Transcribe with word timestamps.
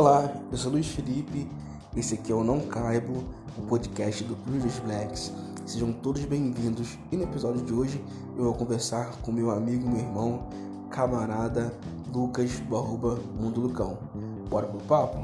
Olá, 0.00 0.32
eu 0.50 0.56
sou 0.56 0.72
Luiz 0.72 0.86
Felipe, 0.86 1.46
esse 1.94 2.14
aqui 2.14 2.32
é 2.32 2.34
o 2.34 2.42
Não 2.42 2.58
Caibo, 2.60 3.22
o 3.58 3.60
podcast 3.66 4.24
do 4.24 4.34
Previous 4.34 4.78
Blacks. 4.78 5.30
Sejam 5.66 5.92
todos 5.92 6.24
bem-vindos 6.24 6.96
e 7.12 7.18
no 7.18 7.24
episódio 7.24 7.62
de 7.62 7.70
hoje 7.74 8.02
eu 8.34 8.44
vou 8.44 8.54
conversar 8.54 9.10
com 9.20 9.30
meu 9.30 9.50
amigo, 9.50 9.86
meu 9.86 9.98
irmão, 9.98 10.48
camarada 10.88 11.70
Lucas 12.14 12.50
do 12.60 13.20
Mundo 13.38 13.60
Lucão. 13.60 13.98
Bora 14.48 14.68
pro 14.68 14.80
papo? 14.84 15.18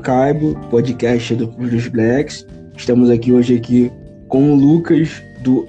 Caibo, 0.00 0.58
podcast 0.70 1.34
do 1.34 1.48
Previous 1.48 1.88
Blacks. 1.88 2.46
Estamos 2.74 3.10
aqui 3.10 3.30
hoje 3.30 3.56
aqui 3.56 3.92
com 4.30 4.54
o 4.54 4.56
Lucas 4.56 5.22
do 5.44 5.68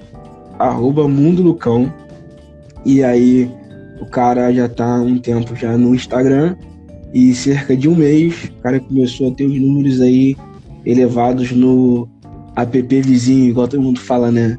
arroba 0.58 1.06
Mundo 1.06 1.42
Lucão. 1.42 1.92
E 2.84 3.04
aí 3.04 3.50
o 4.00 4.06
cara 4.06 4.52
já 4.52 4.68
tá 4.68 4.96
há 4.96 5.00
um 5.02 5.18
tempo 5.18 5.54
já 5.54 5.76
no 5.76 5.94
Instagram 5.94 6.56
e 7.12 7.34
cerca 7.34 7.76
de 7.76 7.88
um 7.88 7.94
mês 7.94 8.50
o 8.58 8.62
cara 8.62 8.80
começou 8.80 9.30
a 9.30 9.34
ter 9.34 9.44
os 9.44 9.58
números 9.58 10.00
aí 10.00 10.36
elevados 10.84 11.52
no 11.52 12.08
app 12.56 13.02
vizinho, 13.02 13.50
igual 13.50 13.68
todo 13.68 13.82
mundo 13.82 14.00
fala, 14.00 14.30
né? 14.30 14.56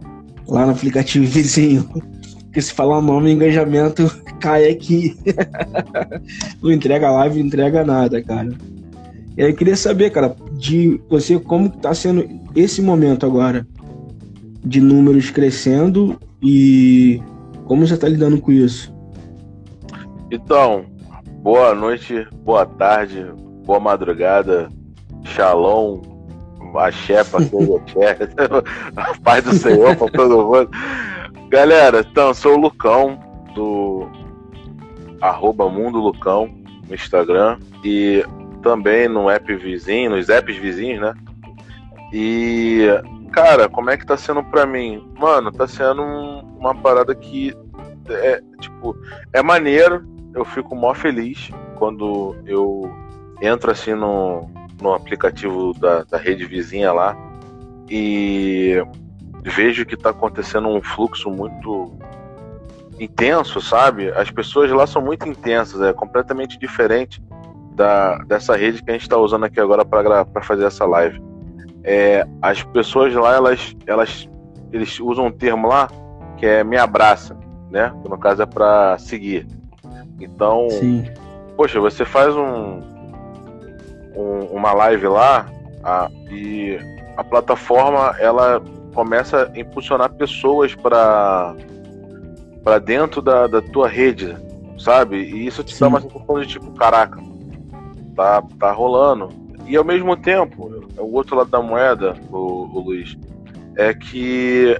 Lá 0.47 0.65
no 0.65 0.71
aplicativo 0.71 1.25
vizinho. 1.27 1.83
Porque 2.43 2.61
se 2.61 2.73
falar 2.73 2.99
o 2.99 3.01
nome, 3.01 3.31
engajamento 3.31 4.09
cai 4.39 4.69
aqui. 4.69 5.15
não 6.61 6.71
entrega 6.71 7.11
live, 7.11 7.39
não 7.39 7.47
entrega 7.47 7.83
nada, 7.83 8.21
cara. 8.21 8.49
E 9.37 9.43
aí 9.43 9.51
eu 9.51 9.55
queria 9.55 9.75
saber, 9.75 10.09
cara, 10.09 10.35
de 10.53 10.99
você 11.09 11.39
como 11.39 11.69
tá 11.69 11.93
sendo 11.93 12.27
esse 12.55 12.81
momento 12.81 13.25
agora 13.25 13.65
de 14.67 14.81
números 14.81 15.29
crescendo 15.29 16.19
e 16.41 17.21
como 17.65 17.87
você 17.87 17.93
está 17.93 18.07
lidando 18.07 18.39
com 18.39 18.51
isso? 18.51 18.93
Então, 20.29 20.85
boa 21.41 21.73
noite, 21.73 22.27
boa 22.43 22.65
tarde, 22.65 23.25
boa 23.65 23.79
madrugada, 23.79 24.69
shalom, 25.23 26.01
axé 26.75 27.23
pra 27.23 27.39
quem 27.43 27.59
a 28.95 29.17
paz 29.23 29.43
do 29.43 29.53
Senhor 29.53 29.95
pra 29.95 30.07
todo 30.09 30.45
mundo. 30.45 30.69
Galera, 31.49 32.05
então, 32.09 32.33
sou 32.33 32.55
o 32.55 32.59
Lucão, 32.59 33.19
do 33.55 34.07
arroba 35.21 35.69
Mundo 35.69 35.99
Lucão 35.99 36.49
no 36.87 36.93
Instagram 36.93 37.57
e 37.83 38.23
também 38.61 39.07
no 39.07 39.29
app 39.29 39.55
vizinho, 39.55 40.11
nos 40.11 40.29
apps 40.29 40.57
vizinhos, 40.57 41.01
né? 41.01 41.13
E 42.13 42.85
cara, 43.37 43.69
como 43.69 43.91
é 43.91 43.97
que 43.97 44.05
tá 44.05 44.17
sendo 44.17 44.43
pra 44.43 44.65
mim? 44.65 45.07
Mano, 45.15 45.51
tá 45.51 45.67
sendo 45.67 46.01
um, 46.01 46.39
uma 46.57 46.73
parada 46.73 47.13
que 47.13 47.55
é, 48.09 48.41
tipo, 48.59 48.97
é 49.31 49.43
maneiro, 49.43 50.03
eu 50.33 50.43
fico 50.43 50.75
mó 50.75 50.91
feliz 50.95 51.51
quando 51.75 52.35
eu 52.47 52.91
entro 53.39 53.69
assim 53.69 53.93
no, 53.93 54.49
no 54.81 54.91
aplicativo 54.91 55.71
da, 55.73 56.03
da 56.03 56.17
rede 56.17 56.45
vizinha 56.45 56.91
lá 56.91 57.15
e 57.87 58.83
vejo 59.43 59.85
que 59.85 59.95
tá 59.95 60.09
acontecendo 60.09 60.67
um 60.67 60.81
fluxo 60.81 61.29
muito 61.29 61.95
intenso, 62.99 63.61
sabe? 63.61 64.09
As 64.09 64.31
pessoas 64.31 64.71
lá 64.71 64.87
são 64.87 64.99
muito 64.99 65.29
intensas, 65.29 65.79
é 65.81 65.93
completamente 65.93 66.57
diferente 66.57 67.21
da, 67.75 68.17
dessa 68.23 68.55
rede 68.55 68.81
que 68.81 68.89
a 68.89 68.93
gente 68.93 69.03
está 69.03 69.17
usando 69.17 69.43
aqui 69.43 69.59
agora 69.59 69.85
para 69.85 70.41
fazer 70.41 70.65
essa 70.65 70.85
live 70.85 71.26
é, 71.87 72.27
as 72.41 72.61
pessoas 72.61 73.13
lá, 73.15 73.33
elas, 73.33 73.73
elas, 73.87 74.29
eles 74.73 74.99
usam 74.99 75.27
um 75.27 75.31
termo 75.31 75.69
lá 75.69 75.87
que 76.35 76.45
é 76.45 76.61
me 76.61 76.75
abraça, 76.75 77.35
né? 77.71 77.93
Que 78.03 78.09
no 78.09 78.17
caso 78.17 78.41
é 78.41 78.45
para 78.45 78.97
seguir. 78.97 79.47
Então, 80.19 80.67
Sim. 80.69 81.05
poxa, 81.55 81.79
você 81.79 82.03
faz 82.03 82.35
um, 82.35 82.81
um 84.13 84.39
uma 84.51 84.73
live 84.73 85.07
lá 85.07 85.47
a, 85.81 86.09
e 86.29 86.77
a 87.15 87.23
plataforma 87.23 88.15
ela 88.19 88.61
começa 88.93 89.49
a 89.49 89.59
impulsionar 89.59 90.11
pessoas 90.13 90.75
para 90.75 91.55
para 92.65 92.79
dentro 92.79 93.21
da, 93.21 93.47
da 93.47 93.61
tua 93.61 93.87
rede, 93.87 94.35
sabe? 94.77 95.21
E 95.21 95.47
isso 95.47 95.63
te 95.63 95.73
Sim. 95.73 95.79
dá 95.79 95.87
uma 95.87 96.01
sensação 96.01 96.41
de 96.41 96.47
tipo, 96.47 96.69
caraca, 96.71 97.17
tá, 98.13 98.43
tá 98.59 98.71
rolando. 98.73 99.46
E 99.67 99.75
ao 99.75 99.83
mesmo 99.83 100.15
tempo, 100.15 100.71
o 100.97 101.13
outro 101.13 101.35
lado 101.35 101.49
da 101.49 101.61
moeda, 101.61 102.15
o, 102.31 102.37
o 102.37 102.79
Luiz, 102.79 103.17
é 103.75 103.93
que 103.93 104.79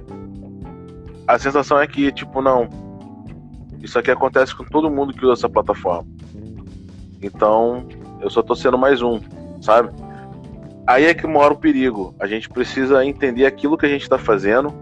a 1.26 1.38
sensação 1.38 1.78
é 1.78 1.86
que, 1.86 2.10
tipo, 2.10 2.40
não, 2.40 2.68
isso 3.82 3.98
aqui 3.98 4.10
acontece 4.10 4.56
com 4.56 4.64
todo 4.64 4.90
mundo 4.90 5.12
que 5.12 5.24
usa 5.24 5.34
essa 5.34 5.48
plataforma. 5.48 6.08
Então, 7.22 7.86
eu 8.20 8.30
só 8.30 8.42
tô 8.42 8.54
sendo 8.54 8.78
mais 8.78 9.02
um, 9.02 9.20
sabe? 9.60 9.90
Aí 10.86 11.04
é 11.04 11.12
que 11.12 11.26
mora 11.26 11.52
o 11.52 11.58
perigo. 11.58 12.14
A 12.18 12.26
gente 12.26 12.48
precisa 12.48 13.04
entender 13.04 13.44
aquilo 13.44 13.76
que 13.76 13.84
a 13.84 13.88
gente 13.90 14.02
está 14.02 14.16
fazendo, 14.16 14.72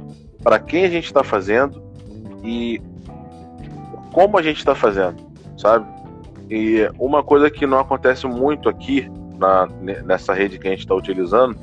para 0.40 0.60
quem 0.60 0.84
a 0.84 0.88
gente 0.88 1.06
está 1.06 1.24
fazendo 1.24 1.82
e 2.44 2.80
como 4.12 4.38
a 4.38 4.42
gente 4.42 4.58
está 4.58 4.74
fazendo, 4.74 5.16
sabe? 5.58 5.84
E 6.48 6.88
uma 6.96 7.24
coisa 7.24 7.50
que 7.50 7.66
não 7.66 7.80
acontece 7.80 8.24
muito 8.26 8.68
aqui 8.68 9.10
na, 9.38 9.68
nessa 10.04 10.32
rede 10.34 10.58
que 10.58 10.66
a 10.66 10.70
gente 10.70 10.80
está 10.80 10.94
utilizando 10.94 11.56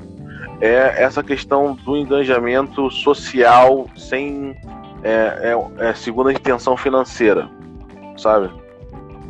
é 0.61 1.03
essa 1.03 1.21
questão 1.23 1.75
do 1.75 1.97
engajamento 1.97 2.89
social 2.89 3.87
sem 3.97 4.55
é, 5.03 5.51
é, 5.51 5.89
é, 5.89 5.93
segundo 5.93 6.29
a 6.29 6.33
intenção 6.33 6.77
financeira, 6.77 7.49
sabe? 8.17 8.49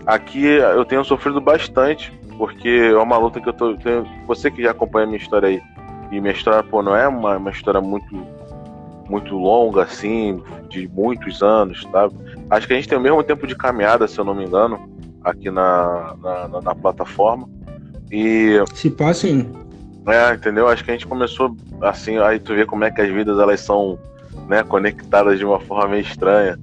Aqui 0.06 0.46
eu 0.46 0.86
tenho 0.86 1.04
sofrido 1.04 1.42
bastante 1.42 2.12
porque 2.38 2.92
é 2.92 2.98
uma 2.98 3.18
luta 3.18 3.40
que 3.40 3.50
eu 3.50 3.54
tô 3.54 3.76
tenho, 3.78 4.06
você 4.28 4.52
que 4.52 4.62
já 4.62 4.72
acompanha 4.72 5.06
a 5.06 5.08
minha 5.08 5.18
história 5.18 5.50
aí 5.50 5.62
e 6.12 6.22
minha 6.22 6.34
história 6.34 6.62
pô, 6.62 6.84
não 6.84 6.96
é 6.96 7.08
uma, 7.08 7.38
uma 7.38 7.52
história 7.52 7.82
muito 7.82 8.16
muito 9.10 9.36
longa 9.36 9.84
assim 9.84 10.42
de 10.70 10.88
muitos 10.88 11.42
anos, 11.42 11.84
tá? 11.86 12.10
Acho 12.50 12.68
que 12.68 12.74
a 12.74 12.76
gente 12.76 12.88
tem 12.88 12.98
o 12.98 13.02
mesmo 13.02 13.24
tempo 13.24 13.46
de 13.48 13.56
caminhada, 13.56 14.08
se 14.08 14.20
eu 14.20 14.26
não 14.26 14.34
me 14.34 14.46
engano, 14.46 14.90
aqui 15.24 15.50
na, 15.50 16.16
na, 16.22 16.48
na, 16.48 16.62
na 16.62 16.76
plataforma. 16.76 17.50
E. 18.14 18.64
Se 18.76 18.92
passem. 18.92 19.50
É, 20.06 20.36
entendeu? 20.36 20.68
Acho 20.68 20.84
que 20.84 20.92
a 20.92 20.94
gente 20.94 21.08
começou 21.08 21.56
assim, 21.82 22.20
aí 22.20 22.38
tu 22.40 22.54
vê 22.54 22.64
como 22.64 22.84
é 22.84 22.92
que 22.92 23.02
as 23.02 23.10
vidas 23.10 23.40
elas 23.40 23.60
são 23.60 23.98
né, 24.48 24.62
conectadas 24.64 25.40
de 25.40 25.46
uma 25.46 25.60
forma 25.60 25.90
meio 25.90 26.04
estranha. 26.04 26.60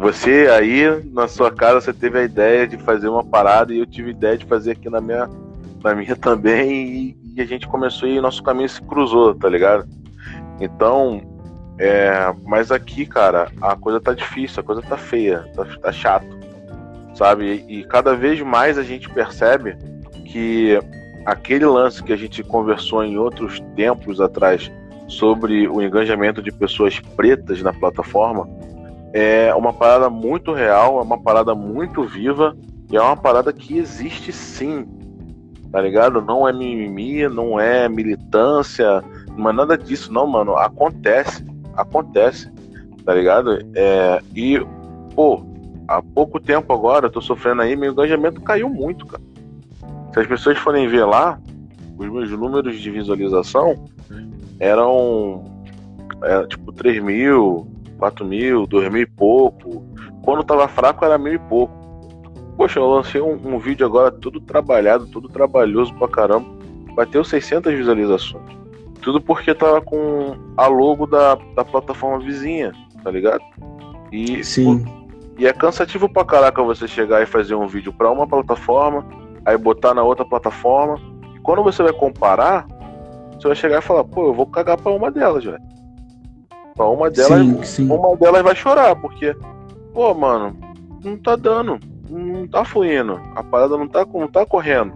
Você 0.00 0.48
aí, 0.48 0.84
na 1.12 1.26
sua 1.26 1.50
casa, 1.50 1.80
você 1.80 1.92
teve 1.92 2.18
a 2.18 2.22
ideia 2.22 2.68
de 2.68 2.76
fazer 2.76 3.08
uma 3.08 3.24
parada 3.24 3.74
e 3.74 3.78
eu 3.78 3.86
tive 3.86 4.08
a 4.08 4.12
ideia 4.12 4.38
de 4.38 4.44
fazer 4.44 4.72
aqui 4.72 4.88
na 4.88 5.00
minha, 5.00 5.28
na 5.82 5.94
minha 5.94 6.14
também 6.16 6.70
e, 6.70 7.16
e 7.34 7.40
a 7.40 7.44
gente 7.44 7.66
começou 7.66 8.08
e 8.08 8.20
nosso 8.20 8.42
caminho 8.42 8.68
se 8.68 8.80
cruzou, 8.82 9.34
tá 9.34 9.48
ligado? 9.48 9.88
Então, 10.60 11.20
é, 11.78 12.32
mas 12.44 12.70
aqui, 12.70 13.06
cara, 13.06 13.50
a 13.60 13.74
coisa 13.74 14.00
tá 14.00 14.12
difícil, 14.12 14.60
a 14.60 14.64
coisa 14.64 14.82
tá 14.82 14.96
feia, 14.96 15.48
tá, 15.54 15.64
tá 15.64 15.92
chato, 15.92 16.26
sabe? 17.14 17.64
E, 17.68 17.80
e 17.80 17.84
cada 17.84 18.14
vez 18.14 18.40
mais 18.40 18.78
a 18.78 18.82
gente 18.82 19.08
percebe 19.08 19.76
que 20.36 20.78
aquele 21.24 21.64
lance 21.64 22.02
que 22.02 22.12
a 22.12 22.16
gente 22.16 22.42
conversou 22.42 23.02
em 23.02 23.16
outros 23.16 23.58
tempos 23.74 24.20
atrás 24.20 24.70
sobre 25.08 25.66
o 25.66 25.80
engajamento 25.80 26.42
de 26.42 26.52
pessoas 26.52 27.00
pretas 27.00 27.62
na 27.62 27.72
plataforma 27.72 28.46
é 29.14 29.54
uma 29.54 29.72
parada 29.72 30.10
muito 30.10 30.52
real, 30.52 30.98
é 30.98 31.02
uma 31.02 31.18
parada 31.18 31.54
muito 31.54 32.04
viva 32.04 32.54
e 32.92 32.98
é 32.98 33.00
uma 33.00 33.16
parada 33.16 33.50
que 33.50 33.78
existe 33.78 34.30
sim, 34.30 34.86
tá 35.72 35.80
ligado? 35.80 36.20
Não 36.20 36.46
é 36.46 36.52
mimimi, 36.52 37.26
não 37.30 37.58
é 37.58 37.88
militância, 37.88 39.02
não 39.38 39.48
é 39.48 39.52
nada 39.54 39.78
disso, 39.78 40.12
não, 40.12 40.26
mano. 40.26 40.54
Acontece, 40.58 41.46
acontece, 41.74 42.52
tá 43.06 43.14
ligado? 43.14 43.58
É, 43.74 44.20
e, 44.34 44.60
pô, 45.14 45.42
há 45.88 46.02
pouco 46.02 46.38
tempo 46.38 46.74
agora 46.74 47.06
eu 47.06 47.10
tô 47.10 47.22
sofrendo 47.22 47.62
aí, 47.62 47.74
meu 47.74 47.92
engajamento 47.92 48.42
caiu 48.42 48.68
muito, 48.68 49.06
cara. 49.06 49.22
Se 50.16 50.20
as 50.20 50.26
pessoas 50.26 50.56
forem 50.56 50.88
ver 50.88 51.04
lá, 51.04 51.38
os 51.98 52.08
meus 52.08 52.30
números 52.30 52.80
de 52.80 52.90
visualização 52.90 53.84
eram 54.58 55.44
é, 56.22 56.46
tipo 56.46 56.72
3 56.72 57.02
mil, 57.02 57.70
4 57.98 58.24
mil, 58.24 58.66
2 58.66 58.90
mil 58.90 59.02
e 59.02 59.06
pouco. 59.06 59.84
Quando 60.22 60.42
tava 60.42 60.66
fraco 60.68 61.04
era 61.04 61.18
mil 61.18 61.34
e 61.34 61.38
pouco. 61.38 61.74
Poxa, 62.56 62.78
eu 62.78 62.88
lancei 62.88 63.20
um, 63.20 63.38
um 63.44 63.58
vídeo 63.58 63.84
agora 63.84 64.10
todo 64.10 64.40
trabalhado, 64.40 65.06
todo 65.08 65.28
trabalhoso 65.28 65.92
pra 65.96 66.08
caramba. 66.08 66.48
Bateu 66.94 67.22
600 67.22 67.74
visualizações. 67.74 68.56
Tudo 69.02 69.20
porque 69.20 69.54
tava 69.54 69.82
com 69.82 70.34
a 70.56 70.66
logo 70.66 71.06
da, 71.06 71.34
da 71.54 71.62
plataforma 71.62 72.24
vizinha, 72.24 72.72
tá 73.04 73.10
ligado? 73.10 73.42
E, 74.10 74.42
Sim. 74.42 74.82
E 75.36 75.46
é 75.46 75.52
cansativo 75.52 76.08
pra 76.08 76.24
caraca 76.24 76.62
você 76.62 76.88
chegar 76.88 77.22
e 77.22 77.26
fazer 77.26 77.54
um 77.54 77.66
vídeo 77.66 77.92
para 77.92 78.10
uma 78.10 78.26
plataforma, 78.26 79.04
aí 79.46 79.56
botar 79.56 79.94
na 79.94 80.02
outra 80.02 80.24
plataforma. 80.24 80.98
E 81.34 81.40
quando 81.40 81.62
você 81.62 81.82
vai 81.82 81.92
comparar, 81.92 82.66
você 83.38 83.46
vai 83.46 83.56
chegar 83.56 83.78
e 83.78 83.82
falar, 83.82 84.04
pô, 84.04 84.26
eu 84.26 84.34
vou 84.34 84.46
cagar 84.46 84.76
pra 84.76 84.92
uma 84.92 85.10
delas, 85.10 85.44
velho. 85.44 85.58
Então, 86.72 86.92
uma 86.92 87.08
delas, 87.10 87.40
Sim, 87.40 87.62
sim. 87.62 87.90
uma 87.90 88.14
delas 88.16 88.42
vai 88.42 88.54
chorar, 88.54 88.94
porque, 88.96 89.34
pô, 89.94 90.12
mano, 90.12 90.54
não 91.02 91.16
tá 91.16 91.34
dando, 91.36 91.78
não 92.10 92.46
tá 92.46 92.64
fluindo, 92.64 93.18
a 93.34 93.42
parada 93.42 93.78
não 93.78 93.88
tá, 93.88 94.04
não 94.12 94.28
tá 94.28 94.44
correndo. 94.44 94.92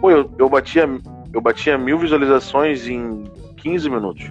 Pô, 0.00 0.10
eu, 0.10 0.28
eu 0.38 0.48
batia, 0.50 0.86
eu 1.32 1.40
batia 1.40 1.78
mil 1.78 1.98
visualizações 1.98 2.86
em 2.86 3.24
15 3.56 3.88
minutos. 3.88 4.30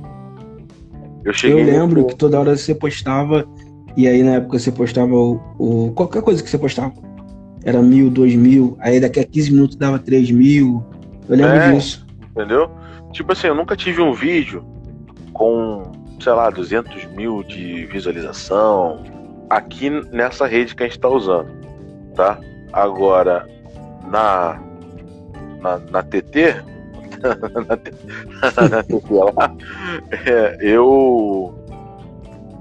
Eu 1.24 1.32
Eu 1.32 1.34
cheguei. 1.34 1.64
lembro 1.64 2.02
no- 2.02 2.08
que 2.08 2.16
toda 2.16 2.40
hora 2.40 2.56
você 2.56 2.76
postava, 2.76 3.46
e 3.98 4.08
aí 4.08 4.22
na 4.22 4.34
época 4.36 4.60
você 4.60 4.72
postava 4.72 5.12
o, 5.16 5.40
o- 5.58 5.92
qualquer 5.96 6.22
coisa 6.22 6.44
que 6.44 6.50
você 6.50 6.58
postava. 6.60 6.94
Era 7.66 7.82
mil, 7.82 8.10
dois 8.12 8.36
mil, 8.36 8.78
aí 8.80 9.00
daqui 9.00 9.20
a 9.20 9.24
15 9.26 9.52
minutos 9.52 9.76
dava 9.76 9.98
três 9.98 10.30
mil. 10.30 10.86
Eu 11.28 11.36
lembro 11.36 11.56
É. 11.56 11.74
disso. 11.74 12.06
Entendeu? 12.32 12.70
Tipo 13.12 13.32
assim, 13.32 13.48
eu 13.48 13.56
nunca 13.56 13.76
tive 13.76 14.02
um 14.02 14.14
vídeo 14.14 14.64
com, 15.34 15.82
sei 16.22 16.32
lá, 16.34 16.50
200 16.52 17.06
mil 17.16 17.44
de 17.44 17.86
visualização 17.88 19.04
aqui 19.50 19.90
nessa 20.12 20.46
rede 20.46 20.76
que 20.76 20.84
a 20.84 20.86
gente 20.88 21.00
tá 21.00 21.10
usando, 21.10 21.48
tá? 22.16 22.40
Agora, 22.72 23.48
na, 24.12 24.60
na, 25.62 25.78
na 25.90 26.04
TT, 26.04 26.56
na 27.68 27.78
TT 28.84 29.04
lá, 29.10 29.56
é, 30.26 30.58
eu. 30.62 31.54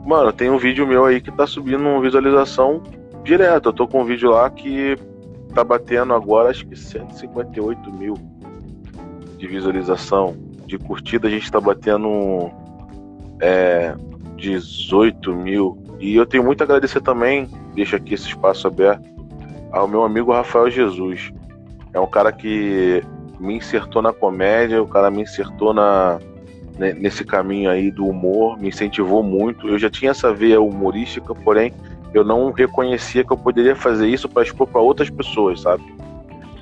Mano, 0.07 0.33
tem 0.33 0.51
um 0.51 0.59
vídeo 0.59 0.87
meu 0.87 1.05
aí 1.05 1.21
que 1.21 1.31
tá 1.33 1.47
subindo 1.47 1.81
uma 1.81 2.01
visualização 2.01 2.83
direto. 3.25 3.71
Eu 3.71 3.73
tô 3.73 3.89
com 3.89 4.03
um 4.03 4.05
vídeo 4.05 4.31
lá 4.31 4.49
que 4.51 4.97
tá 5.55 5.65
batendo 5.65 6.15
agora 6.15 6.51
acho 6.51 6.67
que 6.67 6.77
158 6.77 7.93
mil 7.93 8.15
de 9.39 9.47
visualização. 9.47 10.37
De 10.67 10.79
curtida 10.79 11.29
a 11.29 11.31
gente 11.31 11.51
tá 11.51 11.61
batendo 11.61 12.51
é, 13.41 13.95
18 14.37 15.35
mil. 15.35 15.79
E 16.01 16.15
eu 16.17 16.27
tenho 16.27 16.45
muito 16.45 16.61
a 16.61 16.65
agradecer 16.65 17.01
também, 17.01 17.49
deixo 17.75 17.97
aqui 17.97 18.15
esse 18.15 18.29
espaço 18.29 18.67
aberto, 18.67 19.09
ao 19.71 19.87
meu 19.89 20.05
amigo 20.05 20.33
Rafael 20.33 20.71
Jesus. 20.71 21.33
É 21.93 22.01
um 22.01 22.07
cara 22.07 22.33
que 22.33 23.03
me 23.39 23.57
insertou 23.57 24.03
na 24.03 24.13
comédia, 24.13 24.83
o 24.83 24.87
cara 24.89 25.11
me 25.11 25.23
insertou 25.23 25.73
na, 25.73 26.19
ne- 26.79 26.95
nesse 26.95 27.25
caminho 27.25 27.71
aí 27.71 27.91
do 27.91 28.07
humor, 28.07 28.59
me 28.59 28.69
incentivou 28.69 29.23
muito. 29.23 29.69
Eu 29.69 29.79
já 29.79 29.89
tinha 29.91 30.11
essa 30.11 30.33
veia 30.33 30.61
humorística, 30.61 31.35
porém 31.35 31.73
eu 32.15 32.25
não 32.25 32.53
reconhecia 32.53 33.25
que 33.25 33.33
eu 33.33 33.37
poderia 33.37 33.75
fazer 33.75 34.07
isso 34.09 34.29
para 34.29 34.45
expor 34.45 34.69
para 34.69 34.81
outras 34.81 35.11
pessoas, 35.11 35.61
sabe? 35.61 35.83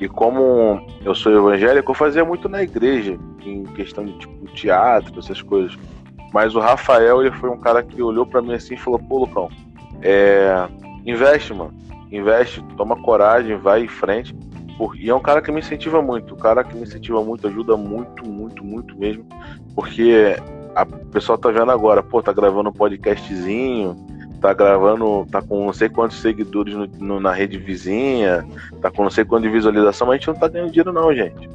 E 0.00 0.08
como 0.08 0.84
eu 1.04 1.14
sou 1.14 1.30
evangélico, 1.32 1.92
eu 1.92 1.94
fazia 1.94 2.24
muito 2.24 2.48
na 2.48 2.62
igreja, 2.62 3.18
em 3.44 3.62
questão 3.64 4.04
de 4.04 4.18
tipo 4.18 4.46
teatro, 4.46 5.18
essas 5.18 5.42
coisas. 5.42 5.78
Mas 6.32 6.54
o 6.56 6.58
Rafael, 6.58 7.20
ele 7.20 7.30
foi 7.30 7.50
um 7.50 7.58
cara 7.58 7.82
que 7.82 8.02
olhou 8.02 8.26
para 8.26 8.40
mim 8.40 8.54
assim 8.54 8.74
e 8.74 8.78
falou: 8.78 8.98
"Pô, 8.98 9.18
Lucão, 9.18 9.50
é, 10.00 10.66
investe, 11.04 11.52
mano. 11.52 11.74
Investe, 12.10 12.62
toma 12.76 12.96
coragem, 12.96 13.56
vai 13.56 13.84
em 13.84 13.88
frente". 13.88 14.34
E 14.98 15.10
é 15.10 15.14
um 15.14 15.20
cara 15.20 15.40
que 15.40 15.52
me 15.52 15.60
incentiva 15.60 16.02
muito, 16.02 16.34
um 16.34 16.38
cara 16.38 16.64
que 16.64 16.74
me 16.74 16.82
incentiva 16.82 17.22
muito, 17.22 17.46
ajuda 17.46 17.76
muito, 17.76 18.26
muito, 18.26 18.64
muito 18.64 18.96
mesmo, 18.96 19.24
porque 19.76 20.34
a 20.74 20.82
o 20.82 21.06
pessoal 21.12 21.38
tá 21.38 21.50
vendo 21.50 21.70
agora, 21.70 22.02
pô, 22.02 22.22
tá 22.22 22.32
gravando 22.32 22.70
um 22.70 22.72
podcastzinho, 22.72 23.94
tá 24.42 24.52
gravando, 24.52 25.26
tá 25.30 25.40
com 25.40 25.64
não 25.66 25.72
sei 25.72 25.88
quantos 25.88 26.20
seguidores 26.20 26.74
no- 26.74 26.86
no- 26.98 27.20
na 27.20 27.32
rede 27.32 27.56
vizinha, 27.58 28.44
tá 28.80 28.90
com 28.90 29.02
não 29.04 29.10
sei 29.10 29.24
quanto 29.24 29.44
de 29.44 29.48
visualização, 29.48 30.06
mas 30.08 30.14
a 30.14 30.18
gente 30.18 30.28
não 30.28 30.34
tá 30.34 30.48
ganhando 30.48 30.70
dinheiro 30.70 30.92
não, 30.92 31.14
gente. 31.14 31.48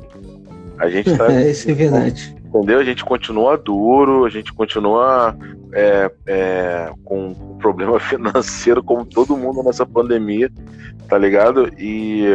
A 0.80 0.89
gente 0.89 1.16
tá, 1.18 1.25
É, 1.31 1.51
isso 1.51 1.69
é 1.69 1.74
verdade. 1.74 2.36
entendeu? 2.45 2.80
A 2.80 2.84
gente 2.84 3.04
continua 3.04 3.57
duro, 3.57 4.25
a 4.25 4.30
gente 4.30 4.54
continua 4.54 5.36
é, 5.74 6.10
é, 6.25 6.89
com 7.04 7.28
um 7.30 7.57
problema 7.60 8.00
financeiro 8.00 8.81
como 8.81 9.06
todo 9.06 9.36
mundo 9.38 9.62
nessa 9.63 9.86
pandemia, 9.86 10.50
tá 11.10 11.18
ligado? 11.18 11.69
E 11.78 12.25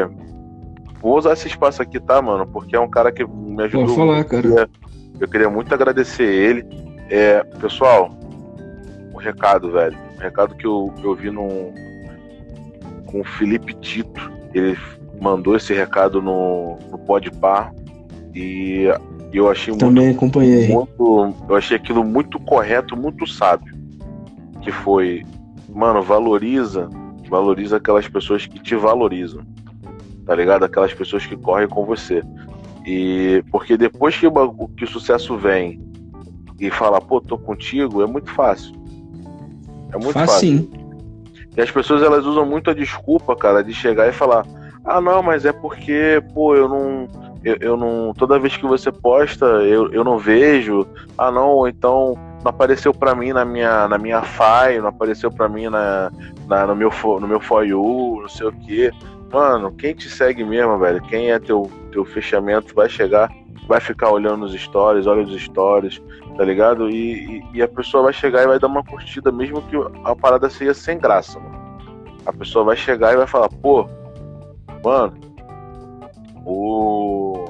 vou 1.00 1.16
usar 1.18 1.32
esse 1.32 1.48
espaço 1.48 1.80
aqui, 1.82 1.98
tá, 1.98 2.20
mano? 2.20 2.46
Porque 2.46 2.76
é 2.76 2.80
um 2.80 2.90
cara 2.90 3.10
que 3.10 3.24
me 3.24 3.62
ajudou 3.64 3.86
Pode 3.86 3.96
falar, 3.96 4.24
cara. 4.24 4.46
Eu 4.46 4.50
queria- 4.54 4.70
Eu 5.20 5.28
queria 5.28 5.48
muito 5.50 5.72
agradecer 5.72 6.24
ele. 6.24 6.64
É, 7.08 7.42
pessoal, 7.60 8.10
o 9.14 9.18
recado, 9.18 9.70
velho. 9.70 9.96
Recado 10.22 10.54
que 10.54 10.66
eu, 10.66 10.94
eu 11.02 11.14
vi 11.14 11.30
no, 11.30 11.72
com 13.06 13.20
o 13.20 13.24
Felipe 13.24 13.74
Tito. 13.74 14.32
Ele 14.54 14.78
mandou 15.20 15.56
esse 15.56 15.74
recado 15.74 16.22
no, 16.22 16.78
no 16.90 16.98
Podpar. 16.98 17.74
E 18.34 18.84
eu 19.32 19.50
achei 19.50 19.72
muito 19.72 19.84
Também 19.84 20.10
acompanhei. 20.10 20.68
muito, 20.68 21.34
eu 21.48 21.56
achei 21.56 21.76
aquilo 21.76 22.04
muito 22.04 22.38
correto, 22.40 22.96
muito 22.96 23.26
sábio. 23.26 23.74
Que 24.62 24.70
foi, 24.70 25.24
mano, 25.68 26.02
valoriza, 26.02 26.88
valoriza 27.28 27.76
aquelas 27.76 28.06
pessoas 28.08 28.46
que 28.46 28.58
te 28.58 28.74
valorizam. 28.76 29.42
Tá 30.24 30.34
ligado? 30.34 30.64
Aquelas 30.64 30.94
pessoas 30.94 31.26
que 31.26 31.36
correm 31.36 31.68
com 31.68 31.84
você. 31.84 32.22
E 32.86 33.44
porque 33.50 33.76
depois 33.76 34.16
que 34.16 34.26
o, 34.26 34.68
que 34.68 34.84
o 34.84 34.88
sucesso 34.88 35.36
vem 35.36 35.80
e 36.58 36.70
fala, 36.70 37.00
pô, 37.00 37.20
tô 37.20 37.36
contigo, 37.36 38.02
é 38.02 38.06
muito 38.06 38.30
fácil. 38.30 38.72
É 39.92 39.96
muito 39.98 40.12
fácil. 40.12 40.26
Facinho. 40.26 40.70
E 41.56 41.60
as 41.60 41.70
pessoas 41.70 42.02
elas 42.02 42.24
usam 42.24 42.46
muito 42.46 42.70
a 42.70 42.74
desculpa, 42.74 43.36
cara, 43.36 43.62
de 43.62 43.74
chegar 43.74 44.08
e 44.08 44.12
falar: 44.12 44.44
"Ah, 44.84 45.00
não, 45.00 45.22
mas 45.22 45.44
é 45.44 45.52
porque, 45.52 46.22
pô, 46.34 46.54
eu 46.54 46.68
não 46.68 47.08
eu, 47.44 47.56
eu 47.60 47.76
não 47.76 48.12
toda 48.14 48.38
vez 48.38 48.56
que 48.56 48.66
você 48.66 48.90
posta, 48.90 49.44
eu, 49.44 49.92
eu 49.92 50.04
não 50.04 50.18
vejo. 50.18 50.86
Ah, 51.18 51.30
não, 51.30 51.66
então 51.68 52.14
não 52.42 52.50
apareceu 52.50 52.94
pra 52.94 53.14
mim 53.14 53.32
na 53.32 53.44
minha 53.44 53.88
na 53.88 53.98
minha 53.98 54.22
FI, 54.22 54.78
não 54.80 54.88
apareceu 54.88 55.30
pra 55.30 55.48
mim 55.48 55.68
na, 55.68 56.10
na 56.46 56.66
no 56.66 56.74
meu 56.76 56.90
no 57.20 57.28
meu 57.28 57.40
for 57.40 57.66
you, 57.66 58.20
não 58.22 58.28
sei 58.28 58.46
o 58.46 58.52
quê. 58.52 58.90
Mano, 59.32 59.72
quem 59.72 59.94
te 59.94 60.08
segue 60.08 60.44
mesmo, 60.44 60.78
velho, 60.78 61.00
quem 61.02 61.30
é 61.30 61.38
teu 61.38 61.70
teu 61.90 62.04
fechamento 62.04 62.74
vai 62.74 62.88
chegar, 62.88 63.30
vai 63.66 63.80
ficar 63.80 64.10
olhando 64.10 64.38
nos 64.38 64.52
stories, 64.54 65.06
olha 65.06 65.22
os 65.22 65.40
stories, 65.40 66.02
tá 66.36 66.44
ligado? 66.44 66.90
E, 66.90 67.38
e, 67.38 67.44
e 67.54 67.62
a 67.62 67.68
pessoa 67.68 68.04
vai 68.04 68.12
chegar 68.12 68.42
e 68.42 68.46
vai 68.46 68.58
dar 68.58 68.66
uma 68.66 68.84
curtida, 68.84 69.30
mesmo 69.30 69.62
que 69.62 69.76
a 70.04 70.14
parada 70.16 70.50
seja 70.50 70.74
sem 70.74 70.98
graça, 70.98 71.38
mano. 71.38 71.62
A 72.24 72.32
pessoa 72.32 72.64
vai 72.64 72.76
chegar 72.76 73.12
e 73.12 73.16
vai 73.16 73.26
falar, 73.26 73.48
pô, 73.48 73.88
mano, 74.84 75.12
o. 76.44 77.44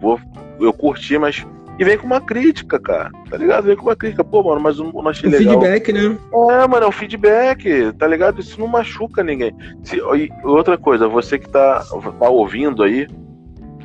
Vou, 0.00 0.20
eu 0.60 0.72
curti, 0.72 1.18
mas. 1.18 1.46
E 1.78 1.84
vem 1.84 1.98
com 1.98 2.06
uma 2.06 2.20
crítica, 2.20 2.78
cara. 2.80 3.10
Tá 3.28 3.36
ligado? 3.36 3.64
Vem 3.64 3.76
com 3.76 3.82
uma 3.82 3.96
crítica. 3.96 4.24
Pô, 4.24 4.42
mano, 4.42 4.60
mas 4.60 4.78
eu 4.78 4.90
não 4.90 5.08
achei 5.08 5.28
O 5.28 5.32
legal. 5.32 5.60
feedback, 5.60 5.92
né? 5.92 6.18
É, 6.50 6.66
mano, 6.66 6.86
é 6.86 6.88
um 6.88 6.92
feedback, 6.92 7.92
tá 7.98 8.06
ligado? 8.06 8.40
Isso 8.40 8.58
não 8.58 8.66
machuca 8.66 9.22
ninguém. 9.22 9.54
Se, 9.82 10.00
outra 10.42 10.78
coisa, 10.78 11.06
você 11.06 11.38
que 11.38 11.48
tá, 11.48 11.84
tá 12.18 12.28
ouvindo 12.30 12.82
aí, 12.82 13.06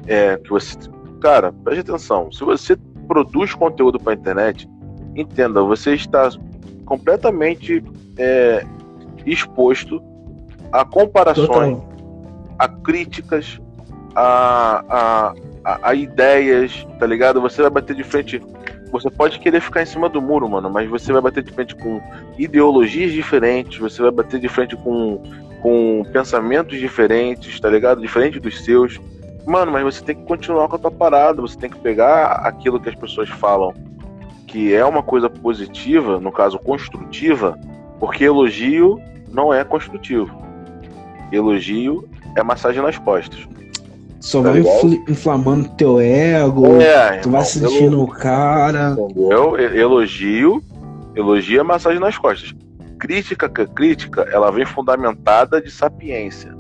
é 0.07 0.37
que 0.37 0.49
você. 0.49 0.77
Cara, 1.21 1.53
preste 1.53 1.81
atenção. 1.81 2.31
Se 2.31 2.43
você 2.43 2.75
produz 3.07 3.53
conteúdo 3.53 3.99
pra 3.99 4.13
internet, 4.13 4.67
entenda, 5.15 5.61
você 5.61 5.93
está 5.93 6.29
completamente 6.85 7.83
é, 8.17 8.65
exposto 9.25 10.01
a 10.71 10.83
comparações, 10.83 11.47
Total. 11.47 11.89
a 12.57 12.67
críticas, 12.67 13.59
a, 14.15 14.83
a, 14.89 15.33
a, 15.63 15.89
a 15.89 15.95
ideias, 15.95 16.87
tá 16.99 17.05
ligado? 17.05 17.41
Você 17.41 17.61
vai 17.61 17.71
bater 17.71 17.95
de 17.95 18.03
frente. 18.03 18.41
Você 18.91 19.09
pode 19.09 19.39
querer 19.39 19.61
ficar 19.61 19.83
em 19.83 19.85
cima 19.85 20.09
do 20.09 20.21
muro, 20.21 20.49
mano, 20.49 20.69
mas 20.69 20.89
você 20.89 21.13
vai 21.13 21.21
bater 21.21 21.43
de 21.43 21.51
frente 21.51 21.75
com 21.75 22.01
ideologias 22.37 23.11
diferentes, 23.11 23.77
você 23.77 24.01
vai 24.01 24.11
bater 24.11 24.39
de 24.39 24.49
frente 24.49 24.75
com, 24.75 25.21
com 25.61 26.03
pensamentos 26.11 26.77
diferentes, 26.77 27.59
tá 27.59 27.69
ligado? 27.69 28.01
Diferente 28.01 28.39
dos 28.39 28.63
seus. 28.65 28.99
Mano, 29.45 29.71
mas 29.71 29.83
você 29.83 30.03
tem 30.03 30.15
que 30.15 30.23
continuar 30.23 30.67
com 30.67 30.75
a 30.75 30.79
tua 30.79 30.91
parada, 30.91 31.41
você 31.41 31.57
tem 31.57 31.69
que 31.69 31.79
pegar 31.79 32.41
aquilo 32.43 32.79
que 32.79 32.89
as 32.89 32.95
pessoas 32.95 33.27
falam 33.29 33.73
que 34.47 34.73
é 34.73 34.83
uma 34.85 35.01
coisa 35.01 35.29
positiva, 35.29 36.19
no 36.19 36.31
caso 36.31 36.59
construtiva, 36.59 37.57
porque 37.99 38.25
elogio 38.25 38.99
não 39.31 39.53
é 39.53 39.63
construtivo. 39.63 40.29
Elogio 41.31 42.07
é 42.35 42.43
massagem 42.43 42.81
nas 42.81 42.97
costas. 42.97 43.47
Só 44.19 44.43
Tá 44.43 44.51
vai 44.51 44.59
infl- 44.59 45.09
inflamando 45.09 45.69
teu 45.69 45.99
ego. 45.99 46.79
É, 46.81 47.17
tu 47.19 47.29
vai 47.31 47.41
irmão, 47.41 47.43
sentindo 47.45 48.01
o 48.03 48.07
cara. 48.07 48.95
Entendeu? 48.99 49.57
E- 49.59 49.79
Elogio, 49.79 50.61
elogio 51.15 51.59
é 51.59 51.63
massagem 51.63 51.99
nas 51.99 52.17
costas. 52.17 52.53
Crítica, 52.99 53.49
que 53.49 53.65
crítica, 53.65 54.27
ela 54.31 54.51
vem 54.51 54.65
fundamentada 54.65 55.59
de 55.61 55.71
sapiência. 55.71 56.53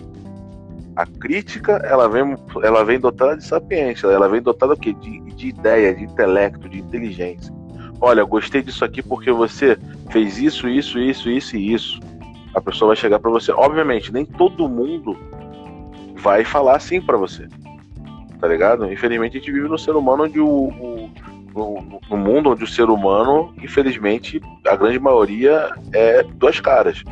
A 0.95 1.05
crítica, 1.05 1.73
ela 1.85 2.07
vem, 2.09 2.35
ela 2.63 2.83
vem 2.83 2.99
dotada 2.99 3.37
de 3.37 3.45
sapiência. 3.45 4.07
Ela 4.07 4.27
vem 4.27 4.41
dotada? 4.41 4.75
De, 4.75 4.93
de 4.93 5.47
ideia, 5.47 5.95
de 5.95 6.03
intelecto, 6.03 6.67
de 6.67 6.79
inteligência. 6.79 7.53
Olha, 7.99 8.23
gostei 8.23 8.61
disso 8.61 8.83
aqui 8.83 9.01
porque 9.01 9.31
você 9.31 9.77
fez 10.09 10.37
isso, 10.39 10.67
isso, 10.67 10.99
isso, 10.99 11.29
isso 11.29 11.55
e 11.55 11.73
isso. 11.73 11.99
A 12.53 12.59
pessoa 12.59 12.89
vai 12.89 12.95
chegar 12.95 13.19
pra 13.19 13.29
você. 13.29 13.51
Obviamente, 13.51 14.11
nem 14.11 14.25
todo 14.25 14.67
mundo 14.67 15.17
vai 16.15 16.43
falar 16.43 16.75
assim 16.75 16.99
pra 16.99 17.15
você. 17.15 17.47
Tá 18.39 18.47
ligado? 18.47 18.91
Infelizmente 18.91 19.37
a 19.37 19.39
gente 19.39 19.51
vive 19.51 19.67
num 19.67 19.77
ser 19.77 19.95
humano 19.95 20.23
onde 20.23 20.39
o, 20.39 20.47
o, 20.47 21.11
no, 21.53 21.99
no, 22.09 22.17
mundo 22.17 22.49
onde 22.49 22.63
o 22.63 22.67
ser 22.67 22.89
humano, 22.89 23.53
infelizmente, 23.61 24.41
a 24.67 24.75
grande 24.75 24.99
maioria 24.99 25.69
é 25.93 26.23
duas 26.23 26.59
caras. 26.59 27.03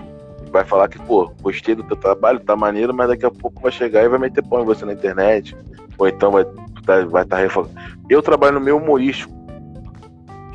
Vai 0.52 0.66
falar 0.66 0.88
que, 0.88 1.00
pô, 1.00 1.32
gostei 1.42 1.76
do 1.76 1.84
teu 1.84 1.96
trabalho, 1.96 2.40
tá 2.40 2.56
maneiro, 2.56 2.94
mas 2.94 3.08
daqui 3.08 3.26
a 3.26 3.32
pouco 3.32 3.62
vai 3.62 3.72
chegar 3.72 4.04
e 4.04 4.10
vai 4.10 4.20
meter 4.20 4.44
pão 4.44 4.62
em 4.62 4.66
você 4.66 4.86
na 4.86 4.94
internet. 4.94 5.56
Ou 5.98 6.08
então 6.08 6.32
vai 6.32 6.46
estar 6.78 7.06
vai 7.08 7.26
tá 7.26 7.38
refogando. 7.38 7.76
Eu 8.10 8.22
trabalho 8.22 8.56
no 8.56 8.62
meio 8.62 8.78
humorístico. 8.78 9.34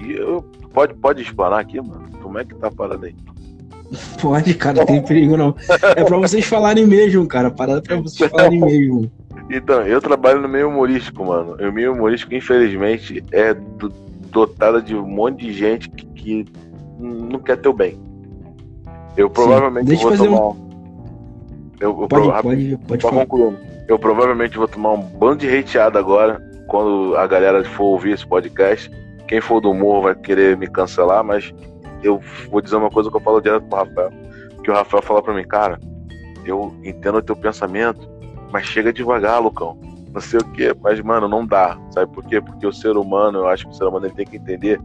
E 0.02 0.12
eu, 0.12 0.42
pode, 0.72 0.94
pode 0.94 1.22
explanar 1.22 1.60
aqui, 1.60 1.80
mano? 1.80 2.08
Como 2.22 2.38
é 2.38 2.44
que 2.44 2.54
tá 2.54 2.68
a 2.68 2.72
parada 2.72 3.06
aí? 3.06 3.14
Pode, 4.20 4.54
cara, 4.54 4.84
tem 4.86 5.02
perigo 5.02 5.36
não. 5.36 5.54
É 5.96 6.02
pra 6.02 6.16
vocês 6.16 6.44
falarem 6.46 6.86
mesmo, 6.86 7.26
cara. 7.28 7.50
Parada 7.50 7.82
pra 7.82 7.96
vocês 7.96 8.30
falarem 8.30 8.60
mesmo. 8.60 9.10
Então, 9.50 9.82
eu 9.82 10.00
trabalho 10.00 10.40
no 10.40 10.48
meio 10.48 10.68
humorístico, 10.68 11.24
mano. 11.24 11.56
O 11.60 11.72
meio 11.72 11.92
humorístico, 11.92 12.34
infelizmente, 12.34 13.22
é 13.30 13.52
do, 13.52 13.88
dotada 14.30 14.80
de 14.80 14.96
um 14.96 15.06
monte 15.06 15.46
de 15.46 15.52
gente 15.52 15.88
que, 15.90 16.06
que 16.06 16.44
não 16.98 17.38
quer 17.38 17.56
teu 17.58 17.72
bem. 17.72 17.98
Eu 19.16 19.30
provavelmente 19.30 19.97
Sim, 19.97 20.02
vou 20.02 20.16
tomar. 20.16 20.47
Um... 20.47 20.64
Eu, 21.80 22.00
eu 22.02 22.09
pode, 22.09 22.42
pode, 22.42 22.78
pode 22.87 23.02
concluir. 23.02 23.59
Eu 23.87 23.99
provavelmente 23.99 24.56
vou 24.56 24.66
tomar 24.66 24.92
um 24.92 25.02
bando 25.02 25.38
de 25.38 25.59
hateada 25.59 25.99
agora, 25.99 26.40
quando 26.68 27.14
a 27.16 27.26
galera 27.26 27.62
for 27.64 27.85
ouvir 27.85 28.12
esse 28.12 28.26
podcast. 28.26 28.90
Quem 29.28 29.40
for 29.40 29.61
do 29.61 29.71
humor 29.71 30.02
vai 30.02 30.14
querer 30.14 30.56
me 30.56 30.66
cancelar, 30.66 31.23
mas 31.23 31.52
eu 32.02 32.21
vou 32.50 32.61
dizer 32.61 32.76
uma 32.76 32.90
coisa 32.90 33.11
que 33.11 33.16
eu 33.16 33.21
falo 33.21 33.40
direto 33.40 33.64
pro 33.66 33.78
Rafael. 33.78 34.11
Que 34.62 34.71
o 34.71 34.75
Rafael 34.75 35.02
fala 35.02 35.23
pra 35.23 35.35
mim, 35.35 35.44
cara, 35.44 35.78
eu 36.44 36.75
entendo 36.83 37.18
o 37.18 37.23
teu 37.23 37.37
pensamento, 37.37 38.09
mas 38.50 38.66
chega 38.66 38.92
devagar, 38.92 39.42
Lucão. 39.42 39.78
Não 40.12 40.21
sei 40.21 40.38
o 40.38 40.44
quê, 40.52 40.75
mas, 40.80 41.00
mano, 41.00 41.26
não 41.26 41.44
dá. 41.44 41.78
Sabe 41.90 42.12
por 42.12 42.25
quê? 42.25 42.40
Porque 42.40 42.66
o 42.66 42.73
ser 42.73 42.97
humano, 42.97 43.40
eu 43.40 43.49
acho 43.49 43.66
que 43.66 43.73
o 43.73 43.75
ser 43.75 43.85
humano 43.85 44.06
ele 44.06 44.14
tem 44.14 44.26
que 44.26 44.37
entender 44.37 44.80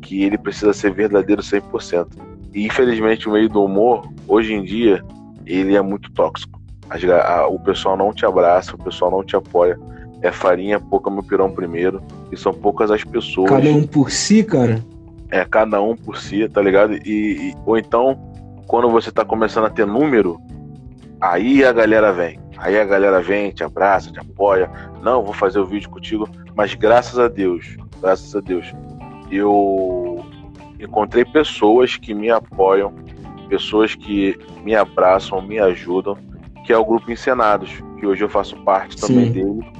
que 0.00 0.22
ele 0.22 0.38
precisa 0.38 0.72
ser 0.72 0.92
verdadeiro 0.92 1.42
100%. 1.42 2.06
E, 2.52 2.66
infelizmente, 2.66 3.28
o 3.28 3.32
meio 3.32 3.48
do 3.48 3.64
humor, 3.64 4.08
hoje 4.26 4.54
em 4.54 4.62
dia, 4.62 5.02
ele 5.46 5.76
é 5.76 5.82
muito 5.82 6.10
tóxico. 6.12 6.60
A, 6.90 7.46
o 7.46 7.58
pessoal 7.58 7.96
não 7.96 8.12
te 8.12 8.24
abraça, 8.24 8.74
o 8.74 8.78
pessoal 8.78 9.10
não 9.10 9.22
te 9.22 9.36
apoia. 9.36 9.78
É 10.22 10.32
farinha, 10.32 10.80
pouca 10.80 11.10
meu 11.10 11.22
pirão 11.22 11.50
primeiro. 11.50 12.02
E 12.32 12.36
são 12.36 12.52
poucas 12.52 12.90
as 12.90 13.04
pessoas. 13.04 13.50
Cada 13.50 13.70
um 13.70 13.86
por 13.86 14.10
si, 14.10 14.42
cara? 14.42 14.82
É, 15.30 15.44
cada 15.44 15.80
um 15.82 15.94
por 15.94 16.16
si, 16.16 16.48
tá 16.48 16.62
ligado? 16.62 16.94
E, 16.94 17.50
e 17.50 17.54
ou 17.66 17.76
então, 17.76 18.18
quando 18.66 18.88
você 18.90 19.10
tá 19.10 19.24
começando 19.24 19.66
a 19.66 19.70
ter 19.70 19.86
número, 19.86 20.40
aí 21.20 21.64
a 21.64 21.72
galera 21.72 22.12
vem. 22.12 22.38
Aí 22.56 22.78
a 22.78 22.84
galera 22.84 23.20
vem, 23.22 23.50
te 23.50 23.62
abraça, 23.62 24.10
te 24.10 24.18
apoia. 24.18 24.70
Não, 25.02 25.22
vou 25.22 25.34
fazer 25.34 25.60
o 25.60 25.66
vídeo 25.66 25.88
contigo. 25.90 26.28
Mas 26.56 26.74
graças 26.74 27.18
a 27.18 27.28
Deus, 27.28 27.76
graças 28.00 28.34
a 28.34 28.40
Deus, 28.40 28.74
eu 29.30 29.97
encontrei 30.78 31.24
pessoas 31.24 31.96
que 31.96 32.14
me 32.14 32.30
apoiam, 32.30 32.92
pessoas 33.48 33.94
que 33.94 34.38
me 34.62 34.74
abraçam, 34.74 35.40
me 35.40 35.58
ajudam, 35.58 36.16
que 36.64 36.72
é 36.72 36.78
o 36.78 36.84
grupo 36.84 37.10
Encenados, 37.10 37.70
que 37.98 38.06
hoje 38.06 38.22
eu 38.22 38.28
faço 38.28 38.56
parte 38.64 38.96
também 38.96 39.26
Sim. 39.26 39.32
dele. 39.32 39.72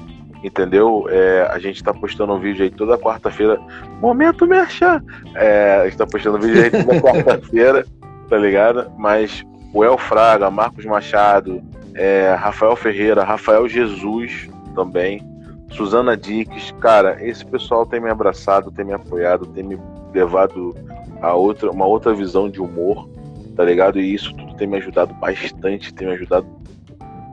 Entendeu? 0.42 1.06
É, 1.10 1.48
a 1.50 1.58
gente 1.58 1.82
tá 1.82 1.92
postando 1.92 2.32
um 2.32 2.38
vídeo 2.38 2.62
aí 2.62 2.70
toda 2.70 2.96
quarta-feira. 2.96 3.60
Momento 4.00 4.46
merchan! 4.46 5.02
É, 5.34 5.80
a 5.82 5.84
gente 5.86 5.98
tá 5.98 6.06
postando 6.06 6.38
um 6.38 6.40
vídeo 6.40 6.62
aí 6.62 6.70
toda 6.70 7.00
quarta-feira, 7.02 7.84
tá 8.28 8.38
ligado? 8.38 8.90
Mas 8.96 9.44
o 9.74 9.84
El 9.84 9.98
Fraga, 9.98 10.48
Marcos 10.50 10.84
Machado, 10.84 11.60
é, 11.94 12.34
Rafael 12.38 12.76
Ferreira, 12.76 13.24
Rafael 13.24 13.68
Jesus 13.68 14.48
também, 14.74 15.20
Suzana 15.70 16.16
Dix, 16.16 16.72
cara, 16.80 17.18
esse 17.20 17.44
pessoal 17.44 17.84
tem 17.84 18.00
me 18.00 18.10
abraçado, 18.10 18.70
tem 18.70 18.84
me 18.84 18.92
apoiado, 18.92 19.46
tem 19.46 19.62
me 19.62 19.78
levado 20.12 20.74
a 21.20 21.34
outra, 21.34 21.70
uma 21.70 21.86
outra 21.86 22.14
visão 22.14 22.48
de 22.48 22.60
humor, 22.60 23.08
tá 23.54 23.64
ligado? 23.64 24.00
E 24.00 24.14
isso 24.14 24.34
tudo 24.34 24.54
tem 24.54 24.66
me 24.66 24.76
ajudado 24.76 25.14
bastante, 25.14 25.92
tem 25.92 26.08
me 26.08 26.14
ajudado 26.14 26.46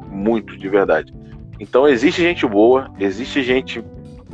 muito, 0.10 0.58
de 0.58 0.68
verdade. 0.68 1.14
Então 1.60 1.88
existe 1.88 2.22
gente 2.22 2.46
boa, 2.46 2.92
existe 3.00 3.42
gente 3.42 3.84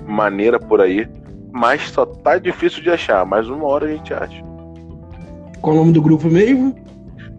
maneira 0.08 0.60
por 0.60 0.82
aí, 0.82 1.08
mas 1.52 1.90
só 1.90 2.06
tá 2.06 2.38
difícil 2.38 2.82
de 2.82 2.90
achar, 2.90 3.26
mas 3.26 3.48
uma 3.48 3.66
hora 3.66 3.86
a 3.86 3.90
gente 3.90 4.14
acha. 4.14 4.44
Qual 5.62 5.76
o 5.76 5.80
nome 5.80 5.92
do 5.92 6.02
grupo 6.02 6.28
mesmo? 6.28 6.76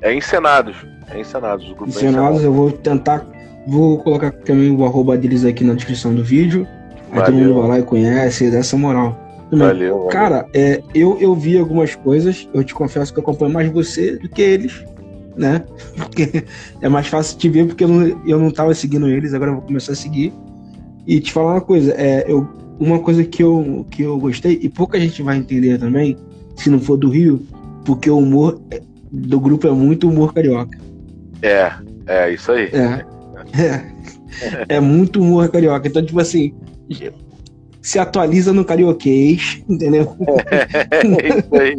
É 0.01 0.15
Encenados. 0.15 0.77
É 1.11 1.19
Encenados. 1.19 1.65
O 1.71 1.75
grupo 1.75 1.89
Encenados, 1.89 2.05
é 2.05 2.21
Encenados, 2.21 2.45
eu 2.45 2.53
vou 2.53 2.71
tentar. 2.71 3.27
Vou 3.67 3.99
colocar 3.99 4.33
também 4.33 4.71
o 4.71 4.85
arroba 4.85 5.17
deles 5.17 5.45
aqui 5.45 5.65
na 5.65 5.75
descrição 5.75 6.15
do 6.15 6.25
vídeo. 6.25 6.67
Aí 7.13 7.23
todo 7.23 7.35
mundo 7.35 7.55
vai 7.61 7.69
lá 7.69 7.79
e 7.79 7.83
conhece, 7.83 8.51
dessa 8.51 8.77
moral. 8.77 9.19
Também. 9.51 9.69
Valeu, 9.69 9.97
valeu. 9.97 10.09
Cara, 10.09 10.47
é, 10.55 10.83
eu, 10.95 11.19
eu 11.21 11.35
vi 11.35 11.59
algumas 11.59 11.95
coisas, 11.95 12.49
eu 12.55 12.65
te 12.65 12.75
confesso 12.75 13.13
que 13.13 13.19
eu 13.19 13.23
acompanho 13.23 13.53
mais 13.53 13.71
você 13.71 14.17
do 14.17 14.29
que 14.29 14.41
eles, 14.41 14.83
né? 15.37 15.63
Porque 15.97 16.45
é 16.81 16.89
mais 16.89 17.07
fácil 17.07 17.39
te 17.39 17.49
ver 17.49 17.67
porque 17.67 17.85
eu 17.85 17.89
não, 17.89 18.23
eu 18.27 18.39
não 18.39 18.51
tava 18.51 18.75
seguindo 18.75 19.09
eles, 19.09 19.35
agora 19.35 19.51
eu 19.51 19.57
vou 19.57 19.65
começar 19.65 19.93
a 19.93 19.97
seguir. 19.97 20.33
E 21.07 21.21
te 21.21 21.33
falar 21.33 21.53
uma 21.53 21.61
coisa, 21.61 21.93
é, 21.99 22.25
eu, 22.27 22.49
uma 22.81 22.99
coisa 22.99 23.25
que 23.25 23.43
eu, 23.43 23.87
que 23.91 24.03
eu 24.03 24.19
gostei, 24.19 24.59
e 24.63 24.69
pouca 24.69 24.99
gente 24.99 25.23
vai 25.23 25.37
entender 25.37 25.79
também, 25.79 26.17
se 26.57 26.71
não 26.71 26.81
for 26.81 26.97
do 26.97 27.11
Rio, 27.11 27.45
porque 27.85 28.09
o 28.09 28.19
humor 28.19 28.61
do 29.11 29.39
grupo 29.39 29.67
é 29.67 29.71
muito 29.71 30.09
humor 30.09 30.33
carioca. 30.33 30.79
É, 31.43 31.73
é 32.07 32.33
isso 32.33 32.53
aí. 32.53 32.71
É, 32.73 33.05
é, 33.59 34.77
é 34.77 34.81
muito 34.81 35.21
humor 35.21 35.49
carioca. 35.49 35.89
Então, 35.89 36.05
tipo 36.05 36.21
assim, 36.21 36.55
se 37.81 37.99
atualiza 37.99 38.53
no 38.53 38.65
carioquês, 38.65 39.63
entendeu? 39.69 40.17
É, 40.51 41.39
isso 41.39 41.55
aí. 41.55 41.77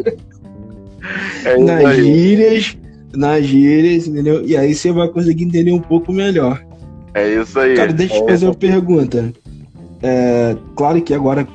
É 1.45 1.55
isso 1.55 1.65
nas 1.65 1.85
aí. 1.85 2.03
gírias, 2.03 2.77
nas 3.15 3.45
gírias, 3.45 4.07
entendeu? 4.07 4.45
E 4.45 4.55
aí 4.55 4.73
você 4.73 4.91
vai 4.91 5.07
conseguir 5.09 5.43
entender 5.45 5.71
um 5.71 5.81
pouco 5.81 6.11
melhor. 6.11 6.63
É 7.13 7.41
isso 7.41 7.59
aí. 7.59 7.75
Cara, 7.75 7.93
deixa 7.93 8.15
eu 8.15 8.21
te 8.21 8.31
fazer 8.31 8.45
uma 8.45 8.55
pergunta. 8.55 9.33
É, 10.01 10.55
claro 10.75 11.01
que 11.01 11.13
agora, 11.13 11.47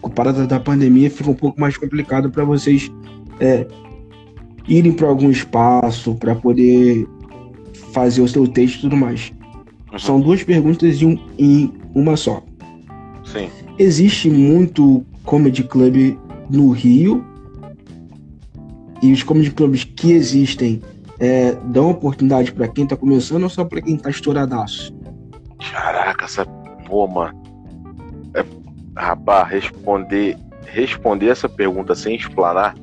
com 0.00 0.08
a 0.08 0.10
parada 0.10 0.46
da 0.46 0.58
pandemia, 0.58 1.10
fica 1.10 1.30
um 1.30 1.34
pouco 1.34 1.60
mais 1.60 1.76
complicado 1.76 2.30
para 2.30 2.44
vocês 2.44 2.90
é, 3.38 3.66
irem 4.66 4.92
para 4.92 5.06
algum 5.08 5.30
espaço 5.30 6.14
para 6.14 6.34
poder 6.34 7.06
fazer 7.92 8.22
o 8.22 8.28
seu 8.28 8.46
texto 8.46 8.78
e 8.78 8.80
tudo 8.82 8.96
mais. 8.96 9.32
Uhum. 9.92 9.98
São 9.98 10.20
duas 10.20 10.42
perguntas 10.42 11.02
em, 11.02 11.20
em 11.38 11.72
uma 11.94 12.16
só. 12.16 12.42
Sim. 13.24 13.50
Existe 13.78 14.30
muito 14.30 15.04
comedy 15.24 15.62
club 15.62 16.18
no 16.50 16.70
Rio 16.70 17.24
e 19.02 19.12
os 19.12 19.22
comedy 19.22 19.50
clubs 19.50 19.84
que 19.84 20.12
existem 20.12 20.82
é, 21.18 21.52
dão 21.66 21.90
oportunidade 21.90 22.52
para 22.52 22.68
quem 22.68 22.86
tá 22.86 22.96
começando 22.96 23.44
ou 23.44 23.50
só 23.50 23.64
para 23.64 23.80
quem 23.80 23.96
tá 23.96 24.10
estouradaço? 24.10 24.92
Caraca, 25.70 26.24
essa 26.24 26.44
pô, 26.86 27.06
mano. 27.06 27.40
É, 28.34 28.44
rapaz, 28.96 29.48
responder 29.48 30.36
responder 30.66 31.28
essa 31.28 31.48
pergunta 31.48 31.94
sem 31.94 32.16
explanar 32.16 32.74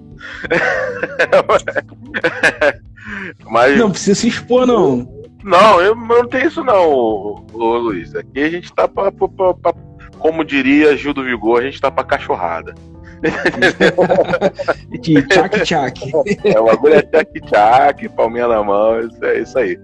Mas... 3.50 3.78
Não 3.78 3.92
precisa 3.92 4.20
se 4.20 4.28
expor, 4.28 4.66
não. 4.66 5.19
Não, 5.44 5.82
eu 5.82 5.96
não 5.96 6.28
tenho 6.28 6.48
isso 6.48 6.64
não, 6.64 6.92
ô, 6.92 7.46
ô, 7.54 7.78
Luiz. 7.78 8.16
Aqui 8.16 8.42
a 8.42 8.50
gente 8.50 8.74
tá 8.74 8.88
pra, 8.88 9.12
pra, 9.12 9.54
pra, 9.54 9.74
como 10.18 10.44
diria 10.44 10.98
Gil 10.98 11.14
do 11.14 11.24
Vigor, 11.24 11.62
a 11.62 11.64
gente 11.64 11.80
tá 11.80 11.90
pra 11.90 12.04
cachorrada. 12.04 12.76
De 15.02 15.22
tchac-tchac. 15.28 16.12
É, 16.46 16.60
o 16.60 16.66
bagulho 16.66 16.96
é 16.96 17.02
tchac-tchac, 17.02 18.10
palminha 18.10 18.48
na 18.48 18.64
mão, 18.64 19.00
isso 19.02 19.26
é 19.26 19.40
isso 19.40 19.60
aí. 19.60 19.80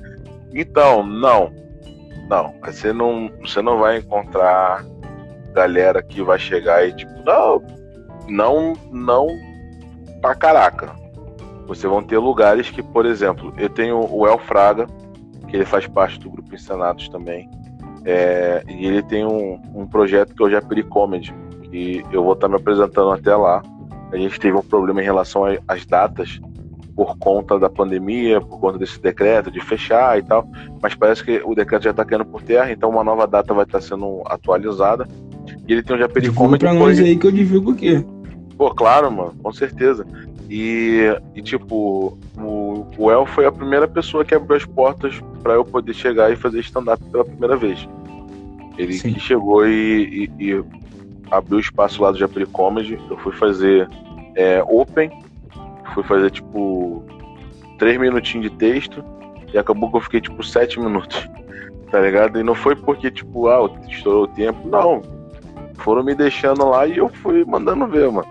Então, 0.53 1.05
não. 1.05 1.53
Não, 2.29 2.55
você 2.63 2.91
não, 2.91 3.29
você 3.41 3.61
não 3.61 3.77
vai 3.77 3.97
encontrar 3.97 4.83
galera 5.53 6.01
que 6.01 6.21
vai 6.21 6.39
chegar 6.39 6.87
e 6.87 6.93
tipo, 6.93 7.13
não, 7.23 7.63
não, 8.27 8.73
não 8.91 9.27
pra 10.21 10.35
caraca. 10.35 10.93
Você 11.67 11.87
vão 11.87 12.03
ter 12.03 12.17
lugares 12.17 12.69
que, 12.69 12.83
por 12.83 13.05
exemplo, 13.05 13.53
eu 13.57 13.69
tenho 13.69 14.07
o 14.11 14.27
El 14.27 14.37
Fraga, 14.39 14.87
que 15.47 15.55
ele 15.55 15.65
faz 15.65 15.87
parte 15.87 16.19
do 16.19 16.29
grupo 16.29 16.53
Encenados 16.53 17.09
também. 17.09 17.49
É, 18.05 18.63
e 18.67 18.85
ele 18.85 19.01
tem 19.01 19.25
um, 19.25 19.59
um, 19.73 19.87
projeto 19.87 20.35
que 20.35 20.43
é 20.43 20.45
o 20.45 20.49
Japiri 20.49 20.83
Comedy, 20.83 21.33
que 21.63 22.03
eu 22.11 22.23
vou 22.23 22.33
estar 22.33 22.47
me 22.47 22.55
apresentando 22.55 23.11
até 23.11 23.35
lá. 23.35 23.63
A 24.11 24.17
gente 24.17 24.39
teve 24.39 24.55
um 24.55 24.61
problema 24.61 25.01
em 25.01 25.05
relação 25.05 25.43
às 25.67 25.85
datas 25.85 26.39
por 26.95 27.17
conta 27.17 27.59
da 27.59 27.69
pandemia, 27.69 28.39
por 28.39 28.59
conta 28.59 28.77
desse 28.77 29.01
decreto 29.01 29.51
de 29.51 29.59
fechar 29.59 30.17
e 30.17 30.23
tal, 30.23 30.47
mas 30.81 30.95
parece 30.95 31.23
que 31.23 31.41
o 31.43 31.53
decreto 31.53 31.83
já 31.83 31.91
está 31.91 32.05
caindo 32.05 32.25
por 32.25 32.41
terra, 32.41 32.71
então 32.71 32.89
uma 32.89 33.03
nova 33.03 33.27
data 33.27 33.53
vai 33.53 33.65
estar 33.65 33.81
sendo 33.81 34.23
atualizada. 34.25 35.05
E 35.67 35.73
ele 35.73 35.83
tem 35.83 35.95
um 35.95 35.99
Japiri 35.99 36.31
Comedy. 36.31 36.63
Pra 36.63 36.73
nós 36.73 36.97
aí 36.99 37.17
que 37.17 37.27
eu 37.27 37.31
divulgo 37.31 37.71
o 37.71 37.75
quê? 37.75 38.03
Pô, 38.57 38.73
claro, 38.73 39.11
mano, 39.11 39.33
com 39.43 39.51
certeza. 39.51 40.05
E, 40.49 41.01
e 41.33 41.41
tipo, 41.41 42.17
o, 42.37 42.85
o 42.97 43.11
El 43.11 43.25
foi 43.25 43.45
a 43.45 43.51
primeira 43.51 43.87
pessoa 43.87 44.23
que 44.23 44.35
abriu 44.35 44.55
as 44.55 44.65
portas 44.65 45.19
para 45.41 45.53
eu 45.53 45.65
poder 45.65 45.93
chegar 45.93 46.31
e 46.31 46.35
fazer 46.35 46.59
stand-up 46.59 47.03
pela 47.05 47.25
primeira 47.25 47.55
vez. 47.55 47.87
Ele 48.77 48.93
chegou 49.19 49.65
e, 49.67 50.29
e, 50.39 50.51
e, 50.51 50.63
abriu 51.31 51.59
espaço 51.59 52.01
lá 52.01 52.11
do 52.11 52.17
Japri 52.17 52.45
Comedy, 52.45 52.99
eu 53.09 53.17
fui 53.17 53.31
fazer 53.31 53.89
é, 54.35 54.61
open, 54.67 55.09
fui 55.93 56.03
fazer 56.03 56.29
tipo 56.29 57.03
três 57.79 57.97
minutinhos 57.97 58.49
de 58.51 58.57
texto 58.57 59.03
e 59.53 59.57
acabou 59.57 59.89
que 59.89 59.97
eu 59.97 60.01
fiquei 60.01 60.21
tipo 60.21 60.43
sete 60.43 60.79
minutos, 60.79 61.27
tá 61.89 62.01
ligado? 62.01 62.39
E 62.39 62.43
não 62.43 62.53
foi 62.53 62.75
porque 62.75 63.09
tipo, 63.09 63.47
ah, 63.47 63.69
estourou 63.89 64.23
o 64.23 64.27
tempo, 64.27 64.67
não. 64.67 65.01
Foram 65.77 66.03
me 66.03 66.15
deixando 66.15 66.67
lá 66.69 66.87
e 66.87 66.97
eu 66.97 67.09
fui 67.09 67.43
mandando 67.45 67.87
ver, 67.87 68.09
mano. 68.11 68.27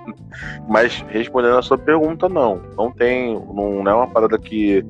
Mas 0.68 1.04
respondendo 1.08 1.58
a 1.58 1.62
sua 1.62 1.78
pergunta, 1.78 2.28
não. 2.28 2.60
Não 2.76 2.90
tem. 2.90 3.34
Não 3.52 3.86
é 3.88 3.94
uma 3.94 4.06
parada 4.08 4.38
que 4.38 4.84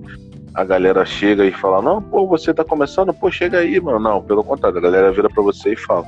a 0.54 0.64
galera 0.64 1.04
chega 1.04 1.44
e 1.44 1.50
fala, 1.50 1.82
não, 1.82 2.00
pô, 2.00 2.26
você 2.28 2.54
tá 2.54 2.64
começando, 2.64 3.12
pô, 3.12 3.30
chega 3.30 3.58
aí, 3.58 3.80
mano. 3.80 3.98
Não, 3.98 4.22
pelo 4.22 4.44
contrário, 4.44 4.78
a 4.78 4.80
galera 4.80 5.10
vira 5.12 5.28
pra 5.28 5.42
você 5.42 5.72
e 5.72 5.76
fala, 5.76 6.04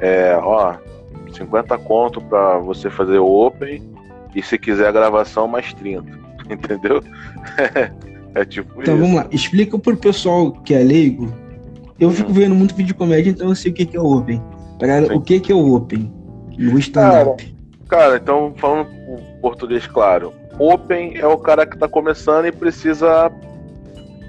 é, 0.00 0.34
ó, 0.42 0.74
50 1.32 1.76
conto 1.78 2.20
pra 2.22 2.58
você 2.58 2.88
fazer 2.90 3.18
o 3.18 3.26
Open 3.26 3.82
e 4.34 4.42
se 4.42 4.58
quiser 4.58 4.88
a 4.88 4.92
gravação, 4.92 5.46
mais 5.46 5.72
30. 5.74 6.04
Entendeu? 6.50 7.02
é 8.34 8.44
tipo 8.44 8.80
Então 8.80 8.94
isso. 8.94 9.02
vamos 9.02 9.16
lá, 9.16 9.26
explica 9.30 9.78
pro 9.78 9.96
pessoal 9.96 10.52
que 10.52 10.74
é 10.74 10.78
leigo. 10.78 11.32
Eu 12.00 12.10
fico 12.10 12.30
Uhum. 12.30 12.34
vendo 12.34 12.54
muito 12.54 12.74
vídeo 12.74 12.88
de 12.88 12.94
comédia, 12.94 13.30
então 13.30 13.48
eu 13.48 13.54
sei 13.54 13.70
o 13.70 13.74
que 13.74 13.84
que 13.86 13.96
é 13.96 14.00
o 14.00 14.06
Open. 14.18 14.42
Pra 14.82 15.00
Sim. 15.06 15.14
o 15.14 15.20
que 15.20 15.38
que 15.38 15.52
é 15.52 15.54
o 15.54 15.76
Open? 15.76 16.12
No 16.58 16.76
stand-up. 16.80 17.56
Cara, 17.88 18.16
então 18.16 18.52
falando 18.56 18.88
o 19.06 19.16
português 19.40 19.86
claro, 19.86 20.32
Open 20.58 21.16
é 21.16 21.26
o 21.26 21.38
cara 21.38 21.64
que 21.64 21.78
tá 21.78 21.86
começando 21.86 22.46
e 22.46 22.52
precisa 22.52 23.30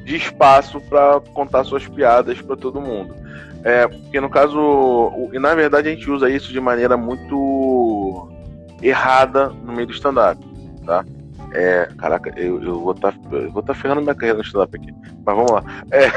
de 0.06 0.16
espaço 0.16 0.80
pra 0.82 1.20
contar 1.34 1.64
suas 1.64 1.88
piadas 1.88 2.40
pra 2.40 2.56
todo 2.56 2.80
mundo. 2.80 3.16
É, 3.64 3.88
porque 3.88 4.22
no 4.22 4.30
caso, 4.30 4.60
o- 4.60 5.30
e 5.34 5.40
na 5.40 5.56
verdade 5.56 5.90
a 5.90 5.92
gente 5.92 6.08
usa 6.12 6.30
isso 6.30 6.54
de 6.54 6.60
maneira 6.60 6.96
muito 6.96 8.30
errada 8.80 9.48
no 9.50 9.74
meio 9.74 9.88
do 9.88 9.94
stand-up, 9.94 10.40
tá? 10.86 11.04
É, 11.52 11.88
caraca, 11.98 12.32
eu, 12.40 12.62
eu 12.62 12.80
vou 12.80 12.92
estar 12.92 13.12
vou 13.52 13.64
tá 13.64 13.74
ferrando 13.74 14.02
minha 14.04 14.14
carreira 14.14 14.38
no 14.38 14.44
stand-up 14.44 14.76
aqui. 14.78 14.94
Mas 15.26 15.36
vamos 15.36 15.52
lá. 15.52 15.64
É, 15.90 16.08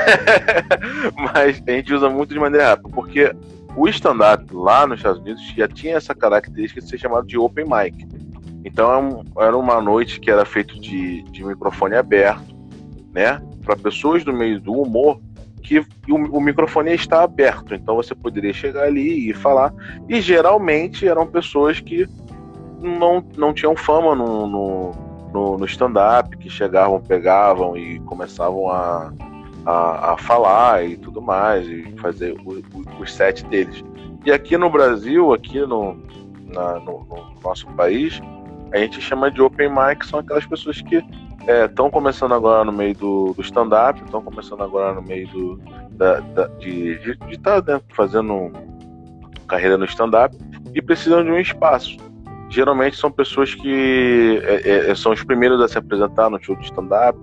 mas 1.16 1.62
a 1.66 1.70
gente 1.70 1.94
usa 1.94 2.10
muito 2.10 2.34
de 2.34 2.40
maneira 2.40 2.66
errada, 2.66 2.82
porque 2.92 3.34
o 3.76 3.88
stand-up 3.88 4.44
lá 4.54 4.86
nos 4.86 4.98
Estados 4.98 5.20
Unidos 5.20 5.42
já 5.54 5.68
tinha 5.68 5.96
essa 5.96 6.14
característica 6.14 6.80
de 6.80 6.88
ser 6.88 6.98
chamado 6.98 7.26
de 7.26 7.36
open 7.36 7.66
mic. 7.66 8.06
Então 8.64 9.24
é 9.38 9.44
era 9.44 9.56
uma 9.56 9.80
noite 9.80 10.18
que 10.18 10.30
era 10.30 10.44
feito 10.44 10.80
de, 10.80 11.22
de 11.24 11.44
microfone 11.44 11.94
aberto, 11.94 12.56
né? 13.12 13.40
Para 13.64 13.76
pessoas 13.76 14.24
do 14.24 14.32
meio 14.32 14.60
do 14.60 14.72
humor 14.72 15.20
que 15.62 15.80
o, 15.80 16.14
o 16.32 16.40
microfone 16.40 16.94
está 16.94 17.22
aberto. 17.22 17.74
Então 17.74 17.96
você 17.96 18.14
poderia 18.14 18.52
chegar 18.52 18.84
ali 18.84 19.30
e 19.30 19.34
falar. 19.34 19.74
E 20.08 20.20
geralmente 20.20 21.06
eram 21.06 21.26
pessoas 21.26 21.78
que 21.78 22.08
não, 22.80 23.24
não 23.36 23.52
tinham 23.52 23.76
fama 23.76 24.14
no, 24.14 24.46
no, 24.46 24.90
no, 25.32 25.58
no 25.58 25.64
stand-up, 25.66 26.36
que 26.38 26.48
chegavam, 26.48 27.00
pegavam 27.00 27.76
e 27.76 27.98
começavam 28.00 28.70
a, 28.70 29.12
a, 29.66 30.12
a 30.12 30.16
falar 30.16 30.84
e 30.86 30.96
tudo 30.96 31.20
mais, 31.20 31.66
e 31.66 31.92
fazer 32.00 32.34
os 33.00 33.12
sets 33.12 33.42
deles. 33.44 33.84
E 34.24 34.32
aqui 34.32 34.56
no 34.56 34.70
Brasil, 34.70 35.32
aqui 35.34 35.60
no, 35.60 35.96
na- 36.52 36.78
no, 36.80 37.04
no 37.04 37.40
nosso 37.42 37.66
país, 37.72 38.20
a 38.72 38.78
gente 38.78 39.00
chama 39.00 39.30
de 39.30 39.42
open 39.42 39.68
mic, 39.68 40.04
são 40.06 40.20
aquelas 40.20 40.46
pessoas 40.46 40.80
que 40.80 41.04
estão 41.64 41.90
começando 41.90 42.32
agora 42.34 42.64
no 42.64 42.72
meio 42.72 42.94
do, 42.96 43.32
do 43.34 43.42
stand-up, 43.42 44.02
estão 44.04 44.20
começando 44.22 44.62
agora 44.62 44.92
no 44.94 45.02
meio 45.02 45.28
do, 45.28 45.60
da, 45.92 46.20
da- 46.20 46.46
de 46.58 46.98
estar 47.30 47.62
fazendo 47.94 48.50
carreira 49.46 49.76
no 49.78 49.84
stand-up 49.84 50.36
e 50.74 50.82
precisam 50.82 51.22
de 51.22 51.30
um 51.30 51.38
espaço. 51.38 51.96
Geralmente 52.48 52.96
são 52.96 53.10
pessoas 53.10 53.54
que 53.54 54.40
é, 54.44 54.90
é, 54.90 54.94
são 54.94 55.12
os 55.12 55.22
primeiros 55.22 55.60
a 55.60 55.68
se 55.68 55.78
apresentar 55.78 56.28
no 56.30 56.42
show 56.42 56.54
de 56.56 56.64
stand-up, 56.64 57.18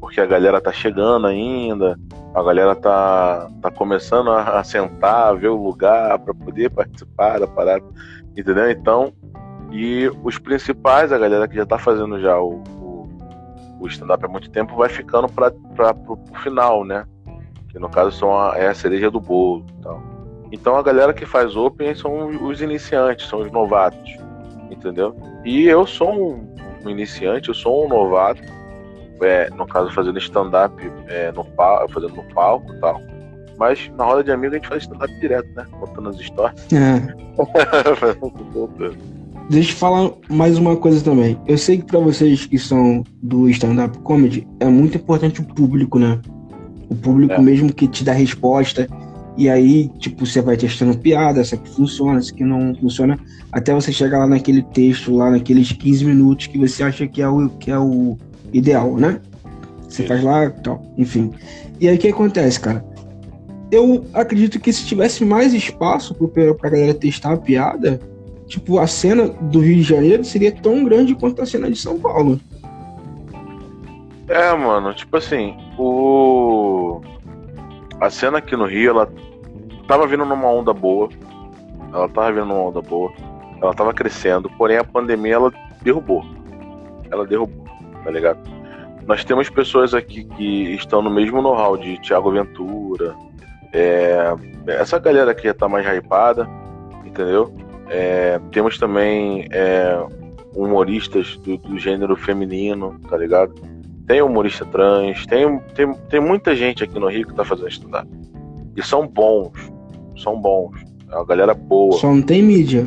porque 0.00 0.20
a 0.20 0.26
galera 0.26 0.60
tá 0.60 0.72
chegando 0.72 1.26
ainda, 1.26 1.98
a 2.34 2.42
galera 2.42 2.74
tá, 2.74 3.48
tá 3.62 3.70
começando 3.70 4.30
a, 4.30 4.62
sentar, 4.62 5.28
a 5.28 5.32
ver 5.32 5.48
o 5.48 5.62
lugar 5.62 6.18
para 6.18 6.34
poder 6.34 6.70
participar 6.70 7.40
da 7.40 7.46
parada, 7.46 7.84
entendeu? 8.36 8.70
Então, 8.70 9.12
e 9.72 10.10
os 10.22 10.38
principais, 10.38 11.12
a 11.12 11.18
galera 11.18 11.48
que 11.48 11.56
já 11.56 11.66
tá 11.66 11.78
fazendo 11.78 12.20
já 12.20 12.38
o, 12.38 12.62
o, 12.78 13.08
o 13.80 13.86
stand-up 13.86 14.24
há 14.24 14.28
muito 14.28 14.50
tempo, 14.50 14.76
vai 14.76 14.88
ficando 14.88 15.28
para 15.28 15.50
pro, 15.50 16.16
pro 16.16 16.40
final, 16.42 16.84
né? 16.84 17.04
Que 17.70 17.78
no 17.78 17.88
caso 17.88 18.12
são 18.12 18.38
a, 18.38 18.56
é 18.56 18.68
a 18.68 18.74
cereja 18.74 19.10
do 19.10 19.20
bolo 19.20 19.64
tal. 19.82 20.02
Então 20.52 20.76
a 20.76 20.82
galera 20.82 21.12
que 21.12 21.26
faz 21.26 21.56
open 21.56 21.94
são 21.94 22.28
os 22.46 22.60
iniciantes, 22.60 23.28
são 23.28 23.40
os 23.40 23.50
novatos, 23.50 24.16
entendeu? 24.70 25.16
E 25.44 25.66
eu 25.66 25.86
sou 25.86 26.12
um, 26.12 26.54
um 26.84 26.90
iniciante, 26.90 27.48
eu 27.48 27.54
sou 27.54 27.84
um 27.84 27.88
novato, 27.88 28.42
é, 29.20 29.50
no 29.50 29.66
caso 29.66 29.90
fazendo 29.92 30.18
stand-up 30.18 30.74
é, 31.08 31.32
no 31.32 31.44
palco, 31.44 31.92
fazendo 31.92 32.16
no 32.16 32.22
palco 32.34 32.72
e 32.72 32.80
tal. 32.80 33.00
Mas 33.58 33.90
na 33.96 34.04
roda 34.04 34.22
de 34.22 34.30
amigo 34.30 34.54
a 34.54 34.58
gente 34.58 34.68
faz 34.68 34.82
stand-up 34.82 35.12
direto, 35.20 35.48
né? 35.54 35.64
Contando 35.80 36.10
as 36.10 36.16
histórias. 36.20 36.66
É. 36.72 37.00
Deixa 39.48 39.72
eu 39.72 39.76
falar 39.76 40.10
mais 40.28 40.58
uma 40.58 40.76
coisa 40.76 41.02
também. 41.04 41.38
Eu 41.46 41.56
sei 41.56 41.78
que 41.78 41.84
pra 41.84 42.00
vocês 42.00 42.46
que 42.46 42.58
são 42.58 43.04
do 43.22 43.48
stand-up 43.48 43.96
comedy, 43.98 44.46
é 44.58 44.66
muito 44.66 44.96
importante 44.96 45.40
o 45.40 45.44
público, 45.44 45.98
né? 45.98 46.20
O 46.88 46.94
público 46.94 47.34
É. 47.34 47.40
mesmo 47.40 47.72
que 47.72 47.86
te 47.86 48.04
dá 48.04 48.12
resposta. 48.12 48.88
E 49.36 49.48
aí, 49.50 49.88
tipo, 49.98 50.24
você 50.24 50.40
vai 50.40 50.56
testando 50.56 50.96
piada, 50.98 51.40
essa 51.40 51.56
que 51.58 51.68
funciona, 51.68 52.18
essa 52.18 52.32
que 52.32 52.42
não 52.42 52.74
funciona, 52.74 53.18
até 53.52 53.72
você 53.72 53.92
chegar 53.92 54.18
lá 54.20 54.26
naquele 54.26 54.62
texto, 54.62 55.14
lá 55.14 55.30
naqueles 55.30 55.70
15 55.72 56.04
minutos 56.06 56.46
que 56.46 56.56
você 56.58 56.82
acha 56.82 57.06
que 57.06 57.20
é 57.20 57.28
o, 57.28 57.48
que 57.50 57.70
é 57.70 57.78
o 57.78 58.16
ideal, 58.52 58.96
né? 58.96 59.20
Você 59.88 60.02
Sim. 60.02 60.08
faz 60.08 60.22
lá 60.22 60.50
tal, 60.50 60.82
enfim. 60.96 61.32
E 61.80 61.88
aí 61.88 61.96
o 61.96 61.98
que 61.98 62.08
acontece, 62.08 62.60
cara? 62.60 62.84
Eu 63.70 64.04
acredito 64.14 64.60
que 64.60 64.72
se 64.72 64.86
tivesse 64.86 65.24
mais 65.24 65.52
espaço 65.52 66.14
pro- 66.14 66.54
pra 66.54 66.70
galera 66.70 66.94
testar 66.94 67.32
a 67.32 67.36
piada, 67.36 68.00
tipo, 68.46 68.78
a 68.78 68.86
cena 68.86 69.28
do 69.28 69.60
Rio 69.60 69.76
de 69.76 69.82
Janeiro 69.82 70.24
seria 70.24 70.52
tão 70.52 70.84
grande 70.84 71.14
quanto 71.14 71.42
a 71.42 71.46
cena 71.46 71.70
de 71.70 71.76
São 71.76 71.98
Paulo. 71.98 72.40
É, 74.28 74.54
mano, 74.56 74.92
tipo 74.94 75.16
assim, 75.16 75.56
o. 75.78 77.00
A 78.00 78.10
cena 78.10 78.38
aqui 78.38 78.56
no 78.56 78.66
Rio, 78.66 78.90
ela 78.90 79.12
tava 79.86 80.06
vindo 80.06 80.24
numa 80.24 80.48
onda 80.50 80.72
boa. 80.72 81.08
Ela 81.92 82.08
tava 82.08 82.32
vindo 82.32 82.46
numa 82.46 82.60
onda 82.60 82.82
boa. 82.82 83.12
Ela 83.62 83.72
tava 83.72 83.94
crescendo, 83.94 84.50
porém 84.58 84.76
a 84.76 84.84
pandemia 84.84 85.34
ela 85.34 85.52
derrubou. 85.82 86.24
Ela 87.10 87.24
derrubou, 87.26 87.65
tá 88.06 88.12
ligado? 88.12 88.38
Nós 89.04 89.24
temos 89.24 89.50
pessoas 89.50 89.92
aqui 89.92 90.24
que 90.24 90.74
estão 90.74 91.02
no 91.02 91.10
mesmo 91.10 91.42
know-how 91.42 91.76
de 91.76 92.00
Thiago 92.00 92.30
Ventura. 92.30 93.14
é, 93.72 94.32
essa 94.68 94.98
galera 94.98 95.32
aqui 95.32 95.48
já 95.48 95.54
tá 95.54 95.68
mais 95.68 95.84
hypada, 95.86 96.48
entendeu? 97.04 97.52
É, 97.88 98.40
temos 98.52 98.78
também 98.78 99.48
é, 99.50 99.98
humoristas 100.54 101.36
do, 101.38 101.56
do 101.56 101.78
gênero 101.78 102.16
feminino, 102.16 102.98
tá 103.08 103.16
ligado? 103.16 103.54
Tem 104.06 104.22
humorista 104.22 104.64
trans, 104.64 105.26
tem, 105.26 105.58
tem, 105.74 105.92
tem 106.08 106.20
muita 106.20 106.54
gente 106.54 106.84
aqui 106.84 106.98
no 106.98 107.08
Rio 107.08 107.26
que 107.26 107.34
tá 107.34 107.44
fazendo 107.44 107.68
stand-up. 107.68 108.08
E 108.76 108.82
são 108.82 109.06
bons, 109.06 109.72
são 110.16 110.40
bons. 110.40 110.80
É 111.10 111.16
uma 111.16 111.26
galera 111.26 111.54
boa. 111.54 111.96
Só 111.96 112.12
não 112.12 112.22
tem 112.22 112.40
mídia. 112.40 112.86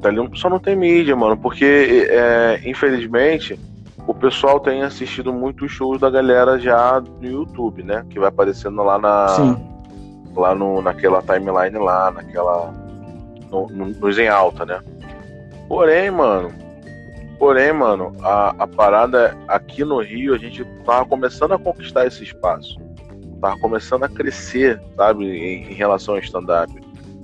Tá 0.00 0.08
ali, 0.08 0.18
só 0.34 0.48
não 0.48 0.58
tem 0.58 0.76
mídia, 0.76 1.14
mano, 1.14 1.36
porque 1.36 2.08
é, 2.10 2.60
infelizmente 2.64 3.58
o 4.06 4.14
pessoal 4.14 4.60
tem 4.60 4.82
assistido 4.82 5.32
muitos 5.32 5.70
shows 5.72 6.00
da 6.00 6.08
galera 6.08 6.58
já 6.58 7.00
no 7.00 7.26
YouTube, 7.26 7.82
né? 7.82 8.04
Que 8.08 8.18
vai 8.18 8.28
aparecendo 8.28 8.82
lá 8.82 8.98
na 8.98 9.28
Sim. 9.28 9.56
lá 10.34 10.54
no, 10.54 10.80
naquela 10.80 11.20
timeline 11.22 11.76
lá, 11.78 12.10
naquela 12.10 12.72
no, 13.50 13.66
no, 13.66 13.86
nos 13.86 14.18
em 14.18 14.28
alta, 14.28 14.64
né? 14.64 14.80
Porém, 15.68 16.10
mano, 16.10 16.52
porém, 17.38 17.72
mano, 17.72 18.14
a, 18.22 18.54
a 18.58 18.66
parada 18.66 19.36
aqui 19.48 19.84
no 19.84 20.00
Rio, 20.00 20.34
a 20.34 20.38
gente 20.38 20.64
tava 20.84 21.04
começando 21.04 21.52
a 21.52 21.58
conquistar 21.58 22.06
esse 22.06 22.22
espaço. 22.22 22.76
Tava 23.40 23.58
começando 23.58 24.04
a 24.04 24.08
crescer, 24.08 24.80
sabe, 24.96 25.24
em, 25.24 25.70
em 25.70 25.74
relação 25.74 26.14
ao 26.14 26.20
stand-up. 26.20 26.72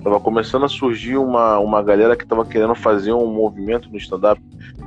Tava 0.03 0.19
começando 0.19 0.65
a 0.65 0.67
surgir 0.67 1.15
uma, 1.17 1.57
uma 1.59 1.81
galera 1.81 2.15
que 2.15 2.25
tava 2.25 2.43
querendo 2.45 2.75
fazer 2.75 3.13
um 3.13 3.25
movimento 3.27 3.89
no 3.89 3.97
stand-up. 3.97 4.41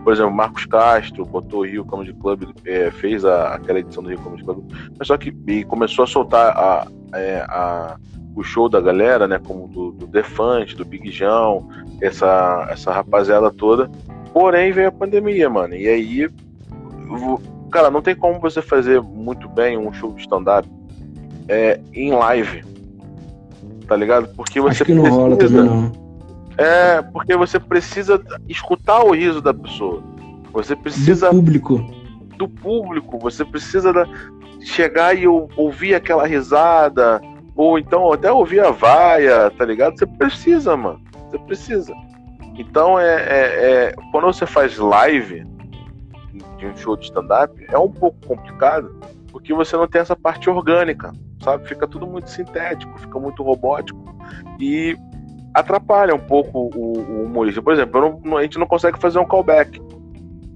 Por 0.05 0.13
exemplo, 0.13 0.31
Marcos 0.33 0.67
Castro 0.67 1.25
botou 1.25 1.61
o 1.61 1.67
Rio 1.67 1.85
Comedy 1.85 2.13
Club, 2.13 2.45
é, 2.67 2.91
fez 2.91 3.25
a, 3.25 3.55
aquela 3.55 3.79
edição 3.79 4.03
do 4.03 4.11
Rio 4.11 4.21
Comedy 4.21 4.45
Club, 4.45 4.71
mas 4.99 5.09
só 5.09 5.17
que 5.17 5.35
e 5.47 5.65
começou 5.65 6.05
a 6.05 6.07
soltar 6.07 6.57
a, 6.57 6.87
é, 7.15 7.39
a, 7.49 7.97
o 8.37 8.43
show 8.43 8.69
da 8.69 8.81
galera, 8.81 9.27
né? 9.27 9.41
Como 9.45 9.67
do, 9.67 9.93
do 9.93 10.07
Defante, 10.07 10.77
do 10.77 10.85
Big 10.85 11.11
João, 11.11 11.67
essa, 12.03 12.69
essa 12.71 12.93
rapaziada 12.93 13.51
toda. 13.51 13.91
Porém, 14.35 14.71
veio 14.71 14.89
a 14.89 14.93
pandemia, 14.93 15.49
mano. 15.49 15.75
E 15.75 15.89
aí, 15.89 16.31
cara, 17.71 17.91
não 17.91 18.03
tem 18.03 18.15
como 18.15 18.39
você 18.39 18.61
fazer 18.61 19.01
muito 19.01 19.49
bem 19.49 19.79
um 19.79 19.91
show 19.95 20.13
de 20.13 20.21
stand-up 20.21 20.69
é, 21.49 21.81
em 21.95 22.13
live. 22.13 22.76
Tá 23.87 23.95
ligado? 23.97 24.29
Porque 24.35 24.61
você 24.61 24.71
Acho 24.83 24.85
que 24.85 24.95
não 24.95 25.09
rola 25.09 25.37
precisa- 25.37 25.63
também 25.65 25.81
não. 25.83 26.07
É, 26.59 27.03
porque 27.03 27.37
você 27.37 27.61
precisa 27.61 28.21
escutar 28.49 29.03
o 29.05 29.13
riso 29.13 29.41
da 29.41 29.53
pessoa. 29.53 30.03
Você 30.53 30.75
precisa. 30.75 31.29
Do 31.31 31.37
público. 31.37 31.79
Do 32.39 32.49
público. 32.49 33.19
Você 33.19 33.45
precisa 33.45 33.93
da, 33.93 34.07
chegar 34.61 35.17
e 35.17 35.27
ouvir 35.27 35.95
aquela 35.95 36.27
risada. 36.27 37.21
Ou 37.55 37.79
então 37.79 38.13
até 38.13 38.31
ouvir 38.33 38.61
a 38.61 38.71
vaia, 38.71 39.51
tá 39.51 39.65
ligado? 39.65 39.99
Você 39.99 40.07
precisa, 40.07 40.77
mano. 40.77 41.01
Você 41.31 41.39
precisa. 41.39 41.93
Então 42.59 42.99
é, 42.99 43.15
é, 43.17 43.41
é 43.91 43.95
quando 44.11 44.25
você 44.25 44.47
faz 44.47 44.79
live 44.79 45.47
de 46.59 46.67
um 46.67 46.77
show 46.77 46.97
de 46.97 47.05
stand-up, 47.05 47.53
é 47.71 47.79
um 47.79 47.91
pouco 47.91 48.17
complicado, 48.27 48.95
porque 49.31 49.53
você 49.53 49.77
não 49.77 49.87
tem 49.87 50.01
essa 50.01 50.17
parte 50.17 50.49
orgânica, 50.49 51.13
sabe? 51.47 51.69
Fica 51.69 51.87
tudo 51.87 52.07
muito 52.07 52.29
sintético, 52.29 52.99
fica 52.99 53.19
muito 53.21 53.43
robótico. 53.43 53.99
E 54.59 54.99
atrapalha 55.55 56.13
um 56.13 56.19
pouco 56.19 56.71
o, 56.75 56.99
o 56.99 57.25
humorista. 57.25 57.63
Por 57.63 57.73
exemplo, 57.73 58.21
não, 58.25 58.37
a 58.37 58.43
gente 58.43 58.59
não 58.59 58.67
consegue 58.67 58.99
fazer 58.99 59.21
um 59.21 59.25
callback. 59.25 59.81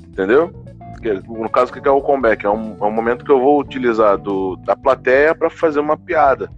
Entendeu? 0.08 0.52
Porque, 0.92 1.12
no 1.12 1.48
caso, 1.48 1.70
o 1.70 1.80
que 1.80 1.88
é 1.88 1.90
o 1.90 2.02
callback? 2.02 2.44
É 2.44 2.50
um, 2.50 2.76
é 2.80 2.84
um 2.84 2.90
momento 2.90 3.24
que 3.24 3.30
eu 3.30 3.40
vou 3.40 3.60
utilizar 3.60 4.18
do, 4.18 4.56
da 4.56 4.74
plateia 4.74 5.32
para 5.32 5.48
fazer 5.48 5.78
uma 5.78 5.96
piada. 5.96 6.50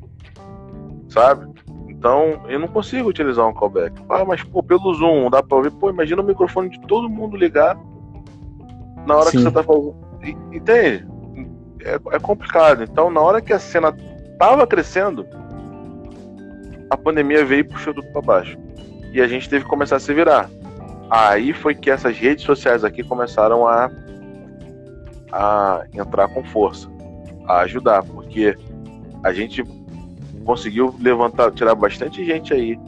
Sabe? 1.09 1.47
Então, 1.89 2.41
eu 2.49 2.59
não 2.59 2.67
consigo 2.67 3.11
utilizar 3.11 3.47
um 3.47 3.53
callback. 3.53 4.03
Ah, 4.09 4.25
mas 4.25 4.43
pô, 4.43 4.63
pelo 4.63 4.95
Zoom, 4.95 5.29
dá 5.31 5.43
pra 5.43 5.59
ouvir. 5.59 5.71
Pô, 5.73 5.91
imagina 5.91 6.23
o 6.23 6.25
microfone 6.25 6.71
de 6.71 6.81
todo 6.81 7.09
mundo 7.09 7.37
ligar 7.37 7.79
na 9.07 9.15
hora 9.17 9.31
Sim. 9.31 9.37
que 9.37 9.43
você 9.45 9.51
tá 9.51 9.63
fazendo. 9.63 9.95
Entende? 10.53 11.07
É, 11.85 11.95
é 12.17 12.19
complicado. 12.19 12.83
Então, 12.83 13.11
na 13.11 13.21
hora 13.21 13.41
que 13.41 13.53
a 13.53 13.59
cena 13.59 13.93
tava 14.39 14.67
crescendo, 14.67 15.27
a 16.91 16.97
pandemia 16.97 17.45
veio 17.45 17.61
e 17.61 17.65
puxou 17.65 17.95
tudo 17.95 18.07
para 18.09 18.21
baixo. 18.21 18.59
E 19.13 19.21
a 19.21 19.27
gente 19.27 19.49
teve 19.49 19.65
que 19.65 19.71
começar 19.71 19.97
a 19.97 20.01
se 20.01 20.13
virar. 20.13 20.49
Aí 21.11 21.53
foi 21.53 21.75
que 21.75 21.91
essas 21.91 22.17
redes 22.17 22.45
sociais 22.45 22.85
aqui 22.85 23.03
começaram 23.03 23.67
a, 23.67 23.91
a 25.31 25.85
entrar 25.95 26.29
com 26.29 26.43
força, 26.45 26.89
a 27.47 27.61
ajudar, 27.61 28.03
porque 28.03 28.57
a 29.23 29.33
gente 29.33 29.63
conseguiu 30.45 30.95
levantar, 31.01 31.51
tirar 31.53 31.75
bastante 31.75 32.25
gente 32.25 32.53
aí 32.53 32.79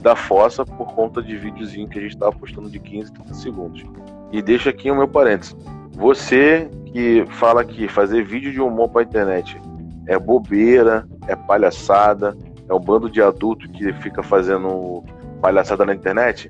da 0.00 0.16
fossa 0.16 0.64
por 0.64 0.94
conta 0.94 1.22
de 1.22 1.36
videozinho 1.36 1.88
que 1.88 1.98
a 1.98 2.02
gente 2.02 2.14
estava 2.14 2.32
postando 2.32 2.68
de 2.68 2.78
15, 2.78 3.12
30 3.12 3.34
segundos. 3.34 3.84
E 4.32 4.42
deixa 4.42 4.70
aqui 4.70 4.90
o 4.90 4.96
meu 4.96 5.06
parênteses. 5.06 5.56
Você 5.92 6.68
que 6.86 7.24
fala 7.30 7.64
que 7.64 7.86
fazer 7.86 8.24
vídeo 8.24 8.50
de 8.52 8.60
humor 8.60 8.88
para 8.88 9.02
internet 9.02 9.60
é 10.06 10.18
bobeira, 10.18 11.06
é 11.26 11.36
palhaçada, 11.36 12.36
é 12.68 12.74
um 12.74 12.80
bando 12.80 13.10
de 13.10 13.22
adulto 13.22 13.68
que 13.68 13.92
fica 13.94 14.22
fazendo 14.22 15.04
palhaçada 15.40 15.84
na 15.84 15.94
internet, 15.94 16.48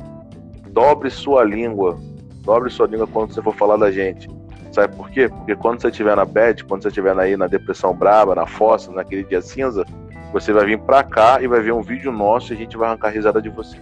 dobre 0.70 1.10
sua 1.10 1.44
língua. 1.44 1.98
Dobre 2.42 2.70
sua 2.70 2.86
língua 2.86 3.06
quando 3.06 3.32
você 3.32 3.40
for 3.40 3.54
falar 3.54 3.76
da 3.76 3.90
gente. 3.90 4.28
Sabe 4.72 4.96
por 4.96 5.10
quê? 5.10 5.28
Porque 5.28 5.54
quando 5.54 5.80
você 5.80 5.88
estiver 5.88 6.16
na 6.16 6.24
bad, 6.24 6.64
quando 6.64 6.82
você 6.82 6.88
estiver 6.88 7.16
aí 7.18 7.36
na 7.36 7.46
depressão 7.46 7.94
braba, 7.94 8.34
na 8.34 8.46
fossa, 8.46 8.90
naquele 8.90 9.22
dia 9.22 9.40
cinza, 9.42 9.84
você 10.32 10.52
vai 10.52 10.64
vir 10.64 10.78
pra 10.80 11.04
cá 11.04 11.40
e 11.42 11.46
vai 11.46 11.60
ver 11.60 11.72
um 11.72 11.82
vídeo 11.82 12.10
nosso 12.10 12.52
e 12.52 12.56
a 12.56 12.58
gente 12.58 12.76
vai 12.76 12.88
arrancar 12.88 13.10
risada 13.10 13.40
de 13.40 13.50
você. 13.50 13.76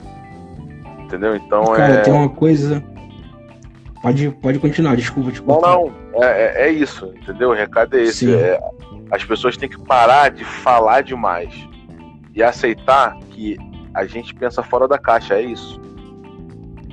Entendeu? 0.98 1.36
Então 1.36 1.64
Cara, 1.64 1.94
é. 1.94 2.00
tem 2.00 2.12
uma 2.12 2.28
coisa. 2.28 2.82
Pode, 4.02 4.30
pode 4.42 4.58
continuar, 4.58 4.96
desculpa, 4.96 5.30
desculpa. 5.30 5.60
Não, 5.66 5.92
não, 6.12 6.24
é, 6.24 6.42
é, 6.42 6.68
é 6.68 6.70
isso, 6.70 7.12
entendeu? 7.22 7.50
O 7.50 7.54
recado 7.54 7.96
é 7.96 8.02
esse. 8.02 8.34
É, 8.34 8.60
as 9.10 9.24
pessoas 9.24 9.56
têm 9.56 9.68
que 9.68 9.78
parar 9.78 10.30
de 10.30 10.44
falar 10.44 11.02
demais 11.02 11.52
e 12.34 12.42
aceitar 12.42 13.18
que 13.30 13.56
a 13.92 14.06
gente 14.06 14.34
pensa 14.34 14.62
fora 14.62 14.86
da 14.86 14.98
caixa, 14.98 15.34
é 15.34 15.42
isso. 15.42 15.80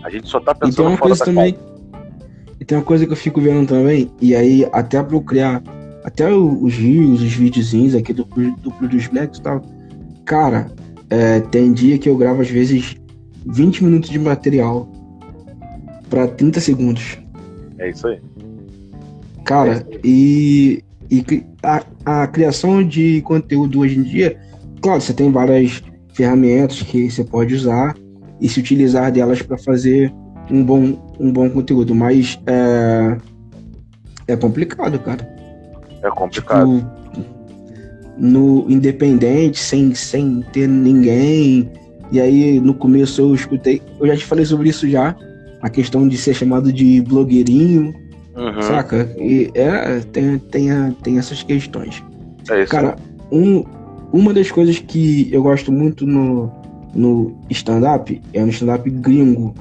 A 0.03 0.09
gente 0.09 0.27
só 0.27 0.39
tá 0.39 0.53
pensando 0.53 0.97
fora 0.97 1.15
da 1.15 1.25
também, 1.25 1.53
caixa. 1.53 1.67
E 2.59 2.65
tem 2.65 2.77
uma 2.77 2.83
coisa 2.83 3.05
que 3.05 3.11
eu 3.11 3.17
fico 3.17 3.39
vendo 3.39 3.67
também, 3.67 4.11
e 4.19 4.35
aí 4.35 4.67
até 4.71 5.01
pra 5.01 5.15
eu 5.15 5.21
criar 5.21 5.61
até 6.03 6.31
os 6.33 6.73
rios, 6.73 7.21
os 7.21 7.33
videozinhos 7.33 7.93
aqui 7.93 8.13
do, 8.13 8.23
do 8.23 8.71
Produce 8.71 9.09
Black 9.09 9.37
e 9.37 9.41
tal, 9.41 9.61
cara, 10.25 10.71
é, 11.09 11.39
tem 11.41 11.71
dia 11.73 11.97
que 11.97 12.09
eu 12.09 12.17
gravo 12.17 12.41
às 12.41 12.49
vezes 12.49 12.95
20 13.45 13.83
minutos 13.83 14.09
de 14.09 14.17
material 14.17 14.89
para 16.09 16.27
30 16.27 16.59
segundos. 16.59 17.17
É 17.77 17.89
isso 17.89 18.07
aí. 18.07 18.19
Cara, 19.43 19.71
é 19.71 19.75
isso 19.75 19.89
aí. 19.91 19.99
e, 20.03 20.83
e 21.09 21.23
a, 21.63 21.83
a 22.05 22.27
criação 22.27 22.83
de 22.83 23.21
conteúdo 23.21 23.79
hoje 23.79 23.97
em 23.97 24.03
dia 24.03 24.37
Claro, 24.81 25.01
você 25.01 25.13
tem 25.13 25.31
várias 25.31 25.81
ferramentas 26.13 26.81
que 26.81 27.09
você 27.09 27.23
pode 27.23 27.53
usar 27.53 27.95
e 28.39 28.47
se 28.47 28.59
utilizar 28.59 29.11
delas 29.11 29.41
para 29.41 29.57
fazer 29.57 30.13
um 30.49 30.63
bom, 30.63 31.13
um 31.19 31.31
bom 31.31 31.49
conteúdo, 31.49 31.93
mas 31.95 32.39
é, 32.45 33.17
é 34.27 34.35
complicado, 34.35 34.99
cara. 34.99 35.27
É 36.03 36.09
complicado. 36.09 36.77
Tipo, 37.13 37.27
no 38.17 38.65
independente, 38.69 39.59
sem, 39.59 39.93
sem 39.93 40.41
ter 40.53 40.67
ninguém. 40.67 41.69
E 42.11 42.21
aí, 42.21 42.59
no 42.59 42.73
começo 42.73 43.21
eu 43.21 43.35
escutei, 43.35 43.81
eu 43.99 44.07
já 44.07 44.15
te 44.15 44.25
falei 44.25 44.45
sobre 44.45 44.69
isso 44.69 44.89
já, 44.89 45.15
a 45.61 45.69
questão 45.69 46.07
de 46.07 46.17
ser 46.17 46.33
chamado 46.33 46.71
de 46.71 47.01
blogueirinho, 47.01 47.93
uhum. 48.37 48.61
saca? 48.61 49.09
E 49.17 49.51
é, 49.53 49.99
tem, 50.11 50.37
tem, 50.37 50.91
tem 51.03 51.17
essas 51.17 51.43
questões. 51.43 52.03
É 52.49 52.63
isso. 52.63 52.71
Cara, 52.71 52.95
um, 53.31 53.63
uma 54.11 54.33
das 54.33 54.51
coisas 54.51 54.79
que 54.79 55.29
eu 55.31 55.43
gosto 55.43 55.71
muito 55.71 56.05
no, 56.05 56.51
no 56.93 57.37
stand-up 57.49 58.21
é 58.33 58.41
no 58.41 58.49
stand-up 58.49 58.89
gringo. 58.89 59.53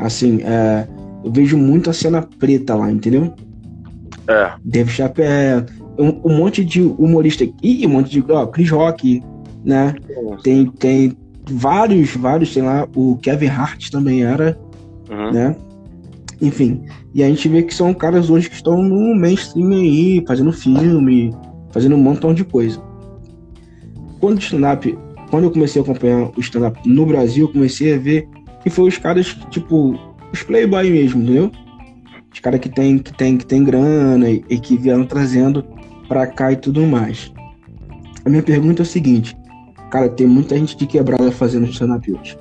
Assim, 0.00 0.40
é, 0.42 0.86
eu 1.24 1.30
vejo 1.30 1.56
muito 1.56 1.90
a 1.90 1.92
cena 1.92 2.22
preta 2.38 2.74
lá, 2.74 2.90
entendeu? 2.90 3.34
É. 4.28 4.52
Dave 4.64 4.90
Chappelle, 4.90 5.66
um, 5.98 6.20
um 6.24 6.36
monte 6.36 6.64
de 6.64 6.82
humorista 6.82 7.44
aqui, 7.44 7.84
um 7.86 7.90
monte 7.90 8.10
de. 8.10 8.32
Ó, 8.32 8.46
Chris 8.46 8.70
Rock, 8.70 9.22
né? 9.64 9.94
Tem, 10.42 10.66
tem 10.66 11.16
vários, 11.50 12.14
vários, 12.14 12.52
sei 12.52 12.62
lá, 12.62 12.86
o 12.94 13.16
Kevin 13.16 13.48
Hart 13.48 13.90
também 13.90 14.22
era, 14.22 14.58
uhum. 15.10 15.32
né? 15.32 15.56
Enfim, 16.40 16.84
e 17.14 17.22
a 17.22 17.28
gente 17.28 17.48
vê 17.48 17.62
que 17.62 17.74
são 17.74 17.92
caras 17.92 18.30
hoje 18.30 18.48
que 18.48 18.54
estão 18.54 18.82
no 18.82 19.14
mainstream 19.14 19.72
aí, 19.72 20.24
fazendo 20.26 20.52
filme, 20.52 21.34
fazendo 21.70 21.96
um 21.96 21.98
montão 21.98 22.32
de 22.32 22.44
coisa 22.44 22.80
quando 24.20 24.40
stand-up, 24.40 24.98
quando 25.30 25.44
eu 25.44 25.50
comecei 25.50 25.80
a 25.80 25.84
acompanhar 25.84 26.30
o 26.36 26.40
stand-up 26.40 26.80
no 26.88 27.06
Brasil, 27.06 27.46
eu 27.46 27.52
comecei 27.52 27.94
a 27.94 27.98
ver 27.98 28.28
que 28.62 28.70
foi 28.70 28.88
os 28.88 28.98
caras, 28.98 29.36
tipo, 29.50 29.98
os 30.32 30.42
playboy 30.42 30.90
mesmo, 30.90 31.22
entendeu? 31.22 31.50
Os 32.32 32.40
caras 32.40 32.60
que 32.60 32.68
tem, 32.68 32.98
que 32.98 33.12
tem, 33.12 33.36
que 33.36 33.46
tem 33.46 33.64
grana 33.64 34.30
e, 34.30 34.44
e 34.48 34.58
que 34.58 34.76
vieram 34.76 35.04
trazendo 35.04 35.64
pra 36.06 36.26
cá 36.26 36.52
e 36.52 36.56
tudo 36.56 36.86
mais. 36.86 37.32
A 38.24 38.30
minha 38.30 38.42
pergunta 38.42 38.82
é 38.82 38.84
o 38.84 38.86
seguinte, 38.86 39.36
cara, 39.90 40.08
tem 40.08 40.26
muita 40.26 40.56
gente 40.56 40.76
de 40.76 40.86
quebrada 40.86 41.30
fazendo 41.30 41.66
stand-up 41.66 42.12
hoje. 42.12 42.36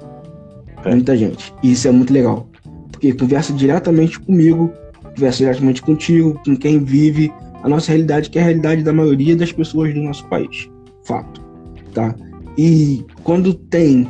É. 0.83 0.91
Muita 0.91 1.15
gente. 1.15 1.53
E 1.63 1.71
isso 1.71 1.88
é 1.88 1.91
muito 1.91 2.12
legal. 2.12 2.47
Porque 2.97 3.13
conversa 3.13 3.53
diretamente 3.53 4.19
comigo, 4.19 4.73
conversa 5.15 5.38
diretamente 5.38 5.81
contigo, 5.81 6.39
com 6.43 6.55
quem 6.57 6.83
vive 6.83 7.31
a 7.62 7.69
nossa 7.69 7.91
realidade, 7.91 8.29
que 8.29 8.39
é 8.39 8.41
a 8.41 8.45
realidade 8.45 8.83
da 8.83 8.91
maioria 8.91 9.36
das 9.36 9.51
pessoas 9.51 9.93
do 9.93 10.01
nosso 10.01 10.27
país. 10.27 10.69
Fato 11.03 11.47
tá? 11.97 12.13
E 12.55 13.03
quando 13.23 13.55
tem. 13.55 14.07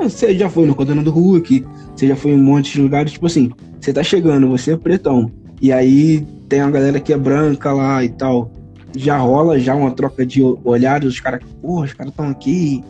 Você 0.00 0.34
já 0.34 0.48
foi 0.48 0.66
no 0.66 0.74
Contando 0.74 1.02
do 1.02 1.10
Hulk, 1.10 1.66
você 1.94 2.08
já 2.08 2.16
foi 2.16 2.30
em 2.30 2.36
um 2.36 2.42
monte 2.42 2.72
de 2.72 2.80
lugares, 2.80 3.12
tipo 3.12 3.26
assim, 3.26 3.52
você 3.78 3.92
tá 3.92 4.02
chegando, 4.02 4.48
você 4.48 4.72
é 4.72 4.76
pretão. 4.76 5.30
E 5.60 5.70
aí 5.70 6.26
tem 6.48 6.60
a 6.60 6.70
galera 6.70 6.98
que 6.98 7.12
é 7.12 7.18
branca 7.18 7.70
lá 7.70 8.02
e 8.02 8.08
tal. 8.08 8.50
Já 8.96 9.18
rola 9.18 9.58
já 9.58 9.74
uma 9.74 9.90
troca 9.90 10.24
de 10.24 10.42
olhares, 10.64 11.08
os 11.08 11.20
caras, 11.20 11.42
porra, 11.60 11.84
os 11.84 11.92
caras 11.92 12.12
estão 12.12 12.28
aqui, 12.28 12.82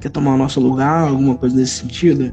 quer 0.00 0.10
tomar 0.10 0.34
o 0.34 0.38
nosso 0.38 0.60
lugar, 0.60 1.08
alguma 1.08 1.34
coisa 1.36 1.56
nesse 1.56 1.80
sentido? 1.80 2.32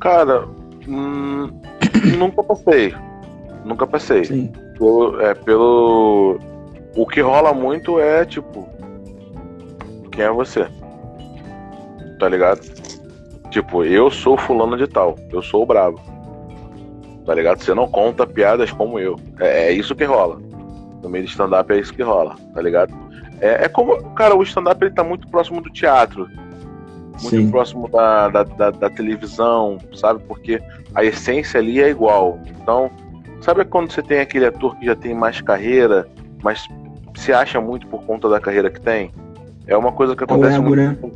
Cara, 0.00 0.48
hum, 0.92 1.60
nunca 2.18 2.42
passei. 2.42 2.94
Nunca 3.64 3.86
passei. 3.86 4.24
Sim. 4.24 4.52
Pelo, 4.76 5.20
é, 5.20 5.34
pelo. 5.34 6.38
O 6.96 7.06
que 7.06 7.20
rola 7.20 7.54
muito 7.54 7.98
é, 7.98 8.24
tipo, 8.24 8.68
quem 10.10 10.24
é 10.24 10.30
você? 10.30 10.66
Tá 12.18 12.28
ligado? 12.28 12.60
Tipo, 13.50 13.84
eu 13.84 14.10
sou 14.10 14.36
fulano 14.36 14.76
de 14.76 14.86
tal, 14.86 15.16
eu 15.30 15.42
sou 15.42 15.62
o 15.62 15.66
brabo. 15.66 16.00
Tá 17.24 17.34
ligado? 17.34 17.62
Você 17.62 17.74
não 17.74 17.88
conta 17.88 18.26
piadas 18.26 18.70
como 18.72 18.98
eu. 18.98 19.18
É, 19.38 19.68
é 19.68 19.72
isso 19.72 19.94
que 19.94 20.04
rola. 20.04 20.40
No 21.02 21.08
meio 21.08 21.24
de 21.24 21.30
stand-up 21.30 21.72
é 21.72 21.78
isso 21.78 21.94
que 21.94 22.02
rola, 22.02 22.36
tá 22.54 22.60
ligado? 22.60 22.92
É, 23.40 23.64
é 23.64 23.68
como. 23.68 24.10
Cara, 24.14 24.36
o 24.36 24.42
stand-up 24.42 24.82
ele 24.84 24.94
tá 24.94 25.02
muito 25.02 25.28
próximo 25.28 25.60
do 25.60 25.70
teatro. 25.70 26.28
Muito 27.22 27.36
Sim. 27.36 27.50
próximo 27.50 27.88
da, 27.88 28.28
da, 28.28 28.42
da, 28.42 28.70
da 28.70 28.90
televisão, 28.90 29.78
sabe? 29.94 30.22
Porque 30.26 30.60
a 30.94 31.04
essência 31.04 31.60
ali 31.60 31.80
é 31.80 31.88
igual. 31.88 32.40
Então, 32.60 32.90
sabe 33.40 33.64
quando 33.64 33.92
você 33.92 34.02
tem 34.02 34.20
aquele 34.20 34.46
ator 34.46 34.76
que 34.76 34.86
já 34.86 34.96
tem 34.96 35.14
mais 35.14 35.40
carreira, 35.40 36.08
mas 36.42 36.66
se 37.14 37.32
acha 37.32 37.60
muito 37.60 37.86
por 37.86 38.02
conta 38.04 38.28
da 38.28 38.40
carreira 38.40 38.70
que 38.70 38.80
tem? 38.80 39.12
É 39.66 39.76
uma 39.76 39.92
coisa 39.92 40.16
que 40.16 40.24
acontece 40.24 40.56
ego, 40.56 40.64
muito. 40.64 40.76
Né? 40.76 41.12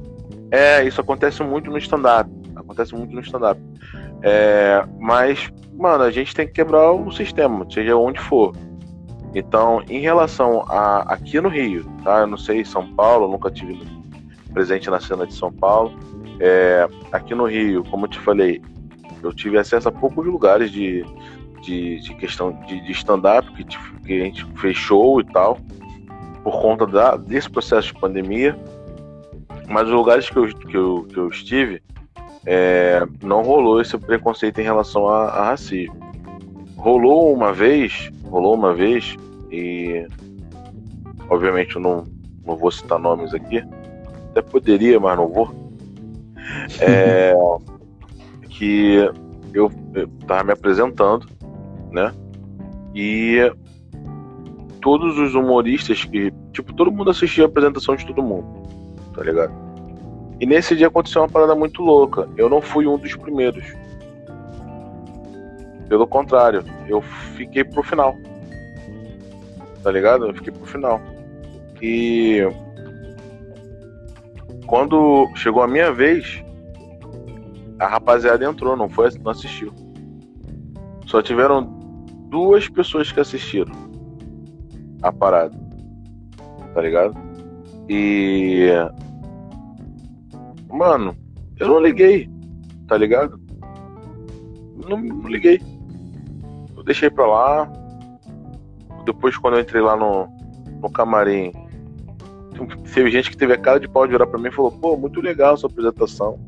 É, 0.51 0.85
isso 0.85 1.01
acontece 1.01 1.43
muito 1.43 1.71
no 1.71 1.79
stand-up. 1.79 2.31
Acontece 2.55 2.95
muito 2.95 3.13
no 3.15 3.21
stand-up. 3.21 3.61
É, 4.23 4.85
mas, 4.99 5.53
mano, 5.75 6.05
a 6.05 6.11
gente 6.11 6.35
tem 6.35 6.47
que 6.47 6.53
quebrar 6.53 6.93
o 6.93 7.11
sistema, 7.11 7.67
seja 7.71 7.97
onde 7.97 8.21
for. 8.21 8.55
Então, 9.35 9.83
em 9.89 10.01
relação 10.01 10.65
a 10.69 11.01
aqui 11.13 11.41
no 11.41 11.49
Rio, 11.49 11.85
tá? 12.03 12.21
Eu 12.21 12.27
não 12.27 12.39
sei, 12.39 12.65
São 12.65 12.87
Paulo, 12.95 13.29
nunca 13.29 13.51
tive 13.51 13.75
presente 14.57 14.89
na 14.89 14.99
cena 14.99 15.27
de 15.27 15.35
São 15.35 15.53
Paulo. 15.53 15.93
É, 16.41 16.89
aqui 17.13 17.35
no 17.35 17.45
Rio, 17.45 17.85
como 17.85 18.07
eu 18.07 18.09
te 18.09 18.19
falei, 18.19 18.63
eu 19.23 19.31
tive 19.31 19.59
acesso 19.59 19.87
a 19.91 19.93
poucos 19.93 20.25
lugares 20.27 20.71
de, 20.71 21.05
de, 21.61 22.01
de 22.01 22.15
questão 22.15 22.53
de, 22.67 22.81
de 22.81 22.93
stand-up, 22.93 23.47
que, 23.53 23.65
que, 23.65 24.19
a 24.19 24.25
gente 24.25 24.47
fechou 24.57 25.21
e 25.21 25.25
tal, 25.25 25.59
por 26.43 26.59
conta 26.63 26.87
da, 26.87 27.17
desse 27.17 27.51
processo 27.51 27.89
de 27.89 28.01
pandemia. 28.01 28.59
Mas 29.69 29.89
os 29.89 29.93
lugares 29.93 30.31
que 30.31 30.39
eu, 30.39 30.49
que 30.49 30.75
eu, 30.75 31.07
que 31.07 31.19
eu 31.19 31.29
estive, 31.29 31.83
é, 32.47 33.07
não 33.23 33.43
rolou 33.43 33.79
esse 33.83 33.99
preconceito 33.99 34.59
em 34.59 34.65
relação 34.65 35.07
a, 35.07 35.27
a 35.27 35.45
racismo. 35.49 35.97
Rolou 36.79 37.31
uma 37.31 37.53
vez, 37.53 38.11
rolou 38.25 38.55
uma 38.55 38.73
vez, 38.73 39.17
e 39.51 40.07
obviamente 41.29 41.77
eu 41.77 41.83
não, 41.83 42.05
não 42.47 42.57
vou 42.57 42.71
citar 42.71 42.99
nomes 42.99 43.35
aqui, 43.35 43.63
até 44.37 44.43
poderia, 44.43 45.01
mas 45.01 45.17
não 45.17 45.29
vou. 45.29 45.51
É, 46.81 47.35
que 48.51 48.97
eu, 49.55 49.71
eu 49.95 50.09
tava 50.27 50.45
me 50.45 50.53
apresentando, 50.53 51.27
né? 51.91 52.13
E 52.95 53.51
todos 54.81 55.19
os 55.19 55.35
humoristas 55.35 56.05
que. 56.05 56.33
Tipo, 56.53 56.73
todo 56.75 56.93
mundo 56.93 57.11
assistia 57.11 57.45
a 57.45 57.47
apresentação 57.47 57.97
de 57.97 58.07
todo 58.07 58.23
mundo, 58.23 58.47
tá 59.15 59.23
ligado? 59.23 59.53
E 60.39 60.47
nesse 60.47 60.77
dia 60.77 60.89
aconteceu 60.89 61.23
uma 61.23 61.29
parada 61.29 61.55
muito 61.55 61.83
louca. 61.83 62.29
Eu 62.37 62.49
não 62.49 62.61
fui 62.61 62.87
um 62.87 62.99
dos 62.99 63.15
primeiros. 63.17 63.65
Pelo 65.89 66.07
contrário, 66.07 66.65
eu 66.89 67.01
fiquei 67.37 67.65
pro 67.65 67.83
final. 67.83 68.17
Tá 69.83 69.91
ligado? 69.91 70.27
Eu 70.27 70.35
fiquei 70.35 70.53
pro 70.53 70.67
final. 70.67 71.01
E 71.81 72.43
quando 74.67 75.31
chegou 75.35 75.63
a 75.63 75.69
minha 75.69 75.93
vez, 75.93 76.43
a 77.79 77.87
rapaziada 77.87 78.45
entrou, 78.45 78.77
não 78.77 78.89
foi, 78.89 79.11
não 79.23 79.31
assistiu. 79.31 79.73
Só 81.07 81.23
tiveram 81.23 81.63
duas 82.31 82.69
pessoas 82.69 83.13
que 83.13 83.21
assistiram 83.21 83.73
a 85.03 85.13
parada. 85.13 85.57
Tá 86.75 86.81
ligado? 86.81 87.17
E 87.89 88.69
mano, 90.69 91.17
eu 91.59 91.69
não 91.69 91.81
liguei, 91.81 92.29
tá 92.87 92.97
ligado? 92.97 93.41
Não, 94.89 94.99
não 94.99 95.29
liguei. 95.29 95.61
Eu 96.77 96.83
deixei 96.83 97.09
pra 97.09 97.27
lá. 97.27 97.73
Depois 99.05 99.37
quando 99.37 99.55
eu 99.55 99.61
entrei 99.61 99.81
lá 99.81 99.97
no, 99.97 100.29
no 100.83 100.91
camarim, 100.91 101.53
teve 102.95 103.11
gente 103.11 103.31
que 103.31 103.37
teve 103.37 103.53
a 103.53 103.59
cara 103.59 103.81
de 103.81 103.89
pau 103.89 104.07
de 104.07 104.13
virar 104.13 104.27
pra 104.27 104.39
mim 104.39 104.49
e 104.49 104.53
falou, 104.53 104.73
pô, 104.73 104.97
muito 104.97 105.21
legal 105.21 105.55
a 105.55 105.57
sua 105.57 105.71
apresentação. 105.71 106.39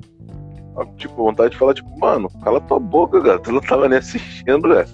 Tipo, 0.97 1.25
vontade 1.25 1.51
de 1.51 1.57
falar, 1.57 1.75
tipo, 1.75 1.99
mano, 1.99 2.31
cala 2.45 2.61
tua 2.61 2.79
boca, 2.79 3.21
cara. 3.21 3.39
Tu 3.41 3.51
não 3.51 3.61
tava 3.61 3.89
nem 3.89 3.99
assistindo, 3.99 4.69
velho. 4.69 4.89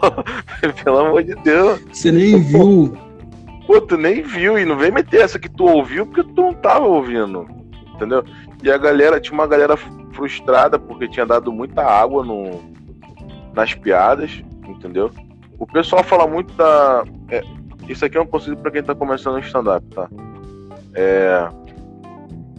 Pelo 0.82 0.98
amor 0.98 1.22
de 1.22 1.34
Deus. 1.36 1.80
Você 1.92 2.10
nem 2.10 2.40
viu. 2.40 2.96
Pô, 3.66 3.80
tu 3.82 3.98
nem 3.98 4.22
viu 4.22 4.58
e 4.58 4.64
não 4.64 4.78
vem 4.78 4.90
meter 4.90 5.20
essa 5.20 5.38
que 5.38 5.48
tu 5.48 5.64
ouviu 5.64 6.06
porque 6.06 6.24
tu 6.34 6.40
não 6.40 6.54
tava 6.54 6.86
ouvindo. 6.86 7.46
Entendeu? 7.94 8.24
E 8.62 8.70
a 8.70 8.78
galera, 8.78 9.20
tinha 9.20 9.34
uma 9.34 9.46
galera 9.46 9.76
frustrada 10.12 10.78
porque 10.78 11.06
tinha 11.06 11.26
dado 11.26 11.52
muita 11.52 11.82
água 11.82 12.24
no, 12.24 12.62
nas 13.54 13.74
piadas, 13.74 14.42
entendeu? 14.66 15.10
O 15.58 15.66
pessoal 15.66 16.02
fala 16.02 16.26
muito 16.26 16.54
da. 16.54 17.04
É, 17.28 17.42
isso 17.88 18.04
aqui 18.04 18.16
é 18.16 18.20
um 18.20 18.26
conselho 18.26 18.56
para 18.56 18.70
quem 18.70 18.82
tá 18.82 18.94
começando 18.94 19.34
no 19.34 19.40
stand-up, 19.40 19.86
tá? 19.88 20.08
É, 20.94 21.48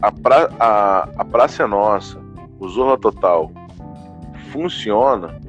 a, 0.02 0.12
pra, 0.12 0.50
a, 0.60 1.10
a 1.17 1.26
Praça 1.26 1.63
é 1.63 1.67
Nossa, 1.67 2.17
o 2.60 2.67
Zorra 2.67 2.98
Total, 2.98 3.52
funciona, 4.52 5.39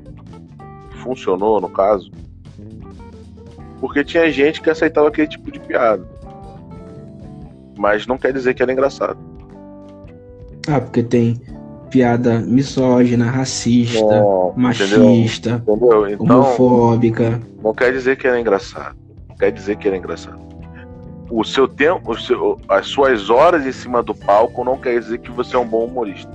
funcionou 1.03 1.61
no 1.61 1.69
caso, 1.69 2.11
porque 3.81 4.05
tinha 4.05 4.31
gente 4.31 4.61
que 4.61 4.71
aceitava 4.71 5.09
aquele 5.09 5.29
tipo 5.29 5.51
de 5.51 5.61
piada. 5.61 6.07
Mas 7.79 8.07
não 8.07 8.19
quer 8.19 8.33
dizer 8.33 8.55
que 8.55 8.63
era 8.63 8.73
engraçado. 8.73 9.19
Ah, 10.69 10.81
porque 10.81 11.03
tem 11.03 11.41
piada 11.91 12.39
misógina, 12.41 13.25
racista, 13.25 14.23
machista, 14.57 15.63
entendeu? 15.67 16.09
Então, 16.09 16.25
homofóbica. 16.25 17.41
Não 17.63 17.75
quer 17.75 17.93
dizer 17.93 18.17
que 18.17 18.27
era 18.27 18.41
engraçado. 18.41 18.97
Não 19.29 19.37
quer 19.37 19.51
dizer 19.51 19.77
que 19.77 19.89
era 19.89 19.97
engraçado 19.97 20.52
o 21.31 21.45
seu 21.45 21.67
tempo, 21.67 22.13
o 22.13 22.19
seu, 22.19 22.61
as 22.69 22.87
suas 22.87 23.31
horas 23.31 23.67
em 23.67 23.73
cima 23.73 24.03
do 24.03 24.15
palco 24.15 24.65
não 24.65 24.77
quer 24.77 24.99
dizer 24.99 25.19
que 25.19 25.31
você 25.31 25.57
é 25.57 25.59
um 25.59 25.67
bom 25.67 25.87
humorista. 25.87 26.31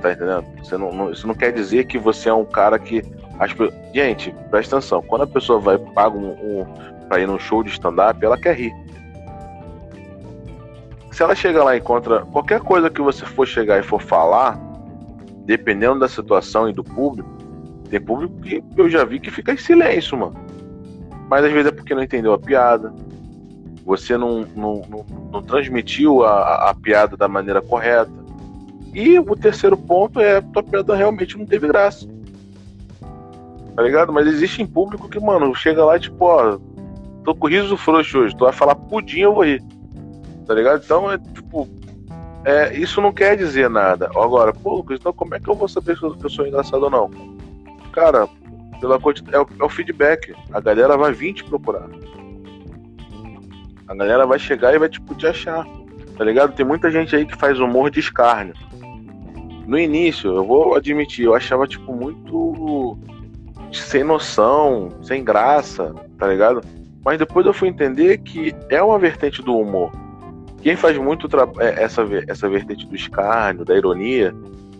Tá 0.00 0.12
entendendo? 0.12 0.44
Você 0.58 0.76
não, 0.76 0.92
não, 0.92 1.10
isso 1.10 1.26
não 1.26 1.34
quer 1.34 1.52
dizer 1.52 1.86
que 1.86 1.98
você 1.98 2.28
é 2.28 2.34
um 2.34 2.44
cara 2.44 2.78
que. 2.78 3.04
As, 3.38 3.52
gente, 3.94 4.34
presta 4.50 4.76
atenção. 4.76 5.02
Quando 5.02 5.22
a 5.22 5.26
pessoa 5.26 5.58
vai 5.58 5.78
paga 5.78 6.16
um, 6.16 6.30
um 6.32 6.66
pra 7.08 7.20
ir 7.20 7.26
num 7.26 7.38
show 7.38 7.62
de 7.62 7.70
stand-up, 7.70 8.24
ela 8.24 8.38
quer 8.38 8.56
rir. 8.56 8.72
Se 11.10 11.22
ela 11.22 11.34
chega 11.34 11.62
lá 11.62 11.76
e 11.76 11.78
encontra 11.78 12.20
qualquer 12.20 12.60
coisa 12.60 12.88
que 12.88 13.02
você 13.02 13.24
for 13.26 13.46
chegar 13.46 13.78
e 13.78 13.82
for 13.82 14.00
falar, 14.00 14.58
dependendo 15.44 16.00
da 16.00 16.08
situação 16.08 16.68
e 16.68 16.72
do 16.72 16.82
público, 16.82 17.30
tem 17.90 18.00
público 18.00 18.34
que 18.40 18.64
eu 18.76 18.88
já 18.88 19.04
vi 19.04 19.20
que 19.20 19.30
fica 19.30 19.52
em 19.52 19.58
silêncio, 19.58 20.16
mano 20.16 20.61
mas 21.32 21.46
às 21.46 21.50
vezes 21.50 21.68
é 21.68 21.74
porque 21.74 21.94
não 21.94 22.02
entendeu 22.02 22.34
a 22.34 22.38
piada, 22.38 22.92
você 23.86 24.18
não, 24.18 24.40
não, 24.54 24.82
não, 24.86 25.06
não 25.32 25.42
transmitiu 25.42 26.22
a, 26.26 26.68
a, 26.68 26.74
piada 26.74 27.16
da 27.16 27.26
maneira 27.26 27.62
correta. 27.62 28.12
E 28.92 29.18
o 29.18 29.34
terceiro 29.34 29.74
ponto 29.74 30.20
é 30.20 30.36
a 30.36 30.42
tua 30.42 30.62
piada 30.62 30.94
realmente 30.94 31.38
não 31.38 31.46
teve 31.46 31.66
graça. 31.68 32.06
Tá 33.74 33.82
ligado? 33.82 34.12
Mas 34.12 34.26
existe 34.26 34.60
em 34.60 34.66
público 34.66 35.08
que, 35.08 35.18
mano, 35.18 35.54
chega 35.54 35.82
lá 35.82 35.96
e 35.96 36.00
tipo, 36.00 36.22
ó, 36.22 36.58
tô 37.24 37.34
com 37.34 37.46
riso 37.46 37.78
frouxo 37.78 38.18
hoje, 38.18 38.36
tu 38.36 38.44
vai 38.44 38.52
falar 38.52 38.74
pudim, 38.74 39.20
eu 39.20 39.32
vou 39.32 39.46
rir. 39.46 39.64
Tá 40.46 40.52
ligado? 40.52 40.82
Então 40.84 41.10
é 41.10 41.16
tipo. 41.16 41.66
É, 42.44 42.76
isso 42.76 43.00
não 43.00 43.10
quer 43.10 43.38
dizer 43.38 43.70
nada. 43.70 44.10
Agora, 44.14 44.52
pô, 44.52 44.74
Lucas, 44.74 44.98
então 45.00 45.14
como 45.14 45.34
é 45.34 45.40
que 45.40 45.48
eu 45.48 45.54
vou 45.54 45.66
saber 45.66 45.96
se 45.96 46.02
eu 46.04 46.28
sou 46.28 46.46
engraçado 46.46 46.82
ou 46.82 46.90
não? 46.90 47.10
Cara, 47.90 48.28
pela 48.82 48.96
é 48.96 49.38
o, 49.38 49.46
é 49.60 49.64
o 49.64 49.68
feedback. 49.68 50.34
A 50.52 50.60
galera 50.60 50.96
vai 50.96 51.12
vir 51.12 51.34
te 51.34 51.44
procurar. 51.44 51.88
A 53.86 53.94
galera 53.94 54.26
vai 54.26 54.40
chegar 54.40 54.74
e 54.74 54.78
vai 54.78 54.88
tipo, 54.88 55.14
te 55.14 55.24
achar. 55.24 55.64
Tá 56.18 56.24
ligado? 56.24 56.52
Tem 56.52 56.66
muita 56.66 56.90
gente 56.90 57.14
aí 57.14 57.24
que 57.24 57.36
faz 57.36 57.60
humor 57.60 57.90
de 57.90 58.00
escárnio. 58.00 58.54
No 59.68 59.78
início, 59.78 60.34
eu 60.34 60.44
vou 60.44 60.74
admitir, 60.74 61.26
eu 61.26 61.34
achava 61.34 61.68
tipo 61.68 61.94
muito 61.94 62.98
sem 63.72 64.02
noção, 64.02 64.88
sem 65.00 65.22
graça, 65.22 65.94
tá 66.18 66.26
ligado? 66.26 66.60
Mas 67.04 67.18
depois 67.18 67.46
eu 67.46 67.54
fui 67.54 67.68
entender 67.68 68.18
que 68.18 68.52
é 68.68 68.82
uma 68.82 68.98
vertente 68.98 69.40
do 69.40 69.56
humor. 69.56 69.92
Quem 70.60 70.74
faz 70.74 70.98
muito 70.98 71.28
é, 71.60 71.82
essa, 71.82 72.02
essa 72.26 72.48
vertente 72.48 72.86
do 72.86 72.96
escárnio, 72.96 73.64
da 73.64 73.76
ironia, 73.76 74.34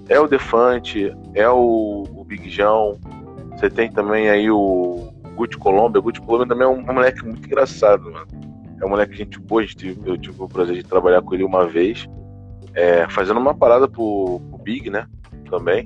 é 0.08 0.18
o 0.18 0.26
Defante, 0.26 1.14
é 1.34 1.48
o, 1.48 2.04
o 2.14 2.24
Big 2.24 2.50
João, 2.50 2.98
você 3.62 3.70
tem 3.70 3.88
também 3.92 4.28
aí 4.28 4.50
o 4.50 5.12
Guti 5.36 5.56
Colombo. 5.56 5.96
O 5.96 6.02
Guti 6.02 6.20
Colombo 6.20 6.46
também 6.46 6.66
é 6.66 6.70
um 6.70 6.82
moleque 6.82 7.24
muito 7.24 7.46
engraçado, 7.46 8.10
mano. 8.10 8.26
É 8.80 8.84
um 8.84 8.88
moleque 8.88 9.14
gente 9.14 9.38
boa, 9.38 9.62
eu 9.62 10.18
tive 10.18 10.42
o 10.42 10.48
prazer 10.48 10.74
de 10.74 10.82
trabalhar 10.82 11.22
com 11.22 11.32
ele 11.32 11.44
uma 11.44 11.64
vez, 11.64 12.08
é, 12.74 13.08
fazendo 13.08 13.38
uma 13.38 13.54
parada 13.54 13.86
pro, 13.86 14.40
pro, 14.50 14.58
Big, 14.58 14.90
né? 14.90 15.06
Também. 15.48 15.84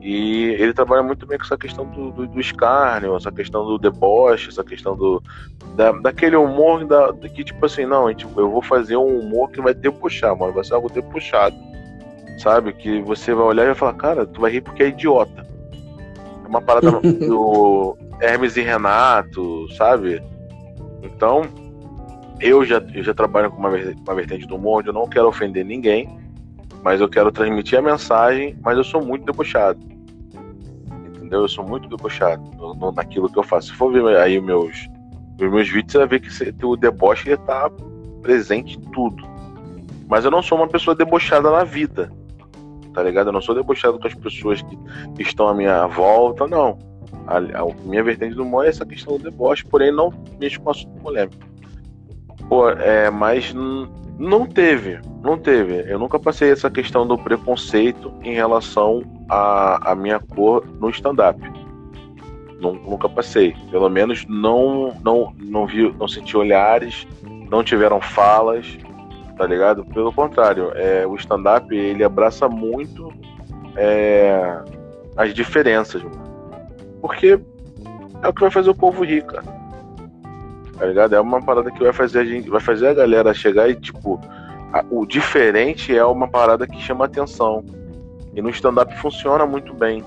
E 0.00 0.56
ele 0.58 0.72
trabalha 0.72 1.02
muito 1.02 1.26
bem 1.26 1.36
com 1.36 1.44
essa 1.44 1.58
questão 1.58 1.86
do, 1.86 2.10
do, 2.10 2.26
do 2.26 2.40
escárnio, 2.40 3.14
essa 3.16 3.30
questão 3.30 3.66
do 3.66 3.78
deboche, 3.78 4.48
essa 4.48 4.64
questão 4.64 4.96
do. 4.96 5.22
Da, 5.76 5.92
daquele 5.92 6.36
humor 6.36 6.86
da, 6.86 7.12
que, 7.12 7.44
tipo 7.44 7.66
assim, 7.66 7.84
não, 7.84 8.08
gente, 8.08 8.24
eu 8.24 8.50
vou 8.50 8.62
fazer 8.62 8.96
um 8.96 9.18
humor 9.18 9.50
que 9.50 9.60
vai 9.60 9.74
debochar, 9.74 10.34
mano. 10.34 10.54
Vai 10.54 10.64
ser 10.64 10.72
algo 10.72 10.90
debochado. 10.90 11.56
Sabe? 12.38 12.72
Que 12.72 13.02
você 13.02 13.34
vai 13.34 13.44
olhar 13.44 13.64
e 13.64 13.66
vai 13.66 13.74
falar, 13.74 13.94
cara, 13.94 14.26
tu 14.26 14.40
vai 14.40 14.50
rir 14.50 14.62
porque 14.62 14.82
é 14.82 14.88
idiota 14.88 15.53
uma 16.54 16.62
parada 16.62 16.90
do 16.90 17.96
Hermes 18.20 18.56
e 18.56 18.62
Renato, 18.62 19.66
sabe? 19.74 20.22
Então, 21.02 21.42
eu 22.40 22.64
já, 22.64 22.82
eu 22.94 23.02
já 23.02 23.12
trabalho 23.12 23.50
com 23.50 23.58
uma, 23.58 23.70
uma 23.70 24.14
vertente 24.14 24.46
do 24.46 24.56
humor 24.56 24.84
eu 24.86 24.92
não 24.92 25.08
quero 25.08 25.28
ofender 25.28 25.64
ninguém, 25.64 26.08
mas 26.82 27.00
eu 27.00 27.08
quero 27.08 27.32
transmitir 27.32 27.78
a 27.78 27.82
mensagem, 27.82 28.56
mas 28.62 28.76
eu 28.76 28.84
sou 28.84 29.04
muito 29.04 29.24
debochado. 29.24 29.80
Entendeu? 31.16 31.42
Eu 31.42 31.48
sou 31.48 31.66
muito 31.66 31.88
debochado 31.88 32.42
no, 32.56 32.74
no, 32.74 32.92
naquilo 32.92 33.28
que 33.28 33.38
eu 33.38 33.42
faço. 33.42 33.68
Se 33.68 33.74
for 33.74 33.92
ver 33.92 34.16
aí 34.16 34.40
meus, 34.40 34.88
os 35.40 35.50
meus 35.50 35.68
vídeos, 35.68 35.92
você 35.92 35.98
vai 35.98 36.06
ver 36.06 36.20
que 36.20 36.66
o 36.66 36.76
deboche 36.76 37.30
está 37.30 37.70
presente 38.22 38.78
em 38.78 38.80
tudo. 38.92 39.24
Mas 40.06 40.24
eu 40.24 40.30
não 40.30 40.42
sou 40.42 40.58
uma 40.58 40.68
pessoa 40.68 40.94
debochada 40.94 41.50
na 41.50 41.64
vida. 41.64 42.10
Tá 42.94 43.02
ligado? 43.02 43.26
Eu 43.26 43.32
não 43.32 43.42
sou 43.42 43.54
debochado 43.54 43.98
com 43.98 44.06
as 44.06 44.14
pessoas 44.14 44.62
que, 44.62 45.22
estão 45.22 45.48
à 45.48 45.54
minha 45.54 45.86
volta, 45.86 46.46
não. 46.46 46.78
A, 47.26 47.38
a, 47.38 47.74
minha 47.84 48.02
vertente 48.02 48.34
do 48.34 48.42
humor 48.42 48.64
é 48.64 48.68
essa 48.68 48.86
questão 48.86 49.18
do 49.18 49.24
deboche, 49.24 49.64
porém 49.64 49.92
não 49.92 50.12
mexo 50.38 50.60
com 50.60 50.70
assunto 50.70 51.00
polêmico. 51.02 51.42
Pô, 52.48 52.70
é, 52.70 53.10
mas 53.10 53.52
não 54.18 54.46
teve, 54.46 55.00
não 55.22 55.36
teve. 55.36 55.90
Eu 55.90 55.98
nunca 55.98 56.18
passei 56.18 56.50
essa 56.50 56.70
questão 56.70 57.06
do 57.06 57.18
preconceito 57.18 58.12
em 58.22 58.32
relação 58.32 59.02
à, 59.28 59.92
à 59.92 59.94
minha 59.94 60.20
cor 60.20 60.64
no 60.80 60.88
stand-up. 60.90 61.40
Nunca 62.60 63.08
passei. 63.08 63.54
Pelo 63.70 63.90
menos 63.90 64.24
não, 64.26 64.94
não, 65.02 65.34
não 65.38 65.66
vi, 65.66 65.92
não 65.98 66.08
senti 66.08 66.36
olhares, 66.36 67.06
não 67.50 67.62
tiveram 67.62 68.00
falas, 68.00 68.78
tá 69.36 69.46
ligado? 69.46 69.84
Pelo 69.84 70.12
contrário, 70.12 70.72
é, 70.74 71.06
o 71.06 71.14
stand-up 71.16 71.74
ele 71.74 72.04
abraça 72.04 72.48
muito 72.48 73.12
é, 73.76 74.58
as 75.16 75.34
diferenças, 75.34 76.02
mano. 76.02 76.22
porque 77.00 77.38
é 78.22 78.28
o 78.28 78.32
que 78.32 78.40
vai 78.40 78.50
fazer 78.50 78.70
o 78.70 78.74
povo 78.74 79.02
cara. 79.26 79.64
Tá 80.78 80.86
ligado? 80.86 81.14
É 81.14 81.20
uma 81.20 81.40
parada 81.40 81.70
que 81.70 81.82
vai 81.82 81.92
fazer 81.92 82.20
a 82.20 82.24
gente, 82.24 82.48
vai 82.48 82.60
fazer 82.60 82.88
a 82.88 82.94
galera 82.94 83.32
chegar 83.34 83.68
e 83.68 83.74
tipo, 83.74 84.20
a, 84.72 84.84
o 84.90 85.06
diferente 85.06 85.96
é 85.96 86.04
uma 86.04 86.28
parada 86.28 86.66
que 86.66 86.80
chama 86.80 87.04
atenção. 87.04 87.64
E 88.34 88.42
no 88.42 88.50
stand-up 88.50 88.96
funciona 88.98 89.46
muito 89.46 89.72
bem, 89.74 90.02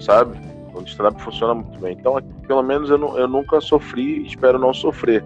sabe? 0.00 0.38
No 0.74 0.82
stand-up 0.82 1.20
funciona 1.22 1.54
muito 1.54 1.78
bem. 1.80 1.96
Então, 1.98 2.20
pelo 2.46 2.62
menos 2.62 2.90
eu, 2.90 2.98
eu 3.18 3.26
nunca 3.26 3.60
sofri, 3.60 4.26
espero 4.26 4.58
não 4.58 4.72
sofrer. 4.74 5.24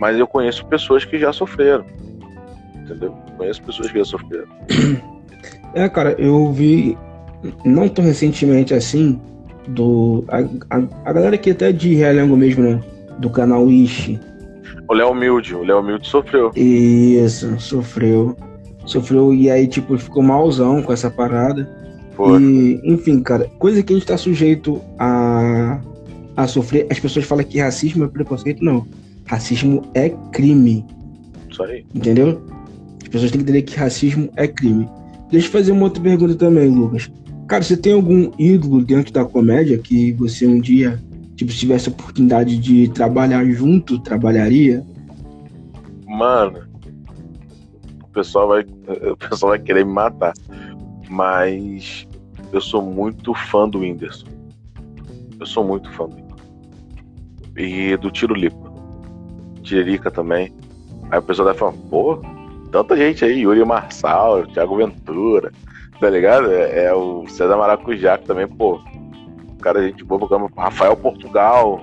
Mas 0.00 0.18
eu 0.18 0.26
conheço 0.26 0.66
pessoas 0.66 1.04
que 1.04 1.18
já 1.18 1.32
sofreram 1.32 1.84
entendeu? 2.86 3.14
Conheço 3.36 3.62
pessoas 3.62 3.90
que 3.90 3.98
já 3.98 4.04
sofreram. 4.04 4.46
É, 5.74 5.88
cara, 5.88 6.14
eu 6.18 6.50
vi, 6.52 6.96
não 7.64 7.88
tão 7.88 8.04
recentemente 8.04 8.72
assim, 8.72 9.20
do. 9.68 10.24
A, 10.28 10.38
a, 10.70 10.82
a 11.04 11.12
galera 11.12 11.36
que 11.36 11.50
até 11.50 11.72
de 11.72 11.94
Realengo 11.94 12.36
mesmo, 12.36 12.62
né? 12.62 12.80
Do 13.18 13.28
canal 13.28 13.68
Ishi. 13.70 14.18
O 14.88 14.94
Léo 14.94 15.10
Humilde, 15.10 15.54
o 15.54 15.62
Léo 15.62 15.80
Humilde 15.80 16.06
sofreu. 16.06 16.50
Isso, 16.54 17.58
sofreu. 17.58 18.36
Sofreu 18.86 19.34
e 19.34 19.50
aí, 19.50 19.66
tipo, 19.66 19.98
ficou 19.98 20.22
malzão 20.22 20.82
com 20.82 20.92
essa 20.92 21.10
parada. 21.10 21.68
Foi. 22.12 22.40
E, 22.40 22.80
enfim, 22.84 23.20
cara, 23.20 23.50
coisa 23.58 23.82
que 23.82 23.92
a 23.92 23.96
gente 23.96 24.06
tá 24.06 24.16
sujeito 24.16 24.80
a, 24.98 25.80
a 26.36 26.46
sofrer. 26.46 26.86
As 26.90 27.00
pessoas 27.00 27.24
falam 27.24 27.44
que 27.44 27.58
racismo 27.58 28.04
é 28.04 28.08
preconceito, 28.08 28.64
não. 28.64 28.86
Racismo 29.26 29.82
é 29.92 30.10
crime. 30.32 30.84
Isso 31.50 31.62
aí. 31.64 31.84
Entendeu? 31.92 32.40
As 33.16 33.22
pessoas 33.22 33.30
têm 33.30 33.40
que 33.40 33.44
entender 33.50 33.62
que 33.62 33.78
racismo 33.78 34.28
é 34.36 34.46
crime. 34.46 34.86
Deixa 35.30 35.46
eu 35.48 35.52
fazer 35.52 35.72
uma 35.72 35.84
outra 35.84 36.02
pergunta 36.02 36.34
também, 36.34 36.68
Lucas. 36.68 37.10
Cara, 37.48 37.62
você 37.62 37.76
tem 37.76 37.94
algum 37.94 38.30
ídolo 38.38 38.84
dentro 38.84 39.10
da 39.10 39.24
comédia 39.24 39.78
que 39.78 40.12
você 40.12 40.46
um 40.46 40.60
dia, 40.60 41.02
tipo, 41.34 41.50
se 41.50 41.58
tivesse 41.58 41.88
a 41.88 41.92
oportunidade 41.92 42.58
de 42.58 42.88
trabalhar 42.88 43.42
junto, 43.46 43.98
trabalharia? 44.00 44.84
Mano, 46.06 46.64
o 48.02 48.08
pessoal 48.08 48.48
vai, 48.48 48.66
o 49.10 49.16
pessoal 49.16 49.50
vai 49.50 49.58
querer 49.60 49.86
me 49.86 49.92
matar. 49.92 50.34
Mas 51.08 52.06
eu 52.52 52.60
sou 52.60 52.82
muito 52.82 53.32
fã 53.32 53.66
do 53.66 53.78
Whindersson. 53.78 54.26
Eu 55.40 55.46
sou 55.46 55.64
muito 55.64 55.90
fã 55.92 56.06
dele. 56.06 56.26
E 57.56 57.96
do 57.96 58.10
Tiro 58.10 58.34
Lipa. 58.34 58.72
Tiririca 59.62 60.10
também. 60.10 60.52
Aí 61.10 61.18
o 61.18 61.22
pessoal 61.22 61.46
vai 61.46 61.54
falar, 61.54 61.72
pô, 61.88 62.20
tanta 62.76 62.94
gente 62.94 63.24
aí, 63.24 63.40
Yuri 63.40 63.64
Marçal, 63.64 64.46
Thiago 64.48 64.76
Ventura, 64.76 65.50
tá 65.98 66.10
ligado? 66.10 66.52
É, 66.52 66.84
é 66.84 66.94
o 66.94 67.26
César 67.26 67.56
Maracujá, 67.56 68.18
que 68.18 68.26
também, 68.26 68.46
pô, 68.46 68.78
cara, 69.62 69.82
gente 69.82 70.04
boa 70.04 70.20
Rafael 70.54 70.94
Portugal, 70.94 71.80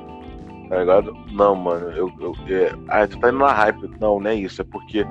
tá 0.69 0.77
ligado? 0.77 1.17
Não, 1.31 1.55
mano, 1.55 1.89
eu. 1.91 2.11
eu 2.19 2.35
é... 2.47 2.71
Ah, 2.87 3.07
tu 3.07 3.17
tá 3.17 3.29
indo 3.29 3.39
na 3.39 3.51
hype. 3.51 3.89
Não, 3.99 4.19
não 4.19 4.29
é 4.29 4.35
isso, 4.35 4.61
é 4.61 4.65
porque 4.65 5.03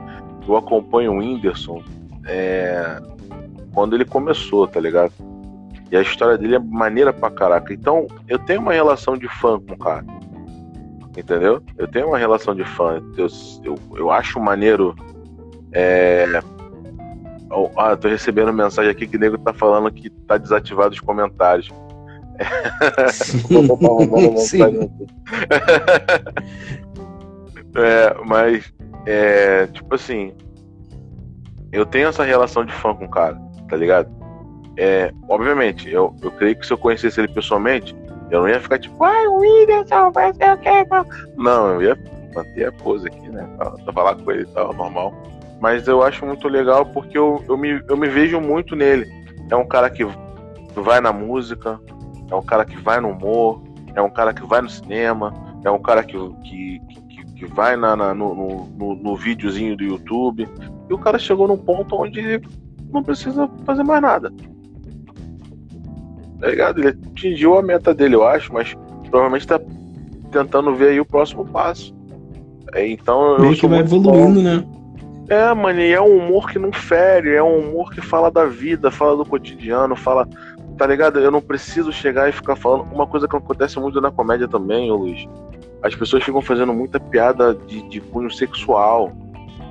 eu 0.46 0.56
acompanho 0.56 1.14
o 1.14 1.18
Whindersson 1.18 1.82
é... 2.26 3.00
quando 3.74 3.96
ele 3.96 4.04
começou, 4.04 4.68
tá 4.68 4.78
ligado? 4.78 5.12
E 5.90 5.96
a 5.96 6.00
história 6.00 6.38
dele 6.38 6.54
é 6.54 6.58
maneira 6.60 7.12
pra 7.12 7.28
caraca. 7.28 7.74
Então, 7.74 8.06
eu 8.28 8.38
tenho 8.38 8.60
uma 8.60 8.72
relação 8.72 9.16
de 9.16 9.28
fã 9.28 9.58
com 9.58 9.74
o 9.74 9.78
cara. 9.78 10.04
Entendeu? 11.16 11.60
Eu 11.76 11.88
tenho 11.88 12.06
uma 12.06 12.18
relação 12.18 12.54
de 12.54 12.64
fã. 12.64 13.02
Eu, 13.18 13.26
eu, 13.64 13.78
eu 13.96 14.10
acho 14.10 14.40
maneiro 14.40 14.94
é... 15.72 16.26
Ah, 17.76 17.96
tô 17.96 18.08
recebendo 18.08 18.52
mensagem 18.52 18.90
aqui 18.90 19.06
que 19.06 19.16
o 19.16 19.20
nego 19.20 19.36
tá 19.38 19.52
falando 19.52 19.92
que 19.92 20.08
tá 20.26 20.38
desativado 20.38 20.94
os 20.94 21.00
comentários. 21.00 21.70
Sim. 24.38 24.90
é, 27.76 28.14
mas, 28.24 28.72
é, 29.06 29.66
tipo 29.66 29.94
assim, 29.94 30.32
eu 31.70 31.84
tenho 31.84 32.08
essa 32.08 32.24
relação 32.24 32.64
de 32.64 32.72
fã 32.72 32.94
com 32.94 33.04
o 33.04 33.10
cara, 33.10 33.38
tá 33.68 33.76
ligado? 33.76 34.10
É, 34.78 35.12
obviamente, 35.28 35.90
eu, 35.90 36.16
eu 36.22 36.30
creio 36.30 36.56
que 36.56 36.66
se 36.66 36.72
eu 36.72 36.78
conhecesse 36.78 37.20
ele 37.20 37.28
pessoalmente, 37.28 37.94
eu 38.30 38.40
não 38.40 38.48
ia 38.48 38.60
ficar 38.60 38.78
tipo, 38.78 39.04
ai, 39.04 39.26
o 39.26 39.40
Whindersson, 39.40 40.10
vai 40.10 40.32
ser 40.32 40.54
o 40.54 40.56
quê? 40.56 40.70
Não, 41.36 41.74
eu 41.74 41.82
ia 41.82 41.98
manter 42.34 42.68
a 42.68 42.72
pose 42.72 43.06
aqui, 43.08 43.28
né? 43.28 43.46
Pra 43.58 43.92
falar 43.92 44.14
com 44.16 44.32
ele 44.32 44.42
e 44.42 44.46
tal, 44.46 44.72
normal 44.72 45.12
mas 45.62 45.86
eu 45.86 46.02
acho 46.02 46.26
muito 46.26 46.48
legal 46.48 46.84
porque 46.84 47.16
eu, 47.16 47.40
eu, 47.48 47.56
me, 47.56 47.80
eu 47.88 47.96
me 47.96 48.08
vejo 48.08 48.40
muito 48.40 48.74
nele. 48.74 49.08
É 49.48 49.54
um 49.54 49.64
cara 49.64 49.88
que 49.88 50.04
vai 50.74 51.00
na 51.00 51.12
música, 51.12 51.80
é 52.28 52.34
um 52.34 52.42
cara 52.42 52.64
que 52.64 52.76
vai 52.76 53.00
no 53.00 53.10
humor, 53.10 53.62
é 53.94 54.02
um 54.02 54.10
cara 54.10 54.34
que 54.34 54.44
vai 54.44 54.60
no 54.60 54.68
cinema, 54.68 55.32
é 55.64 55.70
um 55.70 55.80
cara 55.80 56.02
que, 56.02 56.18
que, 56.42 56.80
que, 57.08 57.24
que 57.36 57.46
vai 57.46 57.76
na, 57.76 57.94
na 57.94 58.12
no, 58.12 58.66
no, 58.76 58.96
no, 58.96 59.14
videozinho 59.14 59.76
do 59.76 59.84
YouTube. 59.84 60.48
E 60.90 60.92
o 60.92 60.98
cara 60.98 61.16
chegou 61.16 61.46
num 61.46 61.56
ponto 61.56 61.94
onde 61.94 62.42
não 62.92 63.04
precisa 63.04 63.48
fazer 63.64 63.84
mais 63.84 64.02
nada. 64.02 64.32
Tá 66.40 66.48
ligado? 66.48 66.80
Ele 66.80 66.88
atingiu 66.88 67.56
a 67.56 67.62
meta 67.62 67.94
dele, 67.94 68.16
eu 68.16 68.26
acho, 68.26 68.52
mas 68.52 68.74
provavelmente 69.08 69.46
tá 69.46 69.60
tentando 70.32 70.74
ver 70.74 70.88
aí 70.88 71.00
o 71.00 71.06
próximo 71.06 71.44
passo. 71.46 71.94
É, 72.74 72.84
então 72.88 73.38
Meio 73.38 73.54
que 73.54 73.68
vai 73.68 73.78
evoluindo, 73.78 74.40
bom. 74.40 74.42
né? 74.42 74.81
É, 75.32 75.54
mano, 75.54 75.80
e 75.80 75.90
é 75.90 75.98
um 75.98 76.18
humor 76.18 76.50
que 76.50 76.58
não 76.58 76.70
fere, 76.70 77.34
é 77.34 77.42
um 77.42 77.58
humor 77.58 77.90
que 77.90 78.02
fala 78.02 78.30
da 78.30 78.44
vida, 78.44 78.90
fala 78.90 79.16
do 79.16 79.24
cotidiano, 79.24 79.96
fala. 79.96 80.28
Tá 80.76 80.86
ligado? 80.86 81.18
Eu 81.18 81.30
não 81.30 81.40
preciso 81.40 81.90
chegar 81.90 82.28
e 82.28 82.32
ficar 82.32 82.54
falando. 82.54 82.92
Uma 82.92 83.06
coisa 83.06 83.26
que 83.26 83.34
acontece 83.34 83.80
muito 83.80 83.98
na 83.98 84.10
comédia 84.10 84.46
também, 84.46 84.92
ô 84.92 84.96
Luiz. 84.96 85.26
As 85.82 85.94
pessoas 85.94 86.22
ficam 86.22 86.42
fazendo 86.42 86.74
muita 86.74 87.00
piada 87.00 87.54
de, 87.54 87.80
de 87.88 87.98
cunho 87.98 88.30
sexual. 88.30 89.10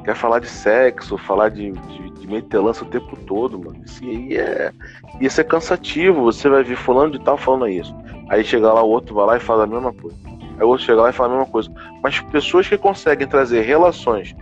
Quer 0.03 0.15
falar 0.15 0.39
de 0.39 0.47
sexo, 0.47 1.15
falar 1.15 1.49
de, 1.49 1.71
de, 1.71 2.09
de 2.09 2.27
metelança 2.27 2.83
o 2.83 2.87
tempo 2.87 3.15
todo, 3.27 3.59
mano. 3.59 3.83
Isso 3.85 4.03
aí 4.03 4.37
é. 4.37 4.71
Isso 5.19 5.39
é 5.41 5.43
cansativo. 5.43 6.23
Você 6.23 6.49
vai 6.49 6.63
ver 6.63 6.75
fulano 6.75 7.11
de 7.11 7.19
tal 7.19 7.37
falando 7.37 7.67
isso. 7.67 7.95
Aí 8.29 8.43
chega 8.43 8.73
lá 8.73 8.81
o 8.81 8.89
outro, 8.89 9.13
vai 9.13 9.27
lá 9.27 9.37
e 9.37 9.39
fala 9.39 9.65
a 9.65 9.67
mesma 9.67 9.93
coisa. 9.93 10.17
Aí 10.57 10.63
o 10.63 10.69
outro 10.69 10.83
chega 10.83 11.03
lá 11.03 11.11
e 11.11 11.13
fala 11.13 11.29
a 11.29 11.37
mesma 11.37 11.51
coisa. 11.51 11.71
Mas 12.01 12.19
pessoas 12.19 12.67
que 12.67 12.79
conseguem 12.79 13.27
trazer 13.27 13.61
relações 13.61 14.35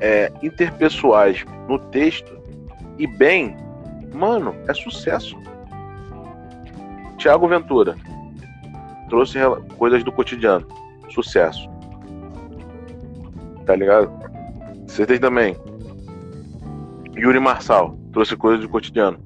é, 0.00 0.32
interpessoais 0.42 1.44
no 1.68 1.78
texto 1.78 2.36
e 2.98 3.06
bem, 3.06 3.56
mano, 4.14 4.54
é 4.68 4.74
sucesso. 4.74 5.36
Tiago 7.18 7.48
Ventura 7.48 7.96
trouxe 9.08 9.38
coisas 9.76 10.02
do 10.02 10.12
cotidiano, 10.12 10.66
sucesso. 11.10 11.68
Tá 13.64 13.74
ligado? 13.74 14.10
Você 14.86 15.06
tem 15.06 15.18
também. 15.18 15.56
Yuri 17.16 17.40
Marçal 17.40 17.96
trouxe 18.12 18.36
coisas 18.36 18.60
do 18.60 18.68
cotidiano, 18.68 19.18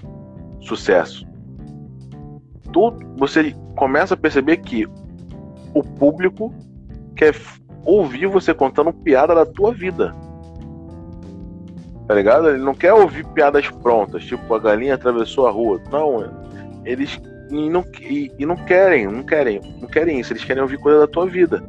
sucesso. 0.61 1.27
Tudo, 2.73 2.99
você 3.17 3.55
começa 3.77 4.15
a 4.15 4.17
perceber 4.17 4.59
que 4.59 4.87
o 5.75 5.83
público 5.83 6.55
quer 7.17 7.35
ouvir 7.85 8.27
você 8.27 8.53
contando 8.53 8.93
piada 8.93 9.35
da 9.35 9.47
tua 9.47 9.73
vida 9.73 10.15
tá 12.09 12.15
ligado? 12.15 12.49
Ele 12.49 12.65
não 12.65 12.75
quer 12.75 12.95
ouvir 12.95 13.25
piadas 13.29 13.69
prontas, 13.69 14.25
tipo 14.25 14.53
a 14.55 14.59
galinha 14.59 14.95
atravessou 14.95 15.47
a 15.47 15.51
rua. 15.51 15.81
Não, 15.93 16.25
eles 16.85 17.21
e 17.51 17.69
não, 17.69 17.85
e, 18.01 18.33
e 18.39 18.47
não 18.47 18.57
querem, 18.57 19.07
não 19.07 19.23
querem, 19.23 19.61
não 19.81 19.89
querem 19.89 20.19
isso, 20.19 20.33
eles 20.33 20.45
querem 20.45 20.63
ouvir 20.63 20.79
coisa 20.79 21.01
da 21.01 21.07
tua 21.07 21.27
vida. 21.27 21.63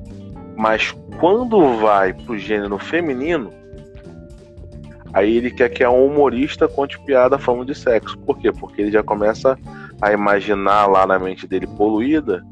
Mas 0.55 0.95
quando 1.19 1.77
vai 1.77 2.13
pro 2.13 2.37
gênero 2.37 2.77
feminino, 2.77 3.51
aí 5.13 5.37
ele 5.37 5.51
quer 5.51 5.69
que 5.69 5.83
a 5.83 5.89
humorista 5.89 6.67
conte 6.67 6.99
piada 7.01 7.37
falando 7.37 7.65
de 7.65 7.75
sexo. 7.75 8.17
Por 8.19 8.37
quê? 8.37 8.51
Porque 8.51 8.81
ele 8.81 8.91
já 8.91 9.03
começa 9.03 9.57
a 10.01 10.11
imaginar 10.11 10.85
lá 10.87 11.05
na 11.05 11.19
mente 11.19 11.47
dele 11.47 11.67
poluída 11.67 12.43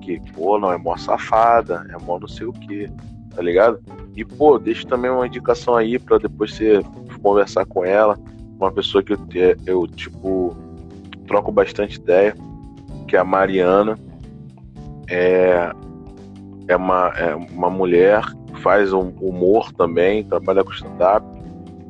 que, 0.00 0.20
pô, 0.32 0.58
não, 0.58 0.72
é 0.72 0.78
mó 0.78 0.96
safada, 0.96 1.86
é 1.90 2.04
mó 2.04 2.18
não 2.18 2.28
sei 2.28 2.46
o 2.46 2.52
que, 2.52 2.88
tá 3.34 3.42
ligado? 3.42 3.80
E, 4.16 4.24
pô, 4.24 4.58
deixa 4.58 4.86
também 4.86 5.10
uma 5.10 5.26
indicação 5.26 5.76
aí 5.76 5.98
para 5.98 6.18
depois 6.18 6.54
você 6.54 6.80
conversar 7.26 7.66
com 7.66 7.84
ela. 7.84 8.16
Uma 8.56 8.70
pessoa 8.70 9.02
que 9.02 9.12
eu, 9.12 9.18
eu 9.66 9.86
tipo, 9.88 10.56
troco 11.26 11.50
bastante 11.50 11.96
ideia, 11.96 12.36
que 13.08 13.16
é 13.16 13.18
a 13.18 13.24
Mariana. 13.24 13.98
É, 15.08 15.72
é, 16.68 16.76
uma, 16.76 17.08
é 17.16 17.34
uma 17.34 17.68
mulher 17.68 18.22
faz 18.62 18.92
um 18.92 19.08
humor 19.20 19.72
também, 19.72 20.22
trabalha 20.22 20.62
com 20.62 20.70
stand-up. 20.72 21.26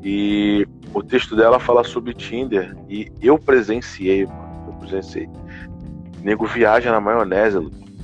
E 0.02 0.66
o 0.94 1.02
texto 1.02 1.36
dela 1.36 1.60
fala 1.60 1.84
sobre 1.84 2.14
Tinder. 2.14 2.74
E 2.88 3.12
eu 3.20 3.38
presenciei, 3.38 4.24
mano, 4.24 4.64
eu 4.68 4.72
presenciei. 4.74 5.26
O 5.26 6.24
nego 6.24 6.46
viaja 6.46 6.90
na 6.90 7.00
maionese, 7.00 7.58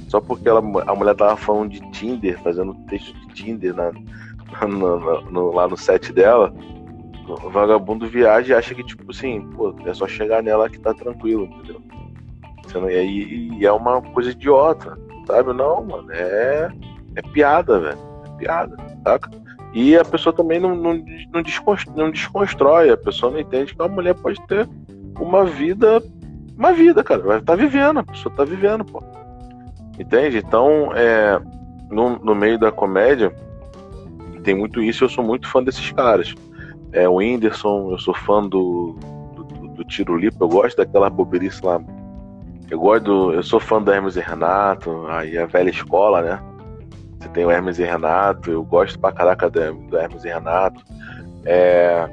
só 0.08 0.20
porque 0.20 0.48
ela, 0.48 0.60
a 0.86 0.94
mulher 0.94 1.14
tava 1.14 1.36
falando 1.36 1.70
de 1.70 1.80
Tinder, 1.92 2.38
fazendo 2.42 2.74
texto 2.88 3.14
de 3.14 3.34
Tinder 3.34 3.74
na, 3.74 3.90
no, 4.68 5.00
no, 5.00 5.30
no, 5.30 5.52
lá 5.52 5.66
no 5.66 5.76
set 5.78 6.12
dela. 6.12 6.52
O 7.28 7.50
vagabundo 7.50 8.06
viaja 8.06 8.52
e 8.52 8.56
acha 8.56 8.74
que, 8.74 8.84
tipo 8.84 9.10
assim, 9.10 9.42
pô, 9.50 9.74
é 9.86 9.94
só 9.94 10.06
chegar 10.06 10.42
nela 10.42 10.68
que 10.68 10.78
tá 10.78 10.92
tranquilo, 10.92 11.44
entendeu? 11.44 11.82
E, 12.90 13.58
e 13.58 13.66
é 13.66 13.72
uma 13.72 14.00
coisa 14.00 14.30
idiota, 14.30 14.98
sabe? 15.26 15.52
Não, 15.52 15.84
mano, 15.84 16.10
é, 16.10 16.70
é 17.16 17.22
piada, 17.22 17.78
velho. 17.78 17.98
É 18.26 18.38
piada, 18.38 18.76
saca? 19.04 19.30
E 19.74 19.96
a 19.96 20.04
pessoa 20.04 20.34
também 20.34 20.60
não, 20.60 20.74
não, 20.74 21.02
não, 21.32 21.42
desconstrói, 21.42 21.96
não 21.96 22.10
desconstrói, 22.10 22.90
a 22.90 22.96
pessoa 22.96 23.32
não 23.32 23.40
entende 23.40 23.74
que 23.74 23.80
uma 23.80 23.88
mulher 23.88 24.14
pode 24.14 24.40
ter 24.46 24.68
uma 25.18 25.44
vida, 25.44 26.02
uma 26.56 26.72
vida, 26.72 27.02
cara, 27.02 27.22
vai 27.22 27.40
tá 27.40 27.54
vivendo, 27.54 28.00
a 28.00 28.04
pessoa 28.04 28.34
tá 28.34 28.44
vivendo, 28.44 28.84
pô. 28.84 29.02
Entende? 29.98 30.38
Então, 30.38 30.92
é, 30.94 31.40
no, 31.90 32.18
no 32.18 32.34
meio 32.34 32.58
da 32.58 32.70
comédia, 32.70 33.34
tem 34.42 34.54
muito 34.54 34.82
isso, 34.82 35.04
eu 35.04 35.08
sou 35.08 35.24
muito 35.24 35.48
fã 35.48 35.62
desses 35.62 35.90
caras. 35.92 36.34
É, 36.92 37.08
o 37.08 37.16
Whindersson, 37.16 37.90
eu 37.90 37.98
sou 37.98 38.14
fã 38.14 38.42
do, 38.42 38.94
do, 39.34 39.68
do, 39.68 39.84
Tiro 39.84 40.16
Lipo, 40.16 40.44
eu 40.44 40.48
gosto 40.48 40.76
daquela 40.76 41.08
boberice 41.08 41.64
lá. 41.64 41.80
Eu 42.70 42.78
gosto 42.78 43.32
Eu 43.32 43.42
sou 43.42 43.60
fã 43.60 43.82
do 43.82 43.92
Hermes 43.92 44.16
e 44.16 44.20
Renato, 44.20 45.06
aí 45.08 45.36
a 45.38 45.46
velha 45.46 45.70
escola, 45.70 46.22
né? 46.22 46.42
Você 47.18 47.28
tem 47.30 47.44
o 47.44 47.50
Hermes 47.50 47.78
e 47.78 47.84
Renato, 47.84 48.50
eu 48.50 48.62
gosto 48.62 48.98
pra 48.98 49.12
caraca 49.12 49.48
do, 49.48 49.74
do 49.88 49.96
Hermes 49.96 50.24
e 50.24 50.28
Renato. 50.28 50.82
É, 51.44 52.08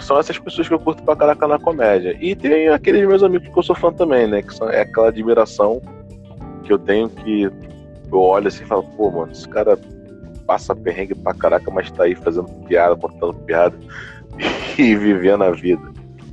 são 0.00 0.18
essas 0.18 0.38
pessoas 0.38 0.68
que 0.68 0.74
eu 0.74 0.78
curto 0.78 1.02
pra 1.02 1.16
caraca 1.16 1.46
na 1.46 1.58
comédia. 1.58 2.16
E 2.20 2.34
tem 2.34 2.68
aqueles 2.68 3.06
meus 3.06 3.22
amigos 3.22 3.48
que 3.48 3.58
eu 3.58 3.62
sou 3.62 3.76
fã 3.76 3.92
também, 3.92 4.26
né? 4.26 4.42
Que 4.42 4.54
são, 4.54 4.68
é 4.68 4.82
aquela 4.82 5.08
admiração 5.08 5.80
que 6.64 6.72
eu 6.72 6.78
tenho 6.78 7.08
que 7.08 7.50
eu 8.10 8.20
olho 8.20 8.48
assim 8.48 8.64
e 8.64 8.66
falo, 8.66 8.82
pô, 8.96 9.10
mano, 9.10 9.32
esse 9.32 9.48
cara 9.48 9.78
passa 10.50 10.74
perrengue 10.74 11.14
pra 11.14 11.32
caraca, 11.32 11.70
mas 11.70 11.92
tá 11.92 12.02
aí 12.02 12.16
fazendo 12.16 12.48
piada, 12.66 12.96
contando 12.96 13.34
piada 13.34 13.78
e 14.76 14.96
vivendo 14.96 15.44
a 15.44 15.52
vida. 15.52 15.92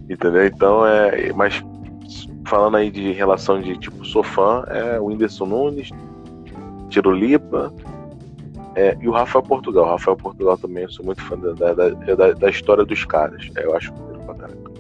Entendeu? 0.09 0.47
Então 0.47 0.87
é. 0.87 1.31
Mas 1.33 1.63
falando 2.47 2.77
aí 2.77 2.89
de 2.89 3.11
relação 3.11 3.61
de 3.61 3.77
tipo, 3.77 4.03
sou 4.03 4.23
fã, 4.23 4.63
é 4.69 4.99
o 4.99 5.05
Whindersson 5.05 5.45
Nunes, 5.45 5.91
Tirolipa 6.89 7.71
é, 8.73 8.97
e 8.99 9.07
o 9.07 9.11
Rafael 9.11 9.43
Portugal. 9.43 9.85
O 9.85 9.89
Rafael 9.89 10.17
Portugal 10.17 10.57
também, 10.57 10.81
eu 10.81 10.89
sou 10.89 11.05
muito 11.05 11.21
fã 11.21 11.37
da, 11.37 11.73
da, 11.73 11.89
da, 11.89 12.31
da 12.31 12.49
história 12.49 12.83
dos 12.83 13.05
caras. 13.05 13.47
É, 13.55 13.65
eu 13.65 13.75
acho 13.75 13.93
que 13.93 13.99
pra 14.25 14.33
caraca. 14.33 14.71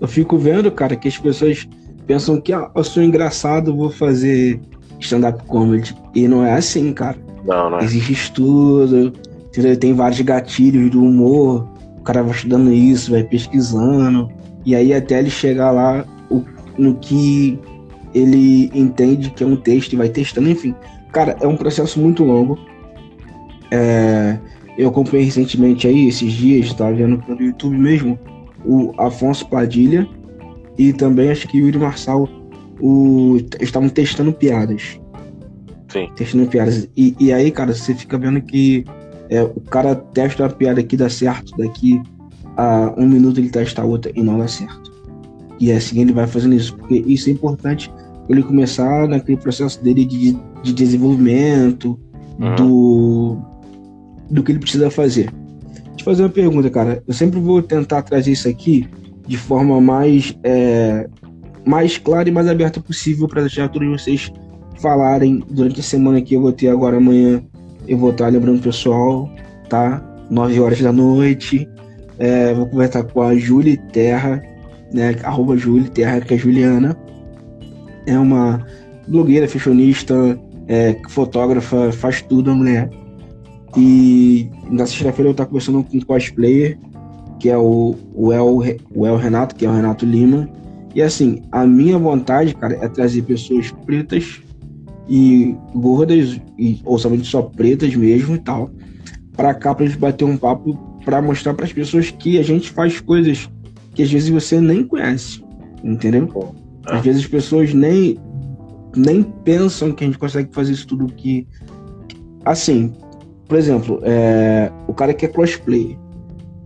Eu 0.00 0.08
fico 0.08 0.36
vendo, 0.36 0.68
cara, 0.72 0.96
que 0.96 1.06
as 1.06 1.16
pessoas 1.16 1.68
pensam 2.08 2.40
que 2.40 2.52
ah, 2.52 2.68
eu 2.74 2.82
sou 2.82 3.04
engraçado, 3.04 3.76
vou 3.76 3.88
fazer 3.90 4.60
stand-up 4.98 5.44
comedy. 5.44 5.94
E 6.12 6.26
não 6.26 6.44
é 6.44 6.54
assim, 6.54 6.92
cara. 6.92 7.23
Não, 7.44 7.70
não. 7.70 7.80
Existe 7.80 8.12
estudo, 8.12 9.12
entendeu? 9.46 9.76
tem 9.76 9.94
vários 9.94 10.20
gatilhos 10.20 10.90
do 10.90 11.02
humor. 11.02 11.68
O 11.98 12.02
cara 12.02 12.22
vai 12.22 12.34
estudando 12.34 12.72
isso, 12.72 13.10
vai 13.10 13.22
pesquisando. 13.22 14.30
E 14.64 14.74
aí 14.74 14.92
até 14.94 15.18
ele 15.18 15.30
chegar 15.30 15.70
lá 15.70 16.04
no 16.78 16.94
que 16.94 17.58
ele 18.14 18.70
entende 18.74 19.30
que 19.30 19.42
é 19.42 19.46
um 19.46 19.56
texto 19.56 19.92
e 19.92 19.96
vai 19.96 20.08
testando, 20.08 20.48
enfim. 20.48 20.74
Cara, 21.12 21.36
é 21.40 21.46
um 21.46 21.56
processo 21.56 22.00
muito 22.00 22.24
longo. 22.24 22.58
É, 23.70 24.38
eu 24.78 24.88
acompanhei 24.88 25.24
recentemente 25.24 25.86
aí, 25.86 26.08
esses 26.08 26.32
dias, 26.32 26.66
estava 26.66 26.92
vendo 26.92 27.18
pelo 27.18 27.42
YouTube 27.42 27.76
mesmo, 27.76 28.18
o 28.64 28.92
Afonso 28.98 29.48
Padilha 29.48 30.08
e 30.78 30.92
também 30.92 31.30
acho 31.30 31.48
que 31.48 31.60
o 31.60 31.66
Yuri 31.66 31.78
Marçal 31.78 32.28
o, 32.80 33.38
estavam 33.60 33.88
testando 33.88 34.32
piadas. 34.32 35.00
Sim. 35.94 36.10
Testando 36.16 36.48
piadas. 36.48 36.88
E, 36.96 37.14
e 37.20 37.32
aí, 37.32 37.52
cara, 37.52 37.72
você 37.72 37.94
fica 37.94 38.18
vendo 38.18 38.42
que 38.42 38.84
é, 39.30 39.44
o 39.44 39.60
cara 39.60 39.94
testa 39.94 40.42
uma 40.42 40.50
piada 40.50 40.80
aqui, 40.80 40.96
dá 40.96 41.08
certo, 41.08 41.56
daqui 41.56 42.02
a 42.56 42.92
um 42.98 43.06
minuto 43.06 43.38
ele 43.38 43.48
testa 43.48 43.82
a 43.82 43.84
outra 43.84 44.10
e 44.12 44.20
não 44.20 44.38
dá 44.38 44.48
certo. 44.48 44.92
E 45.60 45.70
é 45.70 45.76
assim 45.76 46.00
ele 46.00 46.12
vai 46.12 46.26
fazendo 46.26 46.56
isso, 46.56 46.76
porque 46.76 47.04
isso 47.06 47.30
é 47.30 47.32
importante 47.32 47.92
ele 48.28 48.42
começar 48.42 49.06
naquele 49.06 49.38
processo 49.38 49.82
dele 49.84 50.04
de, 50.04 50.36
de 50.64 50.72
desenvolvimento, 50.72 51.96
uhum. 52.40 52.56
do, 52.56 53.38
do 54.28 54.42
que 54.42 54.50
ele 54.50 54.58
precisa 54.58 54.90
fazer. 54.90 55.30
Deixa 55.30 56.00
eu 56.00 56.04
fazer 56.04 56.22
uma 56.24 56.28
pergunta, 56.28 56.68
cara. 56.70 57.04
Eu 57.06 57.14
sempre 57.14 57.38
vou 57.38 57.62
tentar 57.62 58.02
trazer 58.02 58.32
isso 58.32 58.48
aqui 58.48 58.88
de 59.28 59.36
forma 59.36 59.80
mais, 59.80 60.36
é, 60.42 61.08
mais 61.64 61.98
clara 61.98 62.28
e 62.28 62.32
mais 62.32 62.48
aberta 62.48 62.80
possível 62.80 63.28
para 63.28 63.42
deixar 63.42 63.68
todos 63.68 63.88
vocês 63.88 64.32
falarem 64.76 65.42
durante 65.50 65.80
a 65.80 65.82
semana 65.82 66.20
que 66.20 66.34
eu 66.34 66.40
vou 66.40 66.52
ter 66.52 66.68
agora 66.68 66.96
amanhã. 66.96 67.42
Eu 67.86 67.98
vou 67.98 68.10
estar 68.10 68.28
lembrando 68.28 68.58
o 68.58 68.62
pessoal, 68.62 69.28
tá? 69.68 70.02
9 70.30 70.60
horas 70.60 70.80
da 70.80 70.92
noite. 70.92 71.68
É, 72.18 72.54
vou 72.54 72.66
conversar 72.66 73.04
com 73.04 73.22
a 73.22 73.34
Julie 73.36 73.76
Terra, 73.92 74.42
né? 74.92 75.16
Arroba 75.22 75.56
Julie 75.56 75.88
Terra, 75.88 76.20
que 76.20 76.34
é 76.34 76.38
Juliana. 76.38 76.96
É 78.06 78.18
uma 78.18 78.64
blogueira, 79.08 79.48
fashionista, 79.48 80.38
é, 80.68 80.96
fotógrafa, 81.08 81.92
faz 81.92 82.22
tudo 82.22 82.50
a 82.50 82.54
mulher. 82.54 82.90
E 83.76 84.48
na 84.70 84.86
sexta-feira 84.86 85.28
eu 85.28 85.32
estar 85.32 85.46
conversando 85.46 85.82
com 85.82 85.96
um 85.96 86.00
cosplayer, 86.00 86.78
que 87.40 87.50
é 87.50 87.58
o, 87.58 87.96
o, 88.14 88.32
El, 88.32 88.62
o 88.94 89.06
El 89.06 89.16
Renato, 89.16 89.54
que 89.54 89.66
é 89.66 89.68
o 89.68 89.72
Renato 89.72 90.06
Lima. 90.06 90.48
E 90.94 91.02
assim, 91.02 91.42
a 91.50 91.66
minha 91.66 91.98
vontade, 91.98 92.54
cara, 92.54 92.78
é 92.80 92.88
trazer 92.88 93.22
pessoas 93.22 93.72
pretas 93.84 94.40
e 95.08 95.56
gordas, 95.74 96.40
e, 96.58 96.80
ou 96.84 96.98
somente 96.98 97.26
só 97.26 97.42
pretas 97.42 97.94
mesmo 97.94 98.36
e 98.36 98.38
tal, 98.38 98.70
para 99.36 99.54
cá 99.54 99.74
pra 99.74 99.86
gente 99.86 99.98
bater 99.98 100.24
um 100.24 100.36
papo 100.36 100.74
para 101.04 101.20
mostrar 101.20 101.54
para 101.54 101.66
as 101.66 101.72
pessoas 101.72 102.10
que 102.10 102.38
a 102.38 102.42
gente 102.42 102.70
faz 102.70 103.00
coisas 103.00 103.48
que 103.94 104.02
às 104.02 104.10
vezes 104.10 104.28
você 104.28 104.60
nem 104.60 104.84
conhece, 104.84 105.44
entendeu? 105.82 106.54
Às 106.86 107.02
vezes 107.02 107.22
as 107.22 107.28
pessoas 107.28 107.72
nem 107.72 108.18
nem 108.96 109.22
pensam 109.22 109.92
que 109.92 110.04
a 110.04 110.06
gente 110.06 110.18
consegue 110.18 110.48
fazer 110.52 110.72
isso 110.72 110.86
tudo 110.86 111.12
que 111.12 111.46
assim, 112.44 112.92
por 113.48 113.58
exemplo, 113.58 114.00
é, 114.02 114.70
o 114.86 114.94
cara 114.94 115.12
que 115.12 115.26
é 115.26 115.28
cosplay, 115.28 115.98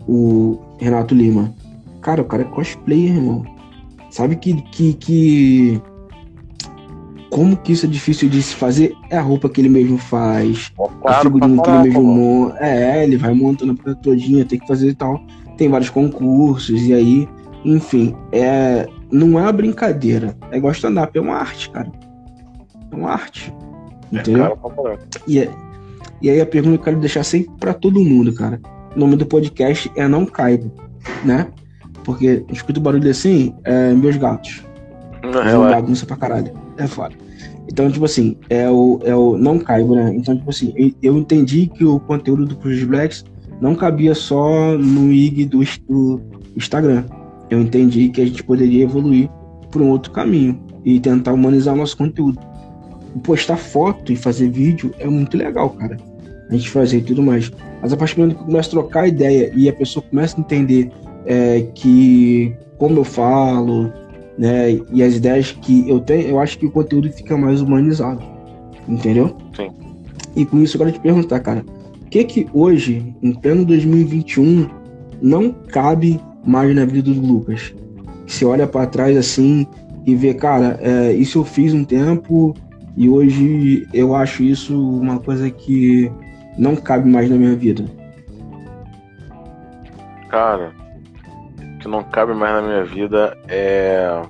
o 0.06 0.58
Renato 0.78 1.14
Lima, 1.14 1.54
cara, 2.00 2.22
o 2.22 2.24
cara 2.24 2.42
é 2.42 2.46
cosplayer, 2.46 3.16
irmão. 3.16 3.44
Sabe 4.10 4.36
que, 4.36 4.62
que, 4.70 4.94
que 4.94 5.82
como 7.30 7.56
que 7.56 7.72
isso 7.72 7.86
é 7.86 7.88
difícil 7.88 8.28
de 8.28 8.42
se 8.42 8.54
fazer? 8.54 8.94
É 9.10 9.16
a 9.16 9.22
roupa 9.22 9.48
que 9.48 9.60
ele 9.60 9.68
mesmo 9.68 9.98
faz, 9.98 10.72
é 11.04 11.10
a 11.10 11.20
figurinha 11.20 11.62
que 11.62 11.70
ele 11.70 11.82
mesmo 11.82 12.02
monta. 12.02 12.56
É, 12.60 13.04
ele 13.04 13.16
vai 13.16 13.34
montando 13.34 13.72
a 13.72 13.76
coisa 13.76 13.98
todinha, 13.98 14.44
tem 14.44 14.58
que 14.58 14.66
fazer 14.66 14.88
e 14.88 14.94
tal. 14.94 15.20
Tem 15.56 15.68
vários 15.68 15.90
concursos, 15.90 16.80
e 16.82 16.94
aí, 16.94 17.28
enfim, 17.64 18.14
é, 18.32 18.86
não 19.10 19.38
é 19.38 19.42
uma 19.42 19.52
brincadeira. 19.52 20.36
É 20.50 20.56
igual 20.56 20.72
stand-up, 20.72 21.16
é 21.16 21.20
uma 21.20 21.36
arte, 21.36 21.70
cara. 21.70 21.90
É 22.90 22.94
uma 22.94 23.10
arte. 23.10 23.52
É 24.12 24.18
entendeu? 24.18 24.58
e, 25.26 25.40
é, 25.40 25.50
e 26.22 26.30
aí 26.30 26.40
a 26.40 26.46
pergunta 26.46 26.76
que 26.76 26.80
eu 26.80 26.84
quero 26.84 27.00
deixar 27.00 27.24
sempre 27.24 27.52
pra 27.58 27.74
todo 27.74 28.00
mundo, 28.00 28.32
cara. 28.32 28.60
O 28.96 28.98
nome 28.98 29.16
do 29.16 29.26
podcast 29.26 29.90
é 29.96 30.08
Não 30.08 30.24
Caibo, 30.24 30.72
né? 31.24 31.48
Porque 32.04 32.44
escuta 32.50 32.80
o 32.80 32.82
barulho 32.82 33.10
assim, 33.10 33.54
é 33.64 33.92
meus 33.92 34.16
gatos. 34.16 34.64
Não, 35.22 35.68
é 35.68 35.72
bagunça 35.72 36.06
pra 36.06 36.16
caralho. 36.16 36.67
É 36.78 36.86
foda. 36.86 37.14
Então, 37.70 37.90
tipo 37.90 38.04
assim, 38.04 38.36
é 38.48 38.70
o, 38.70 38.98
é 39.04 39.14
o 39.14 39.36
não 39.36 39.58
caibo, 39.58 39.94
né? 39.94 40.14
Então, 40.14 40.36
tipo 40.36 40.48
assim, 40.48 40.94
eu 41.02 41.18
entendi 41.18 41.66
que 41.66 41.84
o 41.84 42.00
conteúdo 42.00 42.46
do 42.46 42.56
Cruz 42.56 42.82
Blacks 42.84 43.24
não 43.60 43.74
cabia 43.74 44.14
só 44.14 44.78
no 44.78 45.12
IG 45.12 45.44
do, 45.44 45.60
do 45.86 46.22
Instagram. 46.56 47.04
Eu 47.50 47.60
entendi 47.60 48.08
que 48.08 48.20
a 48.20 48.26
gente 48.26 48.42
poderia 48.42 48.84
evoluir 48.84 49.28
por 49.70 49.82
um 49.82 49.90
outro 49.90 50.12
caminho 50.12 50.58
e 50.84 50.98
tentar 50.98 51.32
humanizar 51.32 51.74
o 51.74 51.76
nosso 51.76 51.96
conteúdo. 51.96 52.38
Postar 53.24 53.56
foto 53.56 54.12
e 54.12 54.16
fazer 54.16 54.48
vídeo 54.50 54.94
é 54.98 55.06
muito 55.06 55.36
legal, 55.36 55.70
cara. 55.70 55.96
A 56.48 56.54
gente 56.54 56.70
fazer 56.70 57.02
tudo 57.02 57.22
mais. 57.22 57.50
Mas 57.82 57.92
a 57.92 57.96
partir 57.96 58.14
do 58.14 58.22
momento 58.22 58.38
que 58.38 58.44
começa 58.44 58.68
a 58.68 58.70
trocar 58.70 59.08
ideia 59.08 59.52
e 59.54 59.68
a 59.68 59.72
pessoa 59.72 60.04
começa 60.08 60.36
a 60.36 60.40
entender 60.40 60.90
é, 61.26 61.66
que 61.74 62.54
como 62.78 63.00
eu 63.00 63.04
falo, 63.04 63.92
né? 64.38 64.78
E 64.92 65.02
as 65.02 65.16
ideias 65.16 65.50
que 65.50 65.88
eu 65.88 66.00
tenho, 66.00 66.28
eu 66.28 66.40
acho 66.40 66.58
que 66.58 66.66
o 66.66 66.70
conteúdo 66.70 67.10
fica 67.12 67.36
mais 67.36 67.60
humanizado. 67.60 68.22
Entendeu? 68.86 69.36
Sim. 69.54 69.70
E 70.36 70.46
com 70.46 70.62
isso 70.62 70.76
eu 70.76 70.78
quero 70.78 70.92
te 70.92 71.00
perguntar, 71.00 71.40
cara, 71.40 71.64
o 72.00 72.08
que 72.08 72.24
que 72.24 72.46
hoje, 72.54 73.14
em 73.22 73.32
pleno 73.32 73.64
2021, 73.64 74.68
não 75.20 75.50
cabe 75.50 76.20
mais 76.46 76.74
na 76.74 76.84
vida 76.84 77.12
do 77.12 77.20
Lucas? 77.20 77.74
Você 78.26 78.44
olha 78.44 78.66
para 78.66 78.86
trás 78.86 79.16
assim 79.16 79.66
e 80.06 80.14
vê, 80.14 80.32
cara, 80.32 80.78
é, 80.80 81.12
isso 81.12 81.38
eu 81.38 81.44
fiz 81.44 81.74
um 81.74 81.84
tempo 81.84 82.54
e 82.96 83.08
hoje 83.08 83.86
eu 83.92 84.14
acho 84.14 84.42
isso 84.42 84.78
uma 84.80 85.18
coisa 85.18 85.50
que 85.50 86.10
não 86.56 86.76
cabe 86.76 87.10
mais 87.10 87.28
na 87.28 87.36
minha 87.36 87.54
vida? 87.54 87.84
Cara, 90.28 90.72
que 91.88 91.90
não 91.90 92.04
cabe 92.04 92.34
mais 92.34 92.54
na 92.54 92.62
minha 92.62 92.84
vida 92.84 93.36
é. 93.48 94.22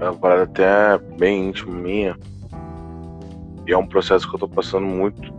É 0.00 0.04
uma 0.04 0.16
parada 0.16 0.42
até 0.42 0.98
bem 1.16 1.48
íntima 1.48 1.74
minha. 1.74 2.16
E 3.66 3.72
é 3.72 3.78
um 3.78 3.86
processo 3.86 4.28
que 4.28 4.34
eu 4.34 4.40
tô 4.40 4.48
passando 4.48 4.86
muito 4.86 5.32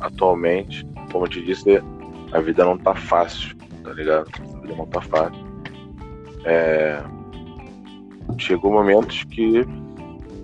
atualmente. 0.00 0.86
Como 1.10 1.24
eu 1.24 1.28
te 1.28 1.44
disse, 1.44 1.82
a 2.32 2.40
vida 2.40 2.64
não 2.64 2.76
tá 2.76 2.94
fácil, 2.94 3.56
tá 3.82 3.92
ligado? 3.92 4.28
A 4.38 4.60
vida 4.60 4.74
não 4.76 4.86
tá 4.86 5.00
fácil. 5.00 5.44
É 6.44 7.02
chegou 8.38 8.72
momentos 8.72 9.24
que, 9.24 9.66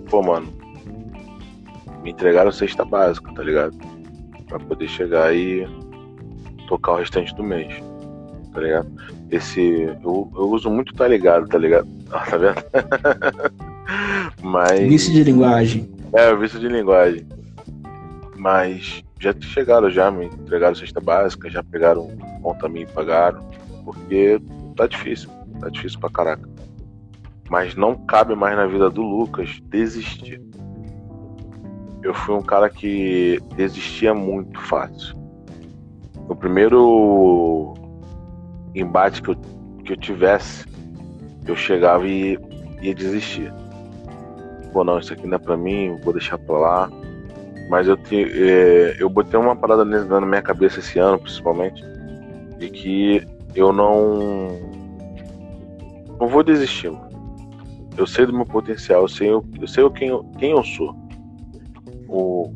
pô, 0.07 0.21
mano, 0.21 0.53
me 2.03 2.11
entregaram 2.11 2.51
cesta 2.51 2.85
básica, 2.85 3.33
tá 3.33 3.41
ligado? 3.41 3.75
Pra 4.47 4.59
poder 4.59 4.87
chegar 4.87 5.33
e 5.33 5.65
tocar 6.67 6.91
o 6.91 6.95
restante 6.97 7.33
do 7.33 7.43
mês, 7.43 7.73
tá 8.57 8.61
ligado? 8.61 8.87
Esse. 9.29 9.61
Eu, 10.03 10.31
eu 10.35 10.49
uso 10.49 10.69
muito 10.69 10.93
tá 10.95 11.07
ligado, 11.07 11.47
tá 11.47 11.57
ligado? 11.57 11.87
Ah, 12.09 12.25
tá 12.25 12.37
vendo? 12.37 12.55
Mas. 14.41 14.79
Vício 14.79 15.13
de 15.13 15.23
linguagem. 15.23 15.91
É, 16.13 16.33
vício 16.35 16.57
de 16.57 16.69
linguagem. 16.69 17.27
Mas 18.37 19.03
já 19.19 19.33
chegaram 19.41 19.89
já, 19.89 20.09
me 20.09 20.27
entregaram 20.27 20.73
cesta 20.73 21.01
básica, 21.01 21.49
já 21.49 21.61
pegaram 21.61 22.17
conta 22.41 22.69
minha 22.69 22.85
e 22.85 22.87
pagaram. 22.87 23.45
Porque 23.83 24.41
tá 24.75 24.87
difícil. 24.87 25.29
Tá 25.59 25.69
difícil 25.69 25.99
pra 25.99 26.09
caraca. 26.09 26.49
Mas 27.49 27.75
não 27.75 27.93
cabe 27.93 28.33
mais 28.33 28.55
na 28.55 28.65
vida 28.65 28.89
do 28.89 29.01
Lucas 29.01 29.59
desistir. 29.65 30.41
Eu 32.01 32.13
fui 32.13 32.35
um 32.35 32.41
cara 32.41 32.69
que 32.69 33.37
desistia 33.57 34.13
muito 34.13 34.59
fácil. 34.61 35.13
No 36.29 36.35
primeiro 36.37 37.75
embate 38.81 39.21
que 39.21 39.29
eu, 39.29 39.35
que 39.83 39.93
eu 39.93 39.97
tivesse, 39.97 40.65
eu 41.45 41.55
chegava 41.55 42.07
e 42.07 42.37
ia 42.81 42.93
desistir. 42.93 43.51
Pô, 44.71 44.83
não, 44.83 44.99
isso 44.99 45.13
aqui 45.13 45.25
não 45.25 45.35
é 45.35 45.39
pra 45.39 45.57
mim, 45.57 45.97
vou 46.03 46.13
deixar 46.13 46.37
pra 46.37 46.57
lá. 46.57 46.89
Mas 47.69 47.87
eu, 47.87 47.97
te, 47.97 48.23
é, 48.23 48.95
eu 48.99 49.09
botei 49.09 49.39
uma 49.39 49.55
parada 49.55 49.83
na 49.83 50.21
minha 50.21 50.41
cabeça 50.41 50.79
esse 50.79 50.99
ano, 50.99 51.19
principalmente, 51.19 51.83
de 52.59 52.69
que 52.69 53.27
eu 53.55 53.73
não. 53.73 54.47
Não 56.19 56.27
vou 56.27 56.43
desistir. 56.43 56.91
Eu 57.97 58.05
sei 58.05 58.25
do 58.25 58.33
meu 58.33 58.45
potencial, 58.45 59.01
eu 59.01 59.07
sei, 59.07 59.29
eu, 59.29 59.43
eu 59.59 59.67
sei 59.67 59.89
quem, 59.89 60.09
eu, 60.09 60.23
quem 60.37 60.51
eu 60.51 60.63
sou. 60.63 60.95
O, 62.07 62.53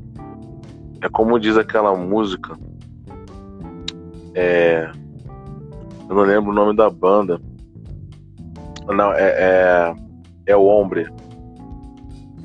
é 1.01 1.09
como 1.09 1.39
diz 1.39 1.57
aquela 1.57 1.95
música. 1.95 2.57
É, 4.33 4.91
eu 6.11 6.15
não 6.15 6.23
lembro 6.23 6.51
o 6.51 6.53
nome 6.53 6.75
da 6.75 6.89
banda. 6.89 7.39
Não, 8.85 9.13
é, 9.13 9.29
é, 9.29 9.95
é 10.47 10.55
o 10.57 10.65
Hombre. 10.65 11.07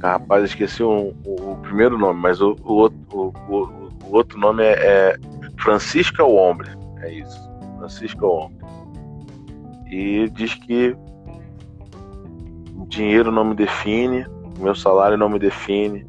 Ah, 0.00 0.12
rapaz, 0.12 0.44
esqueci 0.44 0.84
o, 0.84 1.12
o, 1.24 1.50
o, 1.50 1.56
primeiro 1.62 1.98
nome, 1.98 2.20
mas 2.20 2.40
o, 2.40 2.56
o, 2.62 2.86
o, 2.86 3.32
o 3.50 4.12
outro 4.12 4.38
nome 4.38 4.62
é, 4.62 4.72
é 4.74 5.16
Francisco 5.58 6.22
é 6.22 6.24
o 6.24 6.36
Hombre. 6.36 6.70
É 7.00 7.12
isso. 7.12 7.50
Francisco 7.78 8.24
é 8.24 8.28
o 8.28 8.32
Hombre. 8.32 8.66
E 9.90 10.30
diz 10.30 10.54
que 10.54 10.96
dinheiro 12.86 13.32
não 13.32 13.46
me 13.46 13.54
define, 13.56 14.26
meu 14.60 14.76
salário 14.76 15.18
não 15.18 15.28
me 15.28 15.40
define. 15.40 16.06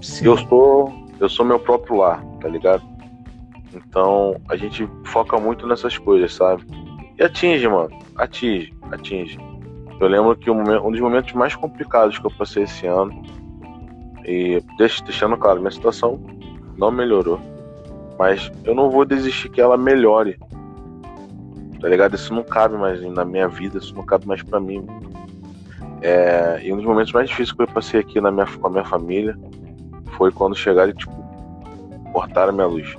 Sim. 0.00 0.24
Eu 0.24 0.38
sou, 0.38 1.06
eu 1.20 1.28
sou 1.28 1.44
meu 1.44 1.58
próprio 1.58 1.96
lar, 1.96 2.24
tá 2.40 2.48
ligado? 2.48 2.82
Então 3.76 4.40
a 4.48 4.56
gente 4.56 4.88
foca 5.04 5.38
muito 5.38 5.66
nessas 5.66 5.98
coisas, 5.98 6.34
sabe? 6.34 6.64
E 7.18 7.22
atinge, 7.22 7.66
mano. 7.68 7.90
Atinge, 8.16 8.72
atinge. 8.90 9.38
Eu 10.00 10.08
lembro 10.08 10.36
que 10.36 10.50
um, 10.50 10.62
dos 10.90 11.00
momentos 11.00 11.32
mais 11.32 11.54
complicados 11.54 12.18
que 12.18 12.26
eu 12.26 12.30
passei 12.30 12.64
esse 12.64 12.86
ano, 12.86 13.22
e 14.24 14.62
deixando 14.78 15.36
claro, 15.36 15.60
minha 15.60 15.70
situação 15.70 16.20
não 16.76 16.90
melhorou. 16.90 17.40
Mas 18.18 18.50
eu 18.64 18.74
não 18.74 18.90
vou 18.90 19.04
desistir 19.04 19.48
que 19.48 19.60
ela 19.60 19.76
melhore. 19.76 20.38
Tá 21.80 21.88
ligado? 21.88 22.14
Isso 22.14 22.34
não 22.34 22.42
cabe 22.42 22.76
mais 22.76 23.00
na 23.00 23.24
minha 23.24 23.48
vida, 23.48 23.78
isso 23.78 23.94
não 23.94 24.04
cabe 24.04 24.26
mais 24.26 24.42
para 24.42 24.58
mim. 24.58 24.86
É, 26.02 26.60
e 26.62 26.72
um 26.72 26.76
dos 26.76 26.84
momentos 26.84 27.12
mais 27.12 27.28
difíceis 27.28 27.56
que 27.56 27.62
eu 27.62 27.68
passei 27.68 28.00
aqui 28.00 28.20
na 28.20 28.30
minha, 28.30 28.46
com 28.46 28.66
a 28.66 28.70
minha 28.70 28.84
família 28.84 29.36
foi 30.16 30.30
quando 30.30 30.54
chegaram 30.54 30.90
e, 30.90 30.94
tipo, 30.94 31.12
cortaram 32.12 32.52
minha 32.52 32.66
luz. 32.66 32.96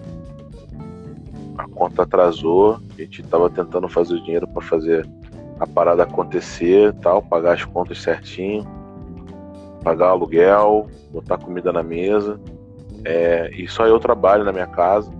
Conta 1.77 2.03
atrasou, 2.03 2.79
a 2.97 3.01
gente 3.01 3.21
tava 3.21 3.51
tentando 3.51 3.87
fazer 3.87 4.15
o 4.15 4.23
dinheiro 4.23 4.47
para 4.47 4.63
fazer 4.63 5.07
a 5.59 5.67
parada 5.67 6.03
acontecer 6.03 6.91
tal, 7.01 7.21
pagar 7.21 7.53
as 7.53 7.63
contas 7.65 8.01
certinho, 8.01 8.65
pagar 9.83 10.07
aluguel, 10.07 10.87
botar 11.11 11.37
comida 11.37 11.71
na 11.71 11.83
mesa. 11.83 12.39
É, 13.05 13.51
e 13.53 13.67
só 13.67 13.85
eu 13.85 13.99
trabalho 13.99 14.43
na 14.43 14.51
minha 14.51 14.65
casa. 14.65 15.11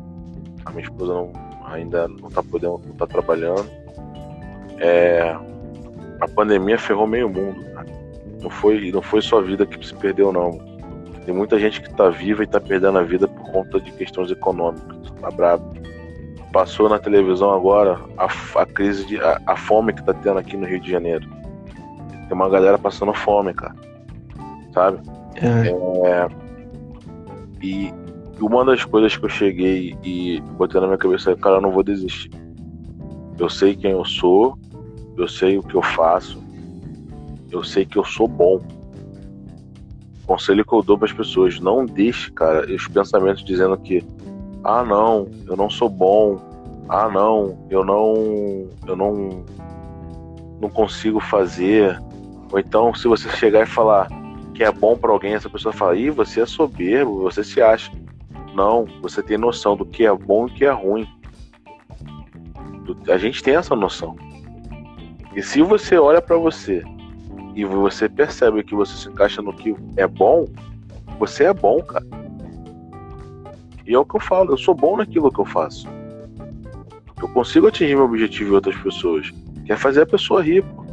A 0.65 0.71
minha 0.71 0.81
esposa 0.81 1.13
não, 1.13 1.31
ainda 1.67 2.07
não 2.07 2.29
tá 2.31 2.41
podendo, 2.41 2.81
não 2.87 2.95
tá 2.95 3.05
trabalhando. 3.05 3.69
É, 4.79 5.37
a 6.19 6.27
pandemia 6.27 6.79
ferrou 6.79 7.05
meio 7.05 7.29
mundo. 7.29 7.63
Não 8.41 8.49
foi, 8.49 8.91
não 8.91 9.03
foi 9.03 9.21
só 9.21 9.37
a 9.37 9.43
vida 9.43 9.63
que 9.63 9.85
se 9.85 9.93
perdeu, 9.93 10.33
não. 10.33 10.57
Tem 11.23 11.35
muita 11.35 11.59
gente 11.59 11.81
que 11.83 11.93
tá 11.93 12.09
viva 12.09 12.43
e 12.43 12.47
tá 12.47 12.59
perdendo 12.59 12.97
a 12.97 13.03
vida 13.03 13.27
por 13.27 13.51
conta 13.51 13.79
de 13.79 13.91
questões 13.91 14.31
econômicas. 14.31 15.11
Tá 15.21 15.29
brabo. 15.29 15.71
Passou 16.51 16.89
na 16.89 16.97
televisão 16.97 17.51
agora 17.51 17.99
a, 18.17 18.61
a 18.61 18.65
crise 18.65 19.05
de. 19.05 19.19
A, 19.19 19.41
a, 19.45 19.55
fome 19.55 19.93
que 19.93 20.03
tá 20.03 20.13
tendo 20.13 20.39
aqui 20.39 20.55
no 20.55 20.65
Rio 20.65 20.79
de 20.79 20.89
Janeiro. 20.89 21.27
Tem 22.09 22.33
uma 22.33 22.49
galera 22.49 22.77
passando 22.77 23.13
fome, 23.13 23.53
cara. 23.53 23.75
Sabe? 24.73 24.99
É. 25.35 25.67
É, 26.07 26.29
e 27.61 27.93
uma 28.39 28.63
das 28.63 28.83
coisas 28.85 29.15
que 29.15 29.25
eu 29.25 29.29
cheguei 29.29 29.95
e 30.03 30.39
botei 30.57 30.79
na 30.79 30.87
minha 30.87 30.97
cabeça 30.97 31.31
é, 31.31 31.35
cara, 31.35 31.57
eu 31.57 31.61
não 31.61 31.71
vou 31.71 31.83
desistir. 31.83 32.31
Eu 33.37 33.49
sei 33.49 33.75
quem 33.75 33.91
eu 33.91 34.05
sou, 34.05 34.57
eu 35.17 35.27
sei 35.27 35.57
o 35.57 35.63
que 35.63 35.75
eu 35.75 35.81
faço, 35.81 36.41
eu 37.51 37.63
sei 37.63 37.85
que 37.85 37.97
eu 37.97 38.03
sou 38.03 38.27
bom. 38.27 38.61
Conselho 40.25 40.65
que 40.65 40.73
eu 40.73 40.83
dou 40.83 40.97
para 40.97 41.07
as 41.07 41.13
pessoas: 41.13 41.59
não 41.59 41.85
deixe, 41.85 42.31
cara, 42.31 42.65
os 42.71 42.87
pensamentos 42.87 43.43
dizendo 43.43 43.77
que, 43.77 44.03
ah, 44.67 44.83
não, 44.83 45.29
eu 45.47 45.55
não 45.55 45.69
sou 45.69 45.87
bom, 45.87 46.41
ah, 46.89 47.07
não, 47.07 47.57
eu 47.69 47.85
não, 47.85 48.69
eu 48.85 48.97
não, 48.97 49.45
não 50.59 50.69
consigo 50.69 51.21
fazer. 51.21 51.97
Ou 52.51 52.59
então, 52.59 52.93
se 52.93 53.07
você 53.07 53.29
chegar 53.29 53.63
e 53.63 53.65
falar 53.65 54.09
que 54.53 54.65
é 54.65 54.71
bom 54.71 54.97
para 54.97 55.09
alguém, 55.09 55.35
essa 55.35 55.49
pessoa 55.49 55.71
fala, 55.71 55.95
ih, 55.95 56.09
você 56.09 56.41
é 56.41 56.45
soberbo, 56.45 57.21
você 57.21 57.45
se 57.45 57.61
acha. 57.61 57.89
Não, 58.53 58.85
você 59.01 59.23
tem 59.23 59.37
noção 59.37 59.77
do 59.77 59.85
que 59.85 60.05
é 60.05 60.13
bom 60.13 60.47
e 60.47 60.51
o 60.51 60.53
que 60.53 60.65
é 60.65 60.71
ruim. 60.71 61.07
A 63.07 63.17
gente 63.17 63.41
tem 63.41 63.55
essa 63.55 63.73
noção. 63.73 64.17
E 65.33 65.41
se 65.41 65.61
você 65.61 65.97
olha 65.97 66.21
para 66.21 66.35
você 66.35 66.83
e 67.55 67.63
você 67.63 68.09
percebe 68.09 68.63
que 68.65 68.75
você 68.75 68.97
se 68.97 69.07
encaixa 69.07 69.41
no 69.41 69.53
que 69.53 69.73
é 69.95 70.07
bom, 70.07 70.45
você 71.19 71.45
é 71.45 71.53
bom, 71.53 71.81
cara. 71.83 72.05
E 73.87 73.93
é 73.93 73.97
o 73.97 74.05
que 74.05 74.15
eu 74.15 74.19
falo, 74.19 74.51
eu 74.51 74.57
sou 74.57 74.75
bom 74.75 74.97
naquilo 74.97 75.31
que 75.31 75.39
eu 75.39 75.45
faço. 75.45 75.87
Eu 77.21 77.29
consigo 77.29 77.67
atingir 77.67 77.95
meu 77.95 78.05
objetivo 78.05 78.51
em 78.51 78.55
outras 78.55 78.75
pessoas, 78.75 79.33
que 79.65 79.71
é 79.71 79.77
fazer 79.77 80.01
a 80.01 80.05
pessoa 80.05 80.43
rir. 80.43 80.63
Pô. 80.63 80.85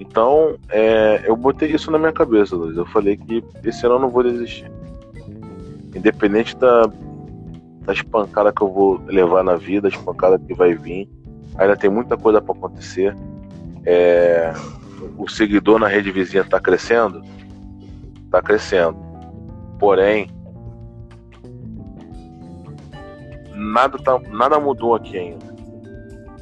Então, 0.00 0.56
é, 0.70 1.22
eu 1.26 1.36
botei 1.36 1.70
isso 1.70 1.90
na 1.90 1.98
minha 1.98 2.12
cabeça, 2.12 2.56
Luiz. 2.56 2.76
Eu 2.76 2.86
falei 2.86 3.18
que 3.18 3.44
esse 3.62 3.84
ano 3.84 3.96
eu 3.96 4.00
não 4.00 4.08
vou 4.08 4.22
desistir. 4.22 4.70
Independente 5.94 6.56
da, 6.56 6.90
da 7.82 7.92
espancada 7.92 8.52
que 8.52 8.62
eu 8.62 8.72
vou 8.72 9.00
levar 9.06 9.44
na 9.44 9.56
vida, 9.56 9.86
a 9.86 9.90
espancada 9.90 10.38
que 10.38 10.54
vai 10.54 10.74
vir, 10.74 11.08
ainda 11.56 11.76
tem 11.76 11.90
muita 11.90 12.16
coisa 12.16 12.40
para 12.40 12.54
acontecer. 12.54 13.14
É, 13.84 14.52
o 15.18 15.28
seguidor 15.28 15.78
na 15.78 15.86
rede 15.86 16.10
vizinha 16.10 16.42
está 16.42 16.58
crescendo? 16.58 17.22
Está 18.24 18.40
crescendo. 18.40 18.96
Porém, 19.78 20.30
nada, 23.76 23.98
tá, 23.98 24.18
nada 24.30 24.58
mudou 24.58 24.94
aqui 24.94 25.18
ainda. 25.18 25.44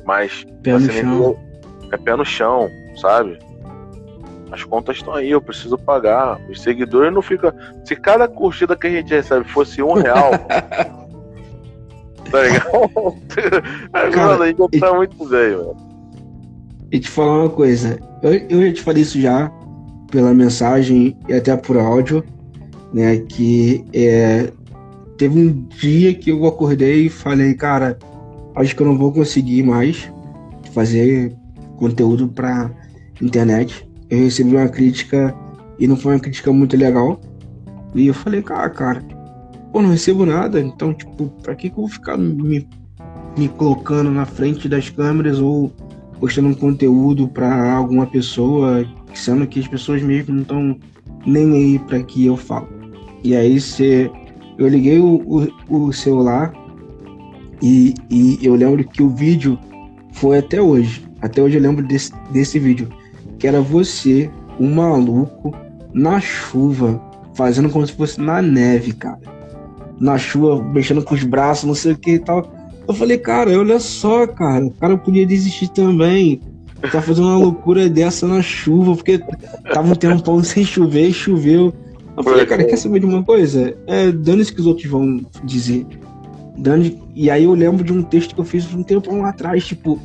Mas 0.04 0.46
pé 0.62 0.78
no 0.78 0.92
chão. 0.92 1.36
é 1.90 1.96
pé 1.96 2.14
no 2.14 2.24
chão, 2.24 2.70
sabe? 2.96 3.38
As 4.52 4.62
contas 4.62 4.96
estão 4.96 5.14
aí, 5.14 5.30
eu 5.30 5.40
preciso 5.40 5.76
pagar. 5.76 6.38
Os 6.48 6.62
seguidores 6.62 7.12
não 7.12 7.22
ficam. 7.22 7.52
Se 7.84 7.96
cada 7.96 8.28
curtida 8.28 8.76
que 8.76 8.86
a 8.86 8.90
gente 8.90 9.12
recebe 9.12 9.44
fosse 9.48 9.82
um 9.82 9.94
real, 9.94 10.30
Tá 12.30 12.42
ligado? 12.42 12.72
Cara, 14.12 14.44
a 14.44 14.46
gente 14.46 14.80
tá 14.80 14.94
muito 14.94 15.28
bem, 15.28 15.56
mano. 15.56 15.76
E 16.90 16.98
te 16.98 17.08
falar 17.08 17.40
uma 17.40 17.50
coisa. 17.50 17.98
Eu, 18.22 18.34
eu 18.48 18.66
já 18.66 18.72
te 18.72 18.82
falei 18.82 19.02
isso 19.02 19.20
já 19.20 19.50
pela 20.10 20.32
mensagem 20.32 21.16
e 21.28 21.34
até 21.34 21.56
por 21.56 21.76
áudio, 21.76 22.24
né? 22.92 23.18
Que 23.28 23.84
é, 23.92 24.52
teve 25.16 25.38
um 25.38 25.66
dia 25.68 26.14
que 26.14 26.30
eu 26.30 26.46
acordei 26.46 27.06
e 27.06 27.08
falei, 27.08 27.54
cara, 27.54 27.98
acho 28.54 28.74
que 28.74 28.82
eu 28.82 28.86
não 28.86 28.98
vou 28.98 29.12
conseguir 29.12 29.62
mais 29.62 30.10
fazer 30.72 31.34
conteúdo 31.76 32.28
para 32.28 32.70
internet. 33.20 33.88
Eu 34.10 34.18
recebi 34.18 34.54
uma 34.54 34.68
crítica 34.68 35.34
e 35.78 35.86
não 35.86 35.96
foi 35.96 36.14
uma 36.14 36.20
crítica 36.20 36.52
muito 36.52 36.76
legal. 36.76 37.20
E 37.94 38.08
eu 38.08 38.14
falei, 38.14 38.42
cara, 38.42 38.70
cara, 38.70 39.02
pô, 39.72 39.80
não 39.80 39.90
recebo 39.90 40.26
nada, 40.26 40.60
então, 40.60 40.92
tipo, 40.92 41.28
pra 41.42 41.54
que, 41.54 41.70
que 41.70 41.74
eu 41.76 41.82
vou 41.82 41.88
ficar 41.88 42.16
me, 42.16 42.66
me 43.36 43.48
colocando 43.48 44.10
na 44.10 44.26
frente 44.26 44.68
das 44.68 44.90
câmeras 44.90 45.38
ou 45.38 45.72
postando 46.18 46.48
um 46.48 46.54
conteúdo 46.54 47.28
para 47.28 47.72
alguma 47.72 48.06
pessoa, 48.06 48.84
sendo 49.12 49.46
que 49.46 49.60
as 49.60 49.68
pessoas 49.68 50.02
mesmo 50.02 50.34
não 50.34 50.42
estão 50.42 50.78
nem 51.26 51.52
aí 51.52 51.78
para 51.78 52.02
que 52.02 52.26
eu 52.26 52.36
falo. 52.36 52.68
E 53.22 53.34
aí 53.34 53.60
você, 53.60 54.10
eu 54.58 54.68
liguei 54.68 54.98
o, 54.98 55.48
o, 55.68 55.86
o 55.86 55.92
celular 55.92 56.52
e, 57.62 57.94
e 58.10 58.38
eu 58.42 58.54
lembro 58.54 58.84
que 58.84 59.02
o 59.02 59.08
vídeo 59.08 59.58
foi 60.12 60.38
até 60.38 60.60
hoje. 60.60 61.04
Até 61.20 61.42
hoje 61.42 61.56
eu 61.56 61.62
lembro 61.62 61.86
desse, 61.86 62.12
desse 62.30 62.58
vídeo. 62.58 62.88
Que 63.38 63.46
era 63.46 63.60
você, 63.60 64.30
um 64.58 64.74
maluco, 64.74 65.54
na 65.92 66.20
chuva, 66.20 67.00
fazendo 67.34 67.70
como 67.70 67.86
se 67.86 67.92
fosse 67.92 68.20
na 68.20 68.42
neve, 68.42 68.92
cara. 68.92 69.18
Na 69.98 70.18
chuva, 70.18 70.62
mexendo 70.62 71.02
com 71.02 71.14
os 71.14 71.24
braços, 71.24 71.64
não 71.64 71.74
sei 71.74 71.92
o 71.92 71.98
que 71.98 72.12
e 72.12 72.18
tal. 72.18 72.52
Eu 72.86 72.94
falei, 72.94 73.16
cara, 73.16 73.58
olha 73.58 73.80
só, 73.80 74.26
cara, 74.26 74.66
o 74.66 74.70
cara 74.70 74.96
podia 74.98 75.26
desistir 75.26 75.68
também. 75.68 76.40
Tá 76.92 77.00
fazendo 77.00 77.28
uma 77.28 77.38
loucura 77.38 77.88
dessa 77.88 78.26
na 78.26 78.42
chuva, 78.42 78.94
porque 78.94 79.18
tava 79.72 79.88
um 79.88 79.94
tempão 79.94 80.42
sem 80.44 80.64
chover 80.64 81.12
choveu. 81.12 81.72
Eu 82.16 82.22
falei, 82.22 82.46
cara, 82.46 82.64
quer 82.64 82.76
saber 82.76 83.00
de 83.00 83.06
uma 83.06 83.22
coisa? 83.22 83.76
É, 83.86 84.12
dane-se 84.12 84.52
que 84.52 84.60
os 84.60 84.66
outros 84.66 84.86
vão 84.86 85.20
dizer. 85.44 85.86
Dane 86.56 87.02
e 87.14 87.30
aí 87.30 87.44
eu 87.44 87.54
lembro 87.54 87.84
de 87.84 87.92
um 87.92 88.02
texto 88.02 88.34
que 88.34 88.40
eu 88.40 88.44
fiz 88.44 88.72
um 88.74 88.82
tempo 88.82 89.14
lá 89.16 89.30
atrás, 89.30 89.66
tipo, 89.66 89.98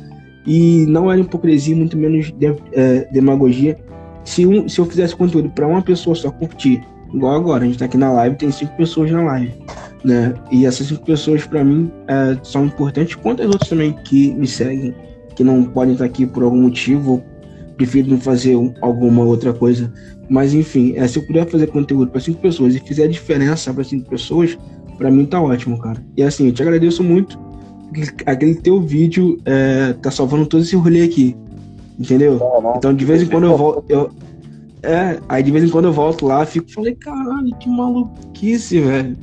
e 0.46 0.84
não 0.86 1.10
era 1.10 1.20
hipocrisia, 1.20 1.76
muito 1.76 1.96
menos 1.96 2.32
de, 2.32 2.54
é, 2.72 3.08
demagogia. 3.12 3.78
Se, 4.24 4.46
um, 4.46 4.68
se 4.68 4.78
eu 4.78 4.86
fizesse 4.86 5.14
conteúdo 5.14 5.50
para 5.50 5.66
uma 5.66 5.82
pessoa 5.82 6.14
só 6.14 6.30
curtir, 6.30 6.82
igual 7.12 7.34
agora, 7.34 7.64
a 7.64 7.66
gente 7.66 7.78
tá 7.78 7.84
aqui 7.84 7.96
na 7.96 8.12
live, 8.12 8.36
tem 8.36 8.50
cinco 8.50 8.76
pessoas 8.76 9.10
na 9.10 9.22
live, 9.22 9.52
né? 10.04 10.34
E 10.50 10.66
essas 10.66 10.86
cinco 10.86 11.04
pessoas, 11.04 11.44
para 11.46 11.64
mim, 11.64 11.90
é, 12.08 12.36
são 12.42 12.66
importantes, 12.66 13.14
quanto 13.16 13.42
as 13.42 13.48
outras 13.48 13.68
também 13.68 13.92
que 14.04 14.32
me 14.34 14.46
seguem, 14.46 14.94
que 15.34 15.42
não 15.42 15.64
podem 15.64 15.94
estar 15.94 16.04
aqui 16.04 16.26
por 16.26 16.42
algum 16.42 16.62
motivo, 16.62 17.22
prefiro 17.76 18.10
não 18.10 18.20
fazer 18.20 18.56
alguma 18.80 19.24
outra 19.24 19.52
coisa. 19.52 19.92
Mas 20.30 20.54
enfim, 20.54 20.92
é, 20.94 21.08
se 21.08 21.18
eu 21.18 21.26
puder 21.26 21.44
fazer 21.50 21.66
conteúdo 21.66 22.12
para 22.12 22.20
cinco 22.20 22.40
pessoas 22.40 22.76
e 22.76 22.78
fizer 22.78 23.08
diferença 23.08 23.74
para 23.74 23.82
cinco 23.82 24.08
pessoas, 24.08 24.56
para 24.96 25.10
mim 25.10 25.26
tá 25.26 25.42
ótimo, 25.42 25.76
cara. 25.76 26.00
E 26.16 26.22
assim, 26.22 26.46
eu 26.46 26.52
te 26.52 26.62
agradeço 26.62 27.02
muito. 27.02 27.36
Aquele 28.24 28.54
teu 28.54 28.80
vídeo 28.80 29.38
é, 29.44 29.92
tá 29.94 30.08
salvando 30.08 30.46
todo 30.46 30.62
esse 30.62 30.76
rolê 30.76 31.02
aqui. 31.02 31.36
Entendeu? 31.98 32.38
Não, 32.38 32.62
não. 32.62 32.76
Então 32.76 32.94
de 32.94 33.04
vez 33.04 33.22
em 33.22 33.26
quando 33.26 33.44
eu 33.44 33.56
volto. 33.56 33.84
Eu, 33.88 34.10
é, 34.84 35.18
aí 35.28 35.42
de 35.42 35.50
vez 35.50 35.64
em 35.64 35.68
quando 35.68 35.86
eu 35.86 35.92
volto 35.92 36.24
lá, 36.24 36.46
fico 36.46 36.70
falei, 36.70 36.94
caralho, 36.94 37.52
que 37.58 37.68
maluquice, 37.68 38.78
velho. 38.78 39.16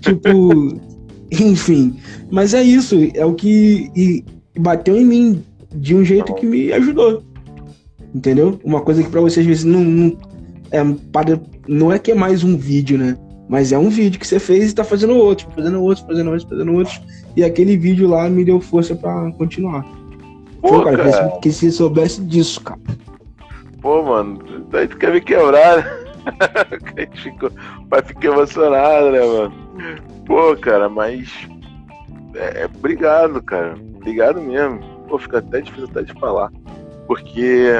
Tipo, 0.00 0.76
enfim. 1.30 1.94
Mas 2.32 2.52
é 2.52 2.62
isso, 2.64 2.96
é 3.14 3.24
o 3.24 3.32
que 3.32 3.92
e, 3.94 4.24
bateu 4.58 4.96
em 4.96 5.04
mim 5.04 5.42
de 5.72 5.94
um 5.94 6.04
jeito 6.04 6.34
que 6.34 6.44
me 6.44 6.72
ajudou. 6.72 7.22
Entendeu? 8.12 8.58
Uma 8.64 8.80
coisa 8.80 9.04
que 9.04 9.08
pra 9.08 9.20
você 9.20 9.38
às 9.38 9.46
vezes 9.46 9.64
não, 9.64 9.84
não 9.84 10.27
é 10.70 10.82
para 11.12 11.40
não 11.66 11.92
é 11.92 11.98
que 11.98 12.12
é 12.12 12.14
mais 12.14 12.44
um 12.44 12.56
vídeo, 12.56 12.98
né? 12.98 13.16
Mas 13.48 13.72
é 13.72 13.78
um 13.78 13.88
vídeo 13.88 14.20
que 14.20 14.26
você 14.26 14.38
fez 14.38 14.70
e 14.70 14.74
tá 14.74 14.84
fazendo 14.84 15.16
outro, 15.16 15.48
fazendo 15.54 15.82
outro, 15.82 16.04
fazendo 16.06 16.30
outro, 16.30 16.48
fazendo 16.48 16.72
outro. 16.74 17.00
E 17.34 17.42
aquele 17.42 17.76
vídeo 17.76 18.08
lá 18.08 18.28
me 18.28 18.44
deu 18.44 18.60
força 18.60 18.94
para 18.94 19.32
continuar. 19.32 19.82
Pô, 20.60 20.68
Pô 20.68 20.84
cara, 20.84 21.10
cara. 21.10 21.38
Que, 21.40 21.50
se 21.50 21.70
soubesse 21.72 22.20
disso, 22.22 22.60
cara. 22.60 22.80
Pô, 23.80 24.02
mano, 24.02 24.38
daí 24.70 24.86
tu 24.86 24.98
quer 24.98 25.12
me 25.12 25.20
quebrar, 25.20 25.78
né? 25.78 27.06
Ficou, 27.22 27.50
vai 27.88 28.02
ficar 28.02 28.28
emocionado, 28.28 29.12
né, 29.12 29.20
mano? 29.20 29.54
Pô, 30.26 30.54
cara, 30.56 30.88
mas. 30.88 31.30
É, 32.34 32.62
é, 32.62 32.66
obrigado, 32.66 33.42
cara. 33.42 33.76
Obrigado 33.96 34.42
mesmo. 34.42 34.80
Pô, 35.08 35.18
fica 35.18 35.38
até 35.38 35.62
difícil 35.62 35.88
até 35.90 36.02
de 36.02 36.12
falar. 36.14 36.52
Porque 37.06 37.72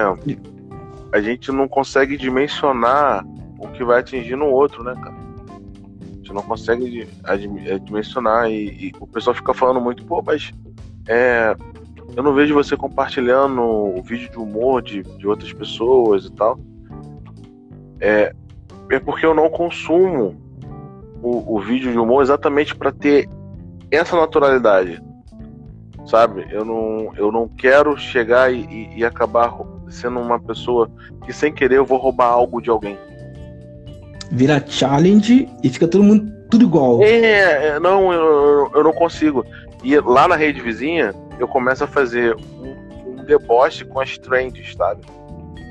a 1.12 1.20
gente 1.20 1.50
não 1.50 1.66
consegue 1.66 2.16
dimensionar 2.16 3.24
o 3.58 3.68
que 3.68 3.84
vai 3.84 4.00
atingir 4.00 4.36
no 4.36 4.46
outro, 4.46 4.84
né, 4.84 4.94
cara? 4.94 5.16
A 6.00 6.14
gente 6.16 6.32
não 6.32 6.42
consegue 6.42 7.08
é, 7.24 7.78
dimensionar 7.78 8.50
e, 8.50 8.88
e 8.88 8.92
o 9.00 9.06
pessoal 9.06 9.34
fica 9.34 9.54
falando 9.54 9.80
muito, 9.80 10.04
pô, 10.04 10.22
mas 10.22 10.52
é, 11.08 11.56
eu 12.14 12.22
não 12.22 12.34
vejo 12.34 12.54
você 12.54 12.76
compartilhando 12.76 13.60
o 13.60 14.02
vídeo 14.02 14.30
de 14.30 14.38
humor 14.38 14.82
de, 14.82 15.02
de 15.02 15.26
outras 15.26 15.52
pessoas 15.52 16.26
e 16.26 16.32
tal. 16.32 16.58
É, 18.00 18.34
é 18.90 19.00
porque 19.00 19.26
eu 19.26 19.34
não 19.34 19.48
consumo 19.48 20.36
o, 21.22 21.56
o 21.56 21.60
vídeo 21.60 21.90
de 21.90 21.98
humor 21.98 22.22
exatamente 22.22 22.74
para 22.74 22.92
ter 22.92 23.28
essa 23.90 24.16
naturalidade. 24.16 25.02
Sabe? 26.06 26.46
Eu 26.50 26.64
não, 26.64 27.12
eu 27.16 27.30
não 27.30 27.48
quero 27.48 27.96
chegar 27.98 28.52
e, 28.52 28.64
e, 28.64 28.98
e 28.98 29.04
acabar 29.04 29.48
sendo 29.90 30.18
uma 30.20 30.38
pessoa 30.38 30.90
que 31.24 31.32
sem 31.32 31.52
querer 31.52 31.76
eu 31.76 31.84
vou 31.84 31.98
roubar 31.98 32.28
algo 32.28 32.60
de 32.60 32.70
alguém. 32.70 32.98
Vira 34.30 34.62
challenge 34.66 35.48
e 35.62 35.68
fica 35.68 35.88
todo 35.88 36.04
mundo 36.04 36.38
tudo 36.50 36.64
igual. 36.64 37.02
É, 37.02 37.68
é 37.68 37.80
não, 37.80 38.12
eu, 38.12 38.70
eu 38.74 38.84
não 38.84 38.92
consigo. 38.92 39.44
E 39.82 39.98
lá 40.00 40.26
na 40.26 40.36
rede 40.36 40.60
vizinha, 40.60 41.14
eu 41.38 41.46
começo 41.46 41.84
a 41.84 41.86
fazer 41.86 42.34
um, 42.36 43.20
um 43.20 43.24
deboche 43.24 43.84
com 43.84 44.00
as 44.00 44.18
trends, 44.18 44.74
sabe? 44.74 45.02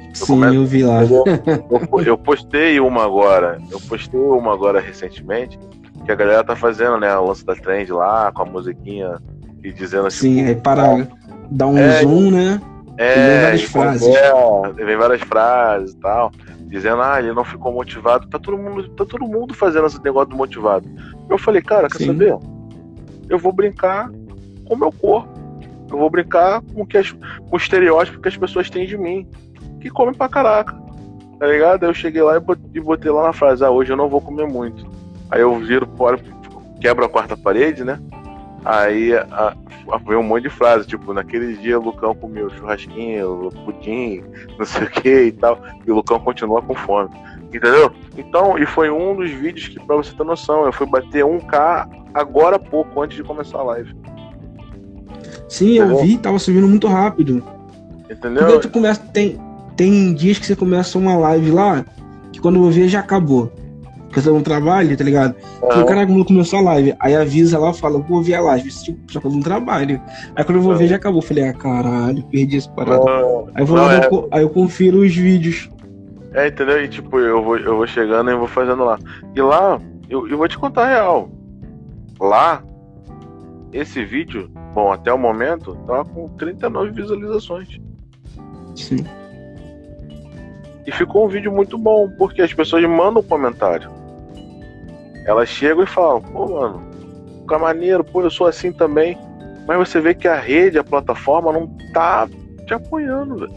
Eu 0.09 0.15
Sim, 0.15 0.25
começo, 0.25 0.55
eu 0.55 0.65
vi 0.65 0.83
lá. 0.83 1.03
Eu, 1.03 1.23
eu, 1.91 2.03
eu, 2.03 2.17
postei 2.17 2.79
uma 2.79 3.03
agora, 3.03 3.59
eu 3.69 3.79
postei 3.81 4.19
uma 4.19 4.53
agora 4.53 4.79
recentemente, 4.79 5.59
que 6.05 6.11
a 6.11 6.15
galera 6.15 6.43
tá 6.43 6.55
fazendo, 6.55 6.97
né, 6.97 7.15
o 7.17 7.25
lance 7.25 7.45
da 7.45 7.55
trend 7.55 7.91
lá, 7.91 8.31
com 8.31 8.43
a 8.43 8.45
musiquinha 8.45 9.17
e 9.63 9.71
dizendo 9.73 10.07
assim. 10.07 10.35
Sim, 10.35 10.45
aí 10.45 10.55
para 10.55 11.07
dar 11.51 11.67
um 11.67 11.77
é, 11.77 12.01
zoom, 12.01 12.31
né? 12.31 12.61
É, 12.97 13.15
vem 13.15 13.41
várias 13.41 13.63
frases. 13.63 14.07
É, 14.07 14.85
vem 14.85 14.97
várias 14.97 15.21
frases 15.21 15.91
e 15.93 15.97
tal. 15.97 16.31
Dizendo, 16.61 17.01
ah, 17.01 17.19
ele 17.19 17.33
não 17.33 17.45
ficou 17.45 17.71
motivado. 17.71 18.27
Tá 18.27 18.39
todo 18.39 18.57
mundo, 18.57 18.89
tá 18.89 19.05
todo 19.05 19.25
mundo 19.25 19.53
fazendo 19.53 19.87
esse 19.87 20.03
negócio 20.03 20.29
do 20.29 20.35
motivado. 20.35 20.89
Eu 21.29 21.37
falei, 21.37 21.61
cara, 21.61 21.87
quer 21.87 21.99
Sim. 21.99 22.07
saber? 22.07 22.37
Eu 23.29 23.37
vou 23.37 23.53
brincar 23.53 24.09
com 24.65 24.73
o 24.73 24.77
meu 24.77 24.91
corpo. 24.91 25.29
Eu 25.89 25.97
vou 25.97 26.09
brincar 26.09 26.61
com, 26.73 26.85
que 26.85 26.97
as, 26.97 27.11
com 27.11 27.53
o 27.53 27.57
estereótipo 27.57 28.19
que 28.19 28.27
as 28.27 28.35
pessoas 28.35 28.69
têm 28.69 28.85
de 28.85 28.97
mim. 28.97 29.27
Que 29.79 29.89
comem 29.89 30.13
pra 30.13 30.27
caraca. 30.27 30.75
Tá 31.39 31.45
ligado? 31.45 31.83
Aí 31.83 31.89
eu 31.89 31.93
cheguei 31.93 32.21
lá 32.21 32.37
e 32.73 32.79
botei 32.79 33.11
lá 33.11 33.23
na 33.23 33.33
frase, 33.33 33.63
ah, 33.63 33.69
hoje 33.69 33.93
eu 33.93 33.97
não 33.97 34.09
vou 34.09 34.19
comer 34.19 34.47
muito. 34.47 34.85
Aí 35.29 35.41
eu 35.41 35.55
viro 35.59 35.87
fora, 35.95 36.19
quebro 36.81 37.05
a 37.05 37.09
quarta 37.09 37.37
parede, 37.37 37.83
né? 37.83 37.99
Aí 38.65 39.13
a, 39.13 39.55
a, 39.91 39.97
veio 40.05 40.19
um 40.19 40.23
monte 40.23 40.43
de 40.43 40.49
frase, 40.49 40.87
tipo, 40.87 41.13
naquele 41.13 41.55
dia 41.57 41.79
o 41.79 41.83
Lucão 41.83 42.13
comeu 42.15 42.49
churrasquinho, 42.49 43.49
pudim, 43.63 44.23
não 44.57 44.65
sei 44.65 44.83
o 44.83 44.89
que 44.89 45.23
e 45.25 45.31
tal, 45.31 45.61
e 45.85 45.91
o 45.91 45.95
Lucão 45.95 46.19
continua 46.19 46.61
com 46.61 46.75
fome. 46.75 47.09
Entendeu? 47.53 47.91
Então, 48.17 48.57
e 48.57 48.65
foi 48.65 48.89
um 48.89 49.15
dos 49.15 49.29
vídeos 49.31 49.69
que, 49.69 49.79
pra 49.79 49.95
você 49.95 50.13
ter 50.13 50.23
noção, 50.23 50.65
eu 50.65 50.73
fui 50.73 50.85
bater 50.85 51.23
1K 51.23 51.87
agora 52.13 52.57
há 52.57 52.59
pouco, 52.59 53.01
antes 53.01 53.15
de 53.15 53.23
começar 53.23 53.59
a 53.59 53.63
live. 53.63 53.95
Sim, 55.47 55.77
Entendeu? 55.77 55.97
eu 55.97 56.03
vi, 56.03 56.17
tava 56.17 56.37
subindo 56.39 56.67
muito 56.67 56.87
rápido. 56.87 57.41
Entendeu? 58.09 58.45
Porque 58.45 58.67
tu 58.67 58.69
começa, 58.69 59.01
tem, 59.13 59.39
tem 59.77 60.13
dias 60.13 60.37
que 60.39 60.45
você 60.45 60.55
começa 60.55 60.97
uma 60.97 61.15
live 61.17 61.51
lá, 61.51 61.85
que 62.33 62.41
quando 62.41 62.57
eu 62.57 62.69
ver 62.69 62.89
já 62.89 62.99
acabou 62.99 63.51
porque 64.09 64.27
eu 64.27 64.33
no 64.33 64.41
trabalho, 64.41 64.95
tá 64.95 65.03
ligado? 65.03 65.35
Uhum. 65.61 65.69
Falei, 65.69 65.85
caraca, 65.85 66.11
quando 66.11 66.25
começou 66.25 66.59
a 66.59 66.61
live. 66.61 66.95
Aí 66.99 67.15
avisa 67.15 67.59
lá, 67.59 67.73
fala, 67.73 67.99
vou 67.99 68.21
ver 68.21 68.35
a 68.35 68.41
live. 68.41 68.69
Tipo, 68.69 69.11
só 69.11 69.21
fazendo 69.21 69.43
trabalho. 69.43 70.01
Aí 70.35 70.43
quando 70.43 70.57
eu 70.57 70.61
vou 70.61 70.71
uhum. 70.71 70.77
ver, 70.77 70.87
já 70.87 70.95
acabou. 70.95 71.21
Falei, 71.21 71.49
ah, 71.49 71.53
caralho, 71.53 72.23
perdi 72.23 72.57
essa 72.57 72.69
parada. 72.71 73.01
Uhum. 73.01 73.47
Aí, 73.53 73.63
eu 73.63 73.65
vou 73.65 73.77
lá, 73.77 73.95
é... 73.95 74.09
aí 74.31 74.41
eu 74.41 74.49
confiro 74.49 74.99
os 74.99 75.15
vídeos. 75.15 75.69
É, 76.33 76.47
entendeu? 76.47 76.83
E 76.83 76.87
tipo, 76.87 77.19
eu 77.19 77.43
vou, 77.43 77.57
eu 77.57 77.77
vou 77.77 77.87
chegando 77.87 78.31
e 78.31 78.35
vou 78.35 78.47
fazendo 78.47 78.83
lá. 78.83 78.97
E 79.35 79.41
lá, 79.41 79.79
eu, 80.09 80.27
eu 80.27 80.37
vou 80.37 80.47
te 80.47 80.57
contar 80.57 80.83
a 80.83 80.87
real. 80.87 81.29
Lá, 82.19 82.63
esse 83.73 84.03
vídeo, 84.03 84.49
bom, 84.73 84.91
até 84.91 85.11
o 85.11 85.17
momento, 85.17 85.75
tava 85.87 86.05
com 86.05 86.29
39 86.29 86.91
visualizações. 86.91 87.79
Sim. 88.75 89.05
E 90.85 90.91
ficou 90.91 91.25
um 91.25 91.27
vídeo 91.27 91.51
muito 91.51 91.77
bom, 91.77 92.09
porque 92.17 92.41
as 92.41 92.53
pessoas 92.53 92.83
mandam 92.85 93.21
um 93.21 93.23
comentário. 93.23 93.96
Elas 95.27 95.49
chegam 95.49 95.83
e 95.83 95.87
falam, 95.87 96.21
pô, 96.21 96.47
mano, 96.47 96.81
ficar 97.41 97.59
maneiro, 97.59 98.03
pô, 98.03 98.21
eu 98.21 98.31
sou 98.31 98.47
assim 98.47 98.71
também. 98.71 99.17
Mas 99.67 99.77
você 99.77 99.99
vê 99.99 100.15
que 100.15 100.27
a 100.27 100.39
rede, 100.39 100.79
a 100.79 100.83
plataforma, 100.83 101.51
não 101.51 101.67
tá 101.93 102.29
te 102.65 102.73
apoiando, 102.73 103.39
velho. 103.39 103.53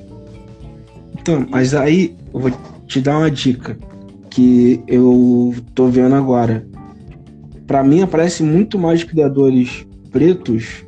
Então, 1.13 1.47
mas 1.49 1.73
aí 1.73 2.17
eu 2.35 2.41
vou 2.41 2.51
te 2.87 3.01
dar 3.01 3.19
uma 3.19 3.31
dica 3.31 3.79
que 4.29 4.83
eu 4.89 5.55
tô 5.75 5.87
vendo 5.87 6.17
agora. 6.17 6.67
Para 7.69 7.85
mim 7.85 8.03
aparece 8.03 8.43
muito 8.43 8.77
mais 8.77 9.05
criadores 9.05 9.87
pretos, 10.11 10.85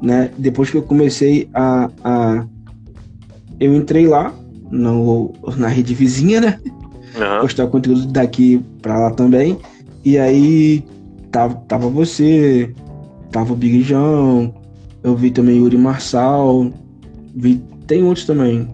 né? 0.00 0.30
Depois 0.38 0.70
que 0.70 0.76
eu 0.76 0.82
comecei 0.82 1.48
a, 1.52 1.90
a 2.04 2.46
eu 3.58 3.74
entrei 3.74 4.06
lá 4.06 4.32
no, 4.70 5.32
na 5.56 5.66
rede 5.66 5.94
vizinha, 5.94 6.40
né? 6.40 6.60
Uhum. 7.16 7.40
Postar 7.40 7.66
conteúdo 7.66 8.06
daqui 8.06 8.64
para 8.80 8.98
lá 8.98 9.10
também. 9.10 9.58
E 10.04 10.18
aí 10.18 10.84
tava, 11.30 11.54
tava 11.68 11.88
você, 11.88 12.74
tava 13.30 13.52
o 13.52 13.56
Big 13.56 13.82
João, 13.82 14.54
eu 15.02 15.16
vi 15.16 15.30
também 15.30 15.58
Yuri 15.58 15.78
Marçal, 15.78 16.70
vi, 17.34 17.62
tem 17.86 18.04
outros 18.04 18.26
também. 18.26 18.68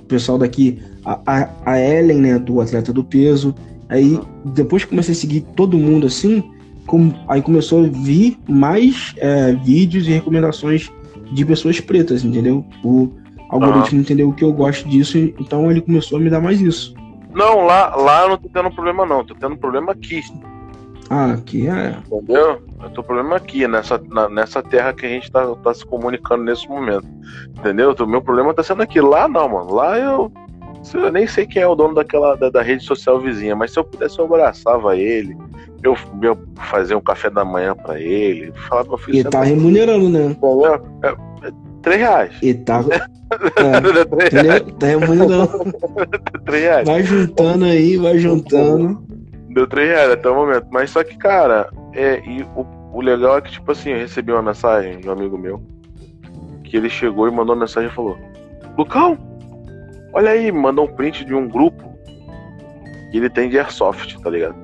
O 0.00 0.04
pessoal 0.04 0.38
daqui, 0.38 0.80
a, 1.04 1.20
a, 1.26 1.50
a 1.64 1.80
Ellen, 1.80 2.18
né, 2.18 2.38
do 2.38 2.60
Atleta 2.60 2.92
do 2.92 3.04
Peso. 3.04 3.54
Aí 3.88 4.18
depois 4.46 4.84
que 4.84 4.90
comecei 4.90 5.12
a 5.12 5.16
seguir 5.16 5.42
todo 5.54 5.76
mundo 5.76 6.06
assim, 6.06 6.42
com, 6.86 7.12
aí 7.28 7.42
começou 7.42 7.84
a 7.84 7.88
vir 7.88 8.38
mais 8.48 9.14
é, 9.18 9.52
vídeos 9.52 10.06
e 10.06 10.12
recomendações 10.12 10.90
de 11.32 11.44
pessoas 11.44 11.80
pretas, 11.80 12.24
entendeu? 12.24 12.64
O 12.82 13.10
algoritmo 13.50 14.00
entendeu 14.00 14.32
que 14.32 14.44
eu 14.44 14.52
gosto 14.52 14.88
disso, 14.88 15.18
então 15.18 15.70
ele 15.70 15.80
começou 15.80 16.18
a 16.18 16.20
me 16.20 16.30
dar 16.30 16.40
mais 16.40 16.60
isso. 16.60 16.94
Não, 17.32 17.66
lá, 17.66 17.94
lá 17.96 18.22
eu 18.22 18.28
não 18.30 18.38
tô 18.38 18.48
tendo 18.48 18.70
problema 18.70 19.04
não, 19.04 19.24
tô 19.24 19.34
tendo 19.34 19.56
problema 19.56 19.92
aqui. 19.92 20.22
Ah, 21.14 21.34
aqui 21.34 21.68
é. 21.68 21.96
Entendeu? 22.10 22.60
Eu 22.82 22.90
tô 22.90 23.00
problema 23.04 23.36
aqui, 23.36 23.68
nessa, 23.68 24.02
na, 24.10 24.28
nessa 24.28 24.60
terra 24.60 24.92
que 24.92 25.06
a 25.06 25.08
gente 25.08 25.30
tá, 25.30 25.46
tá 25.62 25.72
se 25.72 25.86
comunicando 25.86 26.42
nesse 26.42 26.68
momento. 26.68 27.06
Entendeu? 27.56 27.94
O 27.96 28.06
meu 28.06 28.20
problema 28.20 28.52
tá 28.52 28.64
sendo 28.64 28.82
aqui. 28.82 29.00
Lá 29.00 29.28
não, 29.28 29.48
mano. 29.48 29.72
Lá 29.72 29.96
eu. 29.96 30.32
Eu 30.92 31.12
nem 31.12 31.26
sei 31.26 31.46
quem 31.46 31.62
é 31.62 31.66
o 31.66 31.74
dono 31.76 31.94
daquela 31.94 32.36
da, 32.36 32.50
da 32.50 32.60
rede 32.60 32.84
social 32.84 33.18
vizinha, 33.18 33.56
mas 33.56 33.72
se 33.72 33.78
eu 33.78 33.84
pudesse, 33.84 34.18
eu 34.18 34.24
abraçava 34.24 34.96
ele. 34.96 35.36
Eu, 35.82 35.96
eu 36.20 36.36
fazia 36.56 36.98
um 36.98 37.00
café 37.00 37.30
da 37.30 37.44
manhã 37.44 37.76
pra 37.76 37.98
ele. 37.98 38.52
Falar 38.68 38.84
pra 38.84 38.98
filho. 38.98 39.18
E 39.18 39.24
tá 39.24 39.42
remunerando, 39.44 40.08
né? 40.08 40.24
Entendeu? 40.26 40.84
É, 41.02 41.08
é, 41.46 41.50
três 41.80 42.00
reais. 42.00 42.34
E 42.42 42.54
tá. 42.54 42.84
É, 43.56 44.60
tá 44.78 44.86
remunerando. 44.86 45.48
três 46.44 46.62
reais. 46.62 46.86
Vai 46.86 47.02
juntando 47.02 47.64
aí, 47.64 47.96
vai 47.96 48.18
juntando. 48.18 49.02
Deu 49.54 49.68
3 49.68 49.88
reais 49.88 50.10
até 50.10 50.28
o 50.28 50.34
momento. 50.34 50.66
Mas 50.70 50.90
só 50.90 51.04
que, 51.04 51.16
cara, 51.16 51.70
é, 51.92 52.20
e 52.26 52.42
o, 52.56 52.66
o 52.92 53.00
legal 53.00 53.38
é 53.38 53.40
que, 53.40 53.52
tipo 53.52 53.70
assim, 53.70 53.90
eu 53.90 53.98
recebi 53.98 54.32
uma 54.32 54.42
mensagem 54.42 54.98
de 54.98 55.08
um 55.08 55.12
amigo 55.12 55.38
meu. 55.38 55.62
Que 56.64 56.76
ele 56.76 56.90
chegou 56.90 57.28
e 57.28 57.30
mandou 57.30 57.54
uma 57.54 57.60
mensagem 57.60 57.88
e 57.88 57.92
falou: 57.92 58.18
Lucão, 58.76 59.16
olha 60.12 60.32
aí, 60.32 60.50
mandou 60.50 60.86
um 60.86 60.92
print 60.92 61.24
de 61.24 61.32
um 61.34 61.48
grupo 61.48 61.96
que 63.12 63.18
ele 63.18 63.30
tem 63.30 63.48
de 63.48 63.56
Airsoft, 63.56 64.20
tá 64.20 64.28
ligado? 64.28 64.56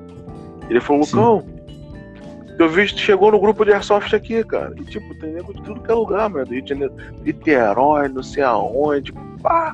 Ele 0.69 0.81
falou: 0.81 1.03
Lucão, 1.03 1.45
eu 2.59 2.67
vi 2.67 2.85
que 2.87 2.99
chegou 2.99 3.31
no 3.31 3.39
grupo 3.39 3.63
de 3.63 3.71
Airsoft 3.71 4.13
aqui, 4.13 4.43
cara. 4.43 4.73
E 4.77 4.83
tipo, 4.83 5.17
tem 5.19 5.31
nego 5.31 5.53
de 5.53 5.61
tudo 5.61 5.79
que 5.79 5.89
é 5.89 5.93
lugar, 5.93 6.29
mano. 6.29 6.45
Do 6.45 6.53
Rio 6.53 6.63
de 6.63 6.69
Janeiro, 6.69 6.93
Niterói, 7.23 8.09
não 8.09 8.23
sei 8.23 8.43
aonde, 8.43 9.13
pá. 9.41 9.73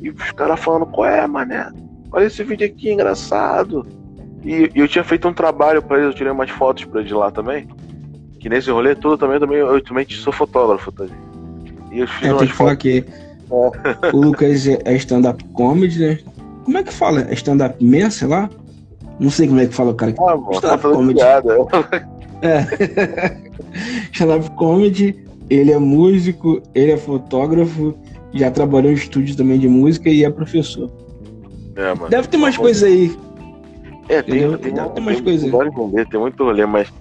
E 0.00 0.08
os 0.08 0.32
caras 0.32 0.58
falando: 0.58 0.86
qual 0.86 1.06
é, 1.06 1.26
mané? 1.26 1.70
Olha 2.10 2.24
esse 2.24 2.42
vídeo 2.42 2.66
aqui, 2.66 2.90
engraçado. 2.90 3.86
E, 4.44 4.70
e 4.74 4.78
eu 4.78 4.86
tinha 4.86 5.02
feito 5.02 5.26
um 5.26 5.32
trabalho 5.32 5.82
para 5.82 5.96
eles, 5.96 6.08
eu 6.08 6.14
tirei 6.14 6.30
umas 6.30 6.50
fotos 6.50 6.84
para 6.84 7.00
eles 7.00 7.08
de 7.08 7.14
lá 7.14 7.30
também. 7.30 7.66
Que 8.38 8.48
nesse 8.48 8.70
rolê 8.70 8.94
todo 8.94 9.18
também, 9.18 9.40
também 9.40 9.58
eu 9.58 9.82
também 9.82 10.06
sou 10.08 10.32
fotógrafo, 10.32 10.92
tá? 10.92 11.06
E 11.90 12.00
eu 12.00 12.06
fiz 12.08 12.28
é, 12.28 12.34
tem 12.34 12.48
que 12.48 12.52
falar 12.52 12.76
que 12.76 13.04
é. 13.50 14.14
o 14.14 14.20
Lucas 14.20 14.66
é 14.66 14.94
stand-up 14.96 15.42
comedy, 15.54 15.98
né? 15.98 16.18
Como 16.64 16.76
é 16.76 16.82
que 16.82 16.92
fala? 16.92 17.22
É 17.22 17.32
stand-up 17.34 17.82
man, 17.82 18.10
sei 18.10 18.28
lá? 18.28 18.50
Não 19.18 19.30
sei 19.30 19.48
como 19.48 19.60
é 19.60 19.66
que 19.66 19.74
fala 19.74 19.92
o 19.92 19.94
cara. 19.94 20.14
Ah, 20.18 20.36
bom, 20.36 20.50
stand-up 20.52 20.82
tá 20.82 20.90
comedy. 20.90 21.20
É. 22.42 23.40
stand-up 24.12 24.50
comedy, 24.56 25.24
ele 25.48 25.72
é 25.72 25.78
músico, 25.78 26.60
ele 26.74 26.92
é 26.92 26.96
fotógrafo, 26.98 27.94
já 28.34 28.50
trabalhou 28.50 28.90
em 28.90 28.94
estúdio 28.94 29.34
também 29.36 29.58
de 29.58 29.68
música 29.68 30.10
e 30.10 30.22
é 30.22 30.30
professor. 30.30 30.90
É, 31.76 31.94
mano. 31.94 32.10
Deve 32.10 32.28
ter 32.28 32.36
mais 32.36 32.56
coisas 32.58 32.82
aí 32.82 33.16
é, 34.08 34.22
tem, 34.22 34.40
tem, 34.40 34.58
tem, 34.58 34.74
tem 34.74 35.02
umas 35.02 35.20
coisas. 35.20 35.50
Tem, 35.50 36.04
tem 36.06 36.20
muito 36.20 36.44
rolê, 36.44 36.66
mas 36.66 36.92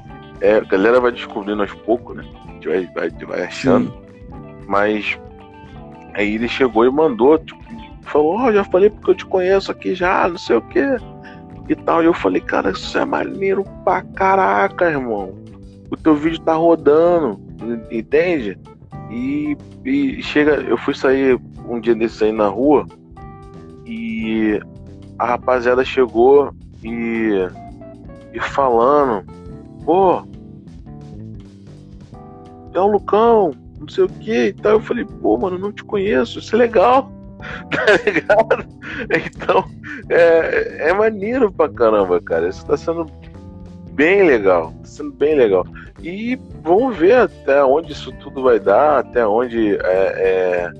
é, 0.41 0.57
a 0.57 0.61
galera 0.61 0.99
vai 0.99 1.11
descobrindo 1.11 1.61
aos 1.61 1.73
poucos, 1.73 2.15
né? 2.15 2.25
A 2.45 2.51
gente 2.51 2.67
vai, 2.67 2.85
vai, 2.87 3.09
vai 3.25 3.43
achando. 3.43 3.91
Sim. 3.91 4.03
Mas 4.67 5.19
aí 6.13 6.35
ele 6.35 6.47
chegou 6.47 6.85
e 6.85 6.91
mandou, 6.91 7.37
tipo, 7.37 7.61
falou, 8.03 8.37
ó, 8.37 8.47
oh, 8.47 8.53
já 8.53 8.63
falei 8.63 8.89
porque 8.89 9.11
eu 9.11 9.15
te 9.15 9.25
conheço 9.25 9.71
aqui 9.71 9.95
já, 9.95 10.27
não 10.27 10.37
sei 10.37 10.55
o 10.57 10.61
que. 10.61 10.83
E 11.69 11.75
tal. 11.75 12.03
E 12.03 12.05
eu 12.05 12.13
falei, 12.13 12.41
cara, 12.41 12.71
isso 12.71 12.97
é 12.97 13.05
maneiro 13.05 13.63
pra 13.83 14.01
caraca, 14.01 14.89
irmão. 14.89 15.33
O 15.89 15.97
teu 15.97 16.15
vídeo 16.15 16.39
tá 16.39 16.53
rodando, 16.53 17.39
entende? 17.91 18.57
E, 19.09 19.55
e 19.85 20.23
chega, 20.23 20.55
eu 20.55 20.77
fui 20.77 20.93
sair 20.95 21.39
um 21.67 21.79
dia 21.79 21.93
desses 21.93 22.21
aí 22.21 22.31
na 22.31 22.47
rua 22.47 22.85
e 23.85 24.59
a 25.19 25.25
rapaziada 25.27 25.85
chegou 25.85 26.51
e, 26.83 27.47
e 28.33 28.39
falando, 28.39 29.25
pô, 29.85 30.23
é 32.73 32.79
o 32.79 32.87
Lucão, 32.87 33.51
não 33.79 33.87
sei 33.87 34.03
o 34.03 34.09
que 34.09 34.47
e 34.47 34.53
tal. 34.53 34.73
Eu 34.73 34.81
falei, 34.81 35.05
pô, 35.05 35.37
mano, 35.37 35.57
não 35.57 35.71
te 35.71 35.83
conheço, 35.83 36.39
isso 36.39 36.55
é 36.55 36.59
legal, 36.59 37.11
tá 37.71 38.11
ligado? 38.11 38.65
Então, 39.25 39.63
é, 40.09 40.89
é 40.89 40.93
maneiro 40.93 41.51
pra 41.51 41.69
caramba, 41.69 42.21
cara. 42.21 42.49
Isso 42.49 42.65
tá 42.65 42.77
sendo 42.77 43.05
bem 43.91 44.23
legal, 44.23 44.73
tá 44.81 44.85
sendo 44.85 45.11
bem 45.11 45.35
legal. 45.35 45.65
E 46.01 46.37
vamos 46.61 46.97
ver 46.97 47.15
até 47.15 47.63
onde 47.63 47.93
isso 47.93 48.11
tudo 48.13 48.43
vai 48.43 48.59
dar, 48.59 48.99
até 48.99 49.25
onde 49.25 49.75
é, 49.77 49.79
é, 49.83 50.71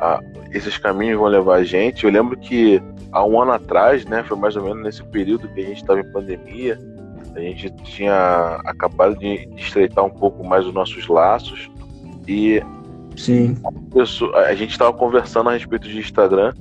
a, 0.00 0.20
esses 0.52 0.76
caminhos 0.78 1.18
vão 1.18 1.28
levar 1.28 1.56
a 1.56 1.64
gente. 1.64 2.04
Eu 2.04 2.10
lembro 2.10 2.36
que 2.36 2.82
há 3.10 3.24
um 3.24 3.40
ano 3.40 3.52
atrás, 3.52 4.04
né, 4.04 4.22
foi 4.22 4.36
mais 4.36 4.56
ou 4.56 4.64
menos 4.64 4.82
nesse 4.82 5.02
período 5.04 5.48
que 5.48 5.60
a 5.60 5.64
gente 5.64 5.80
estava 5.80 6.00
em 6.00 6.12
pandemia, 6.12 6.78
a 7.34 7.40
gente 7.40 7.70
tinha 7.84 8.60
acabado 8.64 9.18
de 9.18 9.48
estreitar 9.56 10.04
um 10.04 10.10
pouco 10.10 10.44
mais 10.44 10.66
os 10.66 10.74
nossos 10.74 11.06
laços 11.08 11.70
e 12.28 12.62
Sim. 13.16 13.56
A, 13.64 13.72
pessoa, 13.94 14.36
a 14.38 14.54
gente 14.54 14.70
estava 14.70 14.92
conversando 14.92 15.50
a 15.50 15.52
respeito 15.52 15.88
de 15.88 15.98
Instagram 15.98 16.54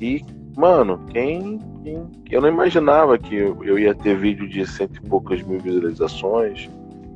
e, 0.00 0.22
mano, 0.56 1.00
quem, 1.10 1.58
quem 1.82 2.08
eu 2.30 2.40
não 2.40 2.48
imaginava 2.48 3.18
que 3.18 3.34
eu, 3.34 3.62
eu 3.64 3.78
ia 3.78 3.94
ter 3.94 4.16
vídeo 4.16 4.48
de 4.48 4.66
cento 4.66 5.00
e 5.02 5.08
poucas 5.08 5.42
mil 5.42 5.58
visualizações, 5.60 6.68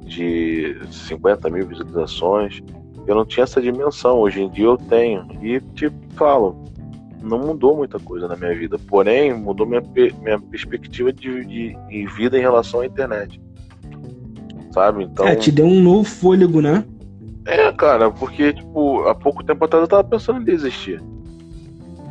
de 0.04 0.76
50 0.90 1.50
mil 1.50 1.66
visualizações. 1.66 2.62
Eu 3.08 3.14
não 3.14 3.24
tinha 3.24 3.44
essa 3.44 3.60
dimensão. 3.60 4.18
Hoje 4.18 4.42
em 4.42 4.50
dia 4.50 4.66
eu 4.66 4.76
tenho. 4.76 5.26
E 5.42 5.60
te 5.74 5.90
falo, 6.14 6.62
não 7.22 7.38
mudou 7.38 7.74
muita 7.74 7.98
coisa 7.98 8.28
na 8.28 8.36
minha 8.36 8.54
vida. 8.54 8.78
Porém, 8.78 9.32
mudou 9.32 9.66
minha, 9.66 9.82
minha 10.22 10.38
perspectiva 10.38 11.10
de, 11.10 11.42
de, 11.46 11.76
de 11.88 12.06
vida 12.06 12.36
em 12.36 12.42
relação 12.42 12.80
à 12.80 12.86
internet. 12.86 13.40
Sabe? 14.72 15.04
Então. 15.04 15.26
É, 15.26 15.34
te 15.34 15.50
deu 15.50 15.64
um 15.64 15.80
novo 15.80 16.04
fôlego, 16.04 16.60
né? 16.60 16.84
É, 17.46 17.72
cara, 17.72 18.10
porque, 18.10 18.52
tipo, 18.52 19.00
há 19.08 19.14
pouco 19.14 19.42
tempo 19.42 19.64
atrás 19.64 19.82
eu 19.82 19.88
tava 19.88 20.04
pensando 20.04 20.42
em 20.42 20.44
desistir. 20.44 21.02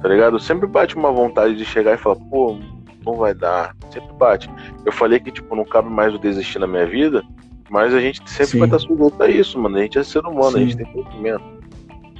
Tá 0.02 0.10
ligado? 0.10 0.39
Sempre 0.39 0.66
bate 0.66 0.95
uma 0.95 1.12
vontade 1.12 1.56
de 1.56 1.64
chegar 1.64 1.93
e 1.93 1.98
falar, 1.98 2.16
pô, 2.16 2.58
não 3.06 3.14
vai 3.14 3.36
dar. 3.36 3.76
Sempre 3.91 4.14
bate. 4.14 4.50
Eu 4.84 4.91
falei 4.91 5.20
que, 5.20 5.32
tipo, 5.32 5.56
não 5.56 5.64
cabe 5.64 5.91
mais 5.91 6.12
o 6.16 6.18
desistir 6.18 6.58
na 6.58 6.66
minha 6.66 6.88
vida, 6.88 7.24
mas 7.70 7.93
a 7.93 7.99
gente 7.99 8.22
sempre 8.30 8.51
Sim. 8.51 8.59
vai 8.59 8.68
estar 8.68 8.80
sujeito 8.80 9.22
a 9.22 9.30
isso, 9.30 9.59
mano. 9.59 9.78
A 9.78 9.82
gente 9.82 9.97
é 9.97 10.03
ser 10.03 10.26
humano, 10.26 10.51
Sim. 10.51 10.57
a 10.57 10.59
gente 10.59 10.78
tem 10.78 10.86
sentimento. 10.93 11.43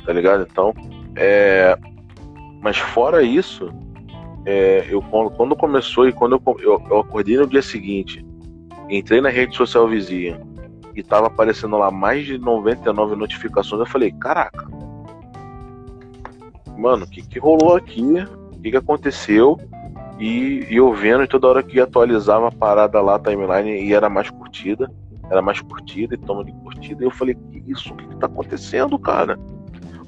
Tá 0.06 0.14
ligado? 0.14 0.48
Então, 0.50 0.74
é, 1.16 1.78
mas 2.62 2.78
fora 2.78 3.22
isso, 3.24 3.70
é, 4.46 4.86
eu 4.90 5.02
quando 5.02 5.56
começou 5.56 6.08
e 6.08 6.14
quando 6.14 6.42
eu, 6.46 6.58
eu, 6.60 6.84
eu, 6.90 7.00
acordei 7.00 7.38
no 7.38 7.48
dia 7.48 7.62
seguinte, 7.62 8.26
entrei 8.90 9.20
na 9.20 9.30
rede 9.30 9.56
social 9.56 9.88
vizinha 9.88 10.40
e 10.96 11.04
tava 11.04 11.28
aparecendo 11.28 11.78
lá 11.78 11.92
mais 11.92 12.26
de 12.26 12.38
99 12.38 13.16
notificações, 13.16 13.80
eu 13.80 13.86
falei, 13.86 14.12
caraca, 14.12 14.68
mano, 16.78 17.06
o 17.06 17.10
que, 17.10 17.22
que 17.22 17.40
rolou 17.40 17.76
aqui? 17.76 18.02
O 18.54 18.60
que, 18.62 18.72
que 18.72 18.78
aconteceu? 18.78 19.60
E, 20.20 20.66
e 20.70 20.78
eu 20.78 20.94
vendo 20.94 21.24
e 21.24 21.28
toda 21.28 21.48
hora 21.48 21.64
que 21.64 21.80
atualizava 21.80 22.48
a 22.48 22.52
parada 22.52 23.02
lá, 23.02 23.16
a 23.16 23.20
timeline, 23.20 23.84
e 23.84 23.94
era 23.94 24.10
mais 24.10 24.30
curtida, 24.30 24.90
era 25.30 25.42
mais 25.42 25.62
curtida 25.62 26.16
e 26.16 26.18
toma 26.18 26.44
de 26.44 26.52
curtida, 26.54 27.04
e 27.04 27.08
eu 27.08 27.12
falei, 27.12 27.36
que 27.36 27.64
isso? 27.68 27.94
O 27.94 27.98
que, 27.98 28.08
que 28.08 28.16
tá 28.18 28.28
acontecendo, 28.28 28.98
cara? 28.98 29.38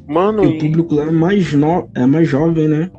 Mano, 0.07 0.43
e 0.43 0.47
o 0.47 0.57
público 0.57 0.95
lá 0.95 1.03
é 1.03 1.11
mais, 1.11 1.53
no... 1.53 1.89
é 1.93 2.05
mais 2.05 2.27
jovem, 2.27 2.67
né? 2.67 2.91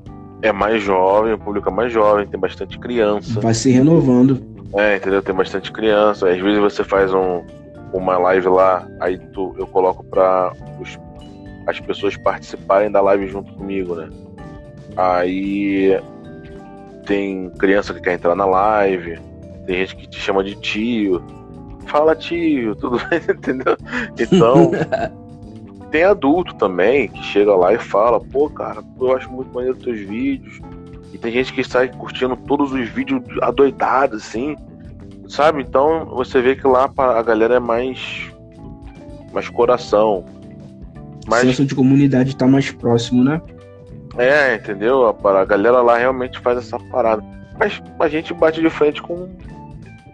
É 0.43 0.53
mais 0.53 0.83
jovem, 0.83 1.33
o 1.33 1.39
público 1.39 1.68
é 1.68 1.73
mais 1.73 1.93
jovem, 1.93 2.27
tem 2.27 2.39
bastante 2.39 2.79
criança. 2.79 3.41
Vai 3.41 3.53
se 3.53 3.71
renovando. 3.71 4.41
É, 4.75 4.97
entendeu? 4.97 5.21
Tem 5.21 5.35
bastante 5.35 5.73
criança. 5.73 6.29
Às 6.29 6.41
vezes 6.41 6.59
você 6.61 6.85
faz 6.85 7.12
um, 7.12 7.43
uma 7.93 8.16
live 8.16 8.49
lá, 8.49 8.87
aí 9.01 9.18
tu, 9.18 9.55
eu 9.59 9.66
coloco 9.66 10.05
para 10.05 10.53
as 11.66 11.81
pessoas 11.81 12.16
participarem 12.16 12.91
da 12.91 13.01
live 13.01 13.27
junto 13.29 13.53
comigo, 13.55 13.95
né? 13.97 14.09
Aí 14.97 16.01
tem 17.05 17.51
criança 17.51 17.93
que 17.93 18.01
quer 18.01 18.14
entrar 18.14 18.35
na 18.35 18.47
live, 18.47 19.18
tem 19.66 19.77
gente 19.79 19.97
que 19.97 20.09
te 20.09 20.21
chama 20.21 20.45
de 20.45 20.55
tio. 20.55 21.23
Fala 21.87 22.14
tio, 22.14 22.74
tudo 22.76 22.99
bem, 23.09 23.20
entendeu? 23.28 23.76
Então, 24.18 24.70
tem 25.91 26.05
adulto 26.05 26.55
também 26.55 27.09
que 27.09 27.22
chega 27.22 27.55
lá 27.55 27.72
e 27.72 27.78
fala, 27.78 28.20
pô, 28.20 28.49
cara, 28.49 28.83
eu 29.01 29.16
acho 29.16 29.31
muito 29.31 29.53
maneiro 29.53 29.76
os 29.76 29.85
teus 29.85 29.99
vídeos. 29.99 30.61
E 31.12 31.18
tem 31.18 31.33
gente 31.33 31.53
que 31.53 31.64
sai 31.64 31.89
curtindo 31.89 32.37
todos 32.37 32.72
os 32.72 32.89
vídeos 32.89 33.22
adoidados, 33.43 34.22
assim. 34.22 34.57
Sabe? 35.28 35.62
Então 35.62 36.07
você 36.07 36.41
vê 36.41 36.57
que 36.57 36.66
lá 36.66 36.91
a 36.97 37.22
galera 37.22 37.57
é 37.57 37.61
mais. 37.61 38.31
mais 39.33 39.49
coração. 39.49 40.24
Mais... 41.28 41.45
O 41.45 41.47
senso 41.47 41.66
de 41.66 41.74
comunidade 41.74 42.37
tá 42.37 42.47
mais 42.47 42.70
próximo, 42.70 43.24
né? 43.24 43.41
É, 44.16 44.57
entendeu? 44.57 45.07
A, 45.07 45.41
a 45.41 45.45
galera 45.45 45.81
lá 45.81 45.99
realmente 45.99 46.39
faz 46.39 46.59
essa 46.59 46.78
parada. 46.78 47.22
Mas 47.59 47.81
a 47.99 48.09
gente 48.09 48.33
bate 48.33 48.61
de 48.61 48.70
frente 48.70 49.03
com, 49.03 49.28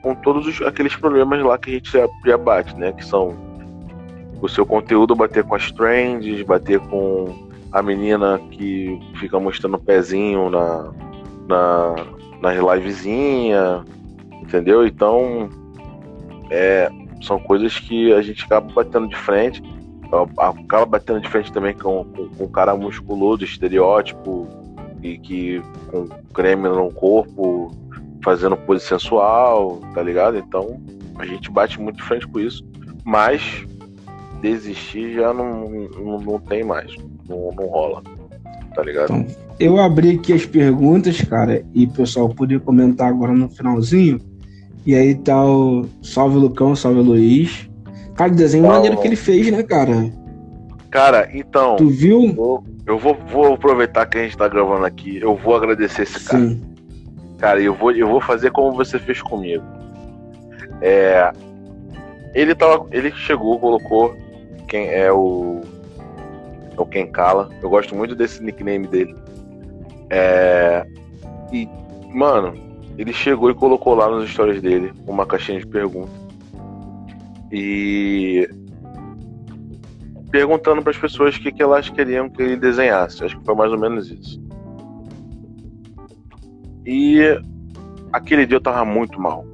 com 0.06 0.14
todos 0.14 0.46
os, 0.46 0.62
aqueles 0.62 0.94
problemas 0.94 1.42
lá 1.42 1.58
que 1.58 1.68
a 1.68 1.72
gente 1.74 1.90
já, 1.90 2.08
já 2.24 2.38
bate, 2.38 2.76
né? 2.76 2.92
Que 2.92 3.04
são 3.04 3.36
o 4.40 4.48
seu 4.48 4.64
conteúdo 4.64 5.16
bater 5.16 5.42
com 5.42 5.56
as 5.56 5.72
trends, 5.72 6.42
bater 6.42 6.78
com 6.78 7.48
a 7.72 7.82
menina 7.82 8.40
que 8.52 9.00
fica 9.16 9.40
mostrando 9.40 9.74
o 9.74 9.80
pezinho 9.80 10.48
na, 10.48 10.92
na, 11.48 11.94
nas 12.40 12.56
livezinha, 12.56 13.84
entendeu? 14.40 14.86
Então, 14.86 15.50
é, 16.50 16.88
são 17.20 17.40
coisas 17.40 17.76
que 17.76 18.12
a 18.12 18.22
gente 18.22 18.44
acaba 18.44 18.72
batendo 18.72 19.08
de 19.08 19.16
frente 19.16 19.60
acaba 20.38 20.86
batendo 20.86 21.20
de 21.20 21.28
frente 21.28 21.52
também 21.52 21.74
com, 21.74 22.04
com, 22.04 22.28
com 22.28 22.44
um 22.44 22.48
cara 22.48 22.76
musculoso, 22.76 23.42
estereótipo, 23.42 24.46
e 25.02 25.18
que 25.18 25.60
com 25.90 26.06
creme 26.32 26.68
no 26.68 26.92
corpo, 26.92 27.72
fazendo 28.26 28.56
pose 28.56 28.84
sensual, 28.84 29.80
tá 29.94 30.02
ligado? 30.02 30.36
Então 30.36 30.80
a 31.16 31.24
gente 31.24 31.48
bate 31.48 31.80
muito 31.80 31.98
de 31.98 32.02
frente 32.02 32.26
com 32.26 32.40
isso, 32.40 32.66
mas 33.04 33.64
desistir 34.42 35.14
já 35.14 35.32
não, 35.32 35.70
não, 35.70 36.20
não 36.20 36.38
tem 36.40 36.64
mais, 36.64 36.92
não, 37.28 37.52
não 37.56 37.66
rola, 37.68 38.02
tá 38.74 38.82
ligado? 38.82 39.14
Então, 39.14 39.26
eu 39.60 39.80
abri 39.80 40.16
aqui 40.16 40.32
as 40.32 40.44
perguntas, 40.44 41.20
cara, 41.22 41.64
e 41.72 41.84
o 41.84 41.90
pessoal 41.90 42.28
poder 42.28 42.58
comentar 42.60 43.08
agora 43.08 43.32
no 43.32 43.48
finalzinho. 43.48 44.20
E 44.84 44.94
aí 44.94 45.14
tá 45.14 45.44
o 45.44 45.86
Salve 46.02 46.36
Lucão, 46.36 46.74
Salve 46.74 47.00
Luiz. 47.00 47.70
Cara, 48.16 48.32
o 48.32 48.34
desenho 48.34 48.64
então, 48.64 48.74
maneiro 48.74 49.00
que 49.00 49.06
ele 49.06 49.16
fez, 49.16 49.50
né, 49.52 49.62
cara? 49.62 50.12
Cara, 50.90 51.28
então. 51.32 51.76
Tu 51.76 51.88
viu? 51.88 52.64
Eu 52.86 52.98
vou, 52.98 53.16
vou 53.30 53.54
aproveitar 53.54 54.06
que 54.06 54.18
a 54.18 54.22
gente 54.22 54.36
tá 54.36 54.48
gravando 54.48 54.84
aqui. 54.84 55.18
Eu 55.20 55.34
vou 55.36 55.56
agradecer 55.56 56.02
esse. 56.02 56.20
Sim. 56.20 56.26
Cara, 56.26 56.75
eu 57.62 57.74
vou, 57.74 57.92
eu 57.92 58.08
vou 58.08 58.20
fazer 58.20 58.50
como 58.50 58.72
você 58.72 58.98
fez 58.98 59.20
comigo. 59.22 59.64
É, 60.80 61.32
ele 62.34 62.54
tava, 62.54 62.86
ele 62.90 63.10
chegou, 63.12 63.58
colocou 63.58 64.16
quem 64.68 64.88
é 64.88 65.12
o 65.12 65.62
é 66.76 66.80
o 66.80 66.86
Ken 66.86 67.06
Kala. 67.06 67.48
Eu 67.62 67.70
gosto 67.70 67.94
muito 67.94 68.14
desse 68.14 68.42
nickname 68.42 68.86
dele. 68.86 69.14
É, 70.10 70.86
e 71.52 71.68
mano, 72.12 72.54
ele 72.98 73.12
chegou 73.12 73.50
e 73.50 73.54
colocou 73.54 73.94
lá 73.94 74.08
nos 74.08 74.30
stories 74.30 74.60
dele 74.60 74.92
uma 75.06 75.26
caixinha 75.26 75.58
de 75.58 75.66
perguntas 75.66 76.26
e 77.52 78.48
perguntando 80.30 80.82
para 80.82 80.90
as 80.90 80.98
pessoas 80.98 81.36
o 81.36 81.40
que, 81.40 81.52
que 81.52 81.62
elas 81.62 81.88
queriam 81.88 82.28
que 82.28 82.42
ele 82.42 82.56
desenhasse. 82.56 83.24
Acho 83.24 83.38
que 83.38 83.44
foi 83.44 83.54
mais 83.54 83.70
ou 83.70 83.78
menos 83.78 84.10
isso. 84.10 84.45
E 86.86 87.20
aquele 88.12 88.46
dia 88.46 88.56
eu 88.56 88.60
tava 88.60 88.84
muito 88.84 89.20
mal. 89.20 89.44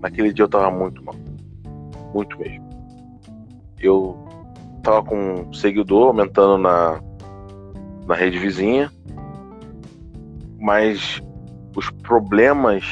Naquele 0.00 0.32
dia 0.32 0.44
eu 0.44 0.48
tava 0.48 0.70
muito 0.70 1.04
mal. 1.04 1.14
Muito 2.14 2.38
mesmo. 2.38 2.64
Eu 3.78 4.16
tava 4.82 5.02
com 5.02 5.16
um 5.16 5.52
seguidor 5.52 6.08
aumentando 6.08 6.56
na, 6.56 6.98
na 8.06 8.14
rede 8.14 8.38
vizinha. 8.38 8.90
Mas 10.58 11.20
os 11.76 11.90
problemas 11.90 12.84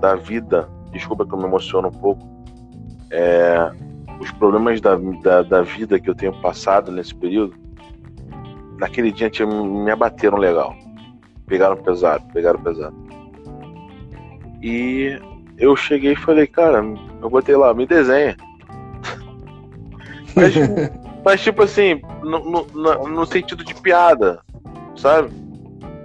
da 0.00 0.16
vida, 0.16 0.66
desculpa 0.90 1.26
que 1.26 1.34
eu 1.34 1.38
me 1.38 1.44
emociono 1.44 1.88
um 1.88 1.92
pouco, 1.92 2.26
é, 3.10 3.70
os 4.18 4.30
problemas 4.32 4.80
da, 4.80 4.96
da, 4.96 5.42
da, 5.42 5.62
vida 5.62 6.00
que 6.00 6.08
eu 6.08 6.14
tenho 6.14 6.32
passado 6.40 6.90
nesse 6.90 7.14
período, 7.14 7.54
naquele 8.78 9.12
dia 9.12 9.28
tinha, 9.28 9.46
me 9.46 9.90
abateram 9.90 10.38
legal. 10.38 10.74
Pegaram 11.46 11.76
pesado, 11.76 12.24
pegaram 12.32 12.60
pesado. 12.60 12.94
E 14.62 15.18
eu 15.58 15.76
cheguei 15.76 16.12
e 16.12 16.16
falei, 16.16 16.46
cara, 16.46 16.82
eu 17.20 17.28
botei 17.28 17.56
lá, 17.56 17.74
me 17.74 17.86
desenha. 17.86 18.36
mas, 20.34 20.54
mas, 21.24 21.42
tipo 21.42 21.62
assim, 21.62 22.00
no, 22.22 22.66
no, 22.72 23.08
no 23.08 23.26
sentido 23.26 23.62
de 23.62 23.74
piada, 23.74 24.40
sabe? 24.96 25.30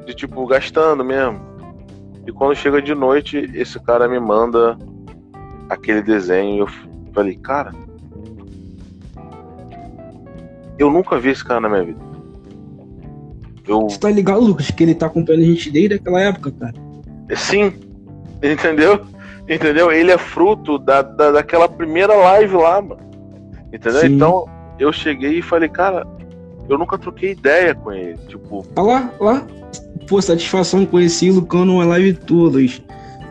De 0.05 0.13
tipo, 0.13 0.45
gastando 0.45 1.03
mesmo. 1.03 1.39
E 2.27 2.31
quando 2.31 2.55
chega 2.55 2.81
de 2.81 2.93
noite, 2.93 3.49
esse 3.53 3.79
cara 3.79 4.07
me 4.07 4.19
manda 4.19 4.77
aquele 5.69 6.01
desenho. 6.01 6.63
Eu 6.63 6.67
falei, 7.13 7.35
cara, 7.37 7.73
eu 10.77 10.91
nunca 10.91 11.19
vi 11.19 11.29
esse 11.29 11.43
cara 11.43 11.61
na 11.61 11.69
minha 11.69 11.83
vida. 11.83 12.08
Eu... 13.69 13.81
Você 13.87 13.99
tá 13.99 14.09
ligado, 14.09 14.41
Lucas, 14.41 14.71
que 14.71 14.83
ele 14.83 14.95
tá 14.95 15.05
acompanhando 15.05 15.43
a 15.43 15.45
gente 15.45 15.69
desde 15.69 15.95
aquela 15.95 16.19
época, 16.19 16.51
cara? 16.51 16.73
Sim, 17.35 17.71
entendeu? 18.41 19.05
Entendeu? 19.47 19.91
Ele 19.91 20.11
é 20.11 20.17
fruto 20.17 20.79
da, 20.79 21.03
da, 21.03 21.31
daquela 21.31 21.69
primeira 21.69 22.15
live 22.15 22.55
lá, 22.55 22.81
mano. 22.81 23.01
Entendeu? 23.71 24.01
Sim. 24.01 24.15
Então, 24.15 24.45
eu 24.79 24.91
cheguei 24.91 25.37
e 25.37 25.41
falei, 25.43 25.69
cara, 25.69 26.05
eu 26.67 26.77
nunca 26.79 26.97
troquei 26.97 27.31
ideia 27.31 27.75
com 27.75 27.91
ele. 27.91 28.17
Tipo. 28.27 28.65
Olha 28.75 28.87
lá, 28.87 29.13
lá. 29.19 29.47
Pô, 30.07 30.19
satisfação 30.19 30.85
conheci 30.85 31.29
o 31.29 31.35
Lucão 31.35 31.63
numa 31.63 31.85
live 31.85 32.17
Luiz. 32.29 32.81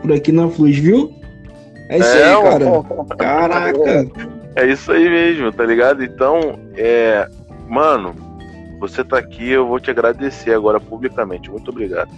Por 0.01 0.13
aqui 0.13 0.31
na 0.31 0.47
Flux, 0.47 0.77
viu? 0.77 1.13
É 1.89 1.97
isso 1.97 2.09
é, 2.09 2.33
aí, 2.33 2.43
cara. 2.43 2.65
Caraca. 3.17 4.07
É 4.55 4.65
isso 4.67 4.91
aí 4.91 5.09
mesmo, 5.09 5.51
tá 5.51 5.65
ligado? 5.65 6.01
Então, 6.01 6.57
é. 6.77 7.27
Mano, 7.67 8.15
você 8.79 9.03
tá 9.03 9.17
aqui, 9.17 9.51
eu 9.51 9.67
vou 9.67 9.79
te 9.79 9.91
agradecer 9.91 10.53
agora 10.53 10.79
publicamente. 10.79 11.51
Muito 11.51 11.69
obrigado. 11.69 12.09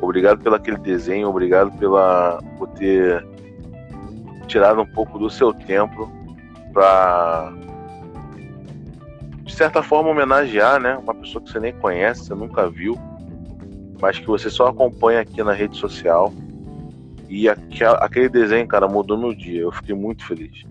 Obrigado 0.00 0.40
pelo 0.40 0.54
aquele 0.54 0.78
desenho, 0.78 1.28
obrigado 1.28 1.76
pela 1.78 2.40
por 2.56 2.68
ter 2.68 3.26
tirado 4.46 4.80
um 4.80 4.86
pouco 4.86 5.18
do 5.18 5.28
seu 5.28 5.52
tempo 5.52 6.10
pra 6.72 7.52
de 9.44 9.54
certa 9.54 9.82
forma 9.82 10.10
homenagear, 10.10 10.78
né, 10.78 10.96
uma 10.98 11.14
pessoa 11.14 11.42
que 11.42 11.50
você 11.50 11.58
nem 11.58 11.72
conhece, 11.72 12.26
você 12.26 12.34
nunca 12.34 12.68
viu, 12.68 12.98
mas 14.00 14.18
que 14.18 14.26
você 14.26 14.50
só 14.50 14.68
acompanha 14.68 15.20
aqui 15.20 15.42
na 15.42 15.52
rede 15.52 15.76
social 15.76 16.32
e 17.28 17.48
aquele 17.48 18.28
desenho, 18.28 18.66
cara, 18.66 18.88
mudou 18.88 19.18
meu 19.18 19.34
dia. 19.34 19.60
Eu 19.60 19.72
fiquei 19.72 19.94
muito 19.94 20.24
feliz. 20.24 20.64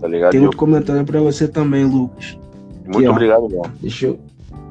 Tá 0.00 0.06
ligado? 0.06 0.32
Tem 0.32 0.40
outro 0.42 0.56
eu... 0.56 0.60
comentário 0.60 1.04
pra 1.04 1.20
você 1.20 1.48
também, 1.48 1.84
Lucas. 1.84 2.38
Muito 2.84 2.98
aqui, 2.98 3.08
obrigado, 3.08 3.48
meu. 3.48 3.62
Deixa 3.80 4.06
eu, 4.06 4.20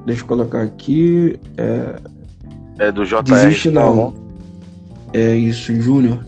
deixa 0.06 0.22
eu 0.22 0.28
colocar 0.28 0.62
aqui. 0.62 1.40
É, 1.58 1.96
é 2.80 2.92
do 2.92 3.06
JR. 3.06 3.24
Desiste 3.24 3.70
não. 3.70 4.12
Tá 4.12 4.24
é 5.14 5.36
isso, 5.36 5.74
Júnior. 5.76 6.20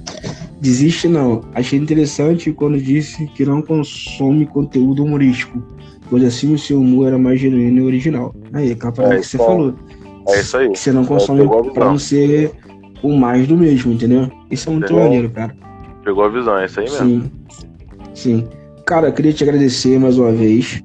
Desiste 0.61 1.07
não. 1.07 1.41
Achei 1.53 1.77
interessante 1.77 2.51
quando 2.51 2.79
disse 2.79 3.25
que 3.27 3.45
não 3.45 3.61
consome 3.61 4.45
conteúdo 4.45 5.03
humorístico, 5.03 5.61
pois 6.09 6.23
assim 6.23 6.53
o 6.53 6.57
seu 6.57 6.79
humor 6.79 7.07
era 7.07 7.17
mais 7.17 7.39
genuíno 7.39 7.79
e 7.79 7.83
original. 7.83 8.33
Aí, 8.53 8.71
aquela 8.71 8.91
parada 8.91 9.15
é, 9.15 9.19
que 9.19 9.27
você 9.27 9.37
falou. 9.37 9.75
É 10.27 10.39
isso 10.39 10.57
aí. 10.57 10.69
Que 10.69 10.79
você 10.79 10.91
não 10.91 11.03
é, 11.03 11.05
consome 11.05 11.43
é, 11.43 11.71
pra 11.71 11.85
não 11.85 11.99
ser 11.99 12.51
o 13.01 13.15
mais 13.15 13.47
do 13.47 13.57
mesmo, 13.57 13.93
entendeu? 13.93 14.31
Isso 14.49 14.69
é 14.69 14.71
muito 14.71 14.87
Pegou, 14.87 15.03
maneiro, 15.03 15.29
cara. 15.29 15.55
Pegou 16.03 16.23
a 16.23 16.29
visão, 16.29 16.57
é 16.57 16.65
isso 16.65 16.79
aí 16.79 16.89
mesmo. 16.89 17.07
Sim. 17.07 17.31
Sim. 18.13 18.47
Cara, 18.85 19.11
queria 19.11 19.33
te 19.33 19.43
agradecer 19.43 19.99
mais 19.99 20.17
uma 20.17 20.31
vez. 20.31 20.81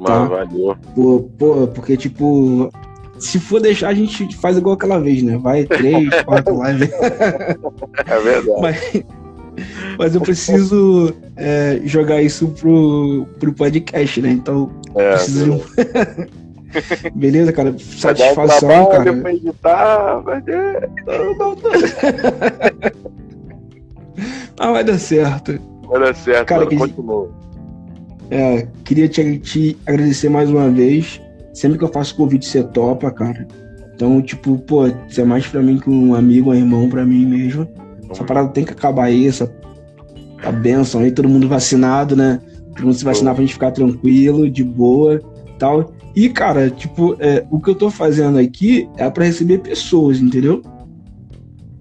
Mano, 0.00 0.30
tá? 0.30 0.36
valeu. 0.44 0.76
Por, 0.94 1.22
por, 1.38 1.68
porque, 1.68 1.96
tipo, 1.96 2.70
se 3.18 3.38
for 3.38 3.60
deixar, 3.60 3.88
a 3.88 3.94
gente 3.94 4.34
faz 4.36 4.56
igual 4.56 4.74
aquela 4.74 4.98
vez, 4.98 5.22
né? 5.22 5.36
Vai 5.36 5.64
três, 5.64 6.08
quatro 6.24 6.54
lives. 6.64 6.90
É 8.06 8.18
verdade. 8.20 8.60
Mas, 8.60 9.04
mas 9.98 10.14
eu 10.14 10.20
preciso 10.22 11.12
é, 11.36 11.80
jogar 11.84 12.22
isso 12.22 12.48
pro, 12.48 13.26
pro 13.38 13.52
podcast, 13.52 14.22
né? 14.22 14.30
Então, 14.30 14.70
é, 14.96 15.12
preciso 15.12 15.44
de 15.44 15.50
um. 15.50 15.60
Beleza, 17.14 17.52
cara? 17.52 17.74
Satisfação, 17.78 18.58
trabalho, 18.68 18.88
cara. 18.88 19.12
Depois 19.12 19.36
editar, 19.36 20.20
vai 20.20 20.40
ter... 20.40 20.88
ah, 24.58 24.72
vai 24.72 24.84
dar 24.84 24.98
certo. 24.98 25.60
Vai 25.88 26.00
dar 26.00 26.14
certo, 26.14 26.46
Cara, 26.46 26.60
mano. 26.64 26.70
que- 26.70 26.76
Continua. 26.78 27.30
É, 28.30 28.66
queria 28.84 29.08
te, 29.08 29.38
te 29.38 29.76
agradecer 29.84 30.28
mais 30.28 30.48
uma 30.48 30.68
vez. 30.68 31.20
Sempre 31.52 31.78
que 31.78 31.84
eu 31.84 31.88
faço 31.88 32.14
convite, 32.14 32.46
você 32.46 32.62
topa, 32.62 33.10
cara. 33.10 33.46
Então, 33.94 34.22
tipo, 34.22 34.56
pô, 34.58 34.88
você 35.08 35.22
é 35.22 35.24
mais 35.24 35.46
pra 35.46 35.60
mim 35.60 35.78
que 35.78 35.90
um 35.90 36.14
amigo, 36.14 36.50
um 36.50 36.54
irmão 36.54 36.88
pra 36.88 37.04
mim 37.04 37.26
mesmo. 37.26 37.68
Essa 38.08 38.24
parada 38.24 38.48
tem 38.48 38.64
que 38.64 38.72
acabar 38.72 39.04
aí, 39.04 39.26
essa 39.26 39.52
a 40.42 40.50
benção 40.50 41.02
aí, 41.02 41.12
todo 41.12 41.28
mundo 41.28 41.48
vacinado, 41.48 42.16
né? 42.16 42.40
Todo 42.74 42.86
mundo 42.86 42.94
se 42.94 43.04
vacinar 43.04 43.34
pra 43.34 43.42
gente 43.42 43.52
ficar 43.52 43.72
tranquilo, 43.72 44.48
de 44.48 44.64
boa 44.64 45.20
tal. 45.58 45.92
E, 46.16 46.28
cara, 46.28 46.70
tipo, 46.70 47.14
é, 47.20 47.44
o 47.50 47.60
que 47.60 47.70
eu 47.70 47.74
tô 47.74 47.90
fazendo 47.90 48.38
aqui 48.38 48.88
é 48.96 49.08
pra 49.10 49.24
receber 49.24 49.58
pessoas, 49.58 50.20
entendeu? 50.20 50.62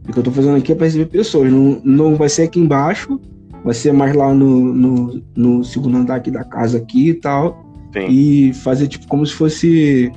O 0.07 0.11
que 0.11 0.19
eu 0.19 0.23
tô 0.23 0.31
fazendo 0.31 0.57
aqui 0.57 0.71
é 0.71 0.75
pra 0.75 0.85
receber 0.85 1.05
pessoas. 1.05 1.51
Não, 1.51 1.81
não 1.83 2.15
vai 2.15 2.29
ser 2.29 2.43
aqui 2.43 2.59
embaixo, 2.59 3.19
vai 3.63 3.73
ser 3.73 3.91
mais 3.93 4.15
lá 4.15 4.33
no, 4.33 4.73
no, 4.73 5.23
no 5.35 5.63
segundo 5.63 5.97
andar 5.97 6.15
aqui 6.15 6.31
da 6.31 6.43
casa 6.43 6.77
aqui 6.77 7.09
e 7.09 7.13
tal. 7.13 7.65
Sim. 7.93 8.07
E 8.07 8.53
fazer, 8.53 8.87
tipo, 8.87 9.07
como 9.07 9.25
se 9.25 9.33
fosse 9.33 10.11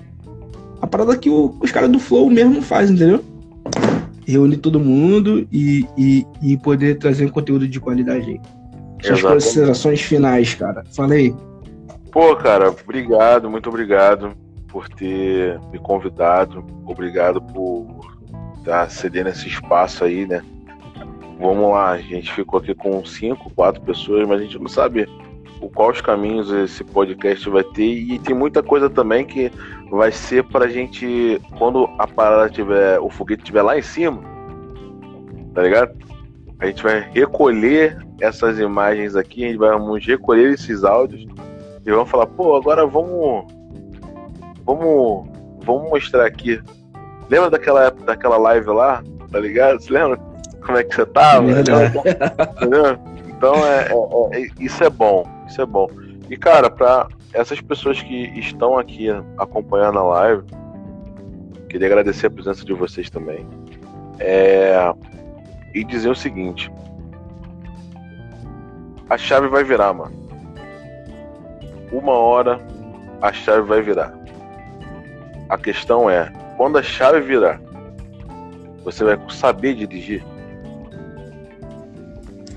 a 0.80 0.86
parada 0.86 1.16
que 1.16 1.30
o- 1.30 1.54
os 1.60 1.70
caras 1.70 1.90
do 1.90 1.98
Flow 1.98 2.28
mesmo 2.28 2.60
fazem, 2.60 2.94
entendeu? 2.96 3.24
Reunir 4.26 4.58
todo 4.58 4.78
mundo 4.78 5.46
e, 5.50 5.86
e, 5.96 6.26
e 6.42 6.56
poder 6.58 6.98
trazer 6.98 7.26
um 7.26 7.30
conteúdo 7.30 7.66
de 7.66 7.80
qualidade 7.80 8.30
aí. 8.30 8.40
Suas 9.02 9.18
Exatamente. 9.18 9.44
considerações 9.44 10.00
finais, 10.02 10.54
cara. 10.54 10.84
Fala 10.94 11.14
aí. 11.14 11.34
Pô, 12.12 12.36
cara, 12.36 12.70
obrigado, 12.70 13.50
muito 13.50 13.68
obrigado 13.68 14.32
por 14.68 14.88
ter 14.88 15.58
me 15.72 15.78
convidado. 15.78 16.64
Obrigado 16.86 17.40
por 17.40 17.86
estar 18.58 18.88
cedendo 18.90 19.28
esse 19.30 19.48
espaço 19.48 20.04
aí, 20.04 20.26
né? 20.26 20.42
Vamos 21.42 21.72
lá, 21.72 21.90
a 21.90 21.98
gente 21.98 22.32
ficou 22.32 22.60
aqui 22.60 22.72
com 22.72 23.04
cinco, 23.04 23.50
quatro 23.50 23.82
pessoas, 23.82 24.28
mas 24.28 24.40
a 24.40 24.44
gente 24.44 24.60
não 24.60 24.68
sabe 24.68 25.08
o 25.60 25.68
quais 25.68 26.00
caminhos 26.00 26.52
esse 26.52 26.84
podcast 26.84 27.50
vai 27.50 27.64
ter. 27.64 27.82
E 27.82 28.16
tem 28.20 28.32
muita 28.32 28.62
coisa 28.62 28.88
também 28.88 29.24
que 29.24 29.50
vai 29.90 30.12
ser 30.12 30.44
pra 30.44 30.68
gente, 30.68 31.42
quando 31.58 31.88
a 31.98 32.06
parada 32.06 32.48
tiver, 32.48 33.00
o 33.00 33.10
foguete 33.10 33.42
estiver 33.42 33.62
lá 33.62 33.76
em 33.76 33.82
cima, 33.82 34.22
tá 35.52 35.62
ligado? 35.62 35.92
A 36.60 36.66
gente 36.66 36.80
vai 36.80 37.10
recolher 37.12 37.98
essas 38.20 38.60
imagens 38.60 39.16
aqui, 39.16 39.44
a 39.44 39.48
gente 39.48 39.58
vai 39.58 39.70
vamos 39.70 40.06
recolher 40.06 40.52
esses 40.52 40.84
áudios 40.84 41.26
e 41.84 41.90
vamos 41.90 42.08
falar, 42.08 42.26
pô, 42.28 42.54
agora 42.54 42.86
vamos. 42.86 43.52
Vamos. 44.64 45.28
Vamos 45.64 45.90
mostrar 45.90 46.24
aqui. 46.24 46.62
Lembra 47.28 47.50
daquela, 47.50 47.90
daquela 47.90 48.36
live 48.36 48.68
lá? 48.68 49.02
Tá 49.30 49.40
ligado? 49.40 49.80
Você 49.80 49.92
lembra? 49.92 50.31
Como 50.64 50.78
é 50.78 50.84
que 50.84 50.94
você? 50.94 51.04
Verdade. 51.04 51.98
Entendeu? 52.56 52.98
Então 53.28 53.54
é, 53.66 53.88
é- 53.88 54.42
é- 54.42 54.46
isso 54.60 54.82
é 54.84 54.90
bom. 54.90 55.24
Isso 55.46 55.60
é 55.60 55.66
bom. 55.66 55.88
E 56.30 56.36
cara, 56.36 56.70
pra 56.70 57.08
essas 57.32 57.60
pessoas 57.60 58.00
que 58.00 58.14
estão 58.38 58.78
aqui 58.78 59.08
acompanhando 59.38 59.98
a 59.98 60.02
live, 60.02 60.42
queria 61.68 61.88
agradecer 61.88 62.26
a 62.26 62.30
presença 62.30 62.64
de 62.64 62.72
vocês 62.72 63.10
também. 63.10 63.46
É, 64.18 64.76
e 65.74 65.82
dizer 65.84 66.10
o 66.10 66.14
seguinte. 66.14 66.70
A 69.10 69.18
chave 69.18 69.48
vai 69.48 69.64
virar, 69.64 69.92
mano. 69.92 70.12
Uma 71.90 72.12
hora 72.12 72.60
a 73.20 73.32
chave 73.32 73.62
vai 73.62 73.82
virar. 73.82 74.14
A 75.48 75.58
questão 75.58 76.08
é, 76.08 76.32
quando 76.56 76.78
a 76.78 76.82
chave 76.82 77.20
virar, 77.20 77.60
você 78.84 79.04
vai 79.04 79.18
saber 79.30 79.74
dirigir? 79.74 80.24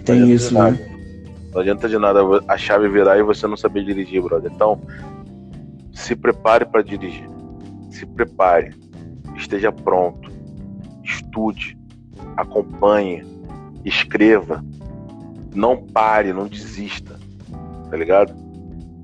Tem 0.05 0.31
isso, 0.31 0.53
né? 0.53 0.77
Não 1.53 1.61
adianta 1.61 1.87
de 1.87 1.97
nada 1.97 2.21
a 2.47 2.57
chave 2.57 2.89
virar 2.89 3.17
e 3.17 3.23
você 3.23 3.47
não 3.47 3.57
saber 3.57 3.83
dirigir, 3.83 4.21
brother. 4.21 4.51
Então, 4.53 4.81
se 5.93 6.15
prepare 6.15 6.65
para 6.65 6.81
dirigir. 6.81 7.29
Se 7.89 8.05
prepare. 8.05 8.75
Esteja 9.35 9.71
pronto. 9.71 10.29
Estude. 11.03 11.77
Acompanhe. 12.35 13.23
Escreva. 13.85 14.63
Não 15.53 15.77
pare, 15.77 16.33
não 16.33 16.47
desista. 16.47 17.17
Tá 17.89 17.95
ligado? 17.95 18.33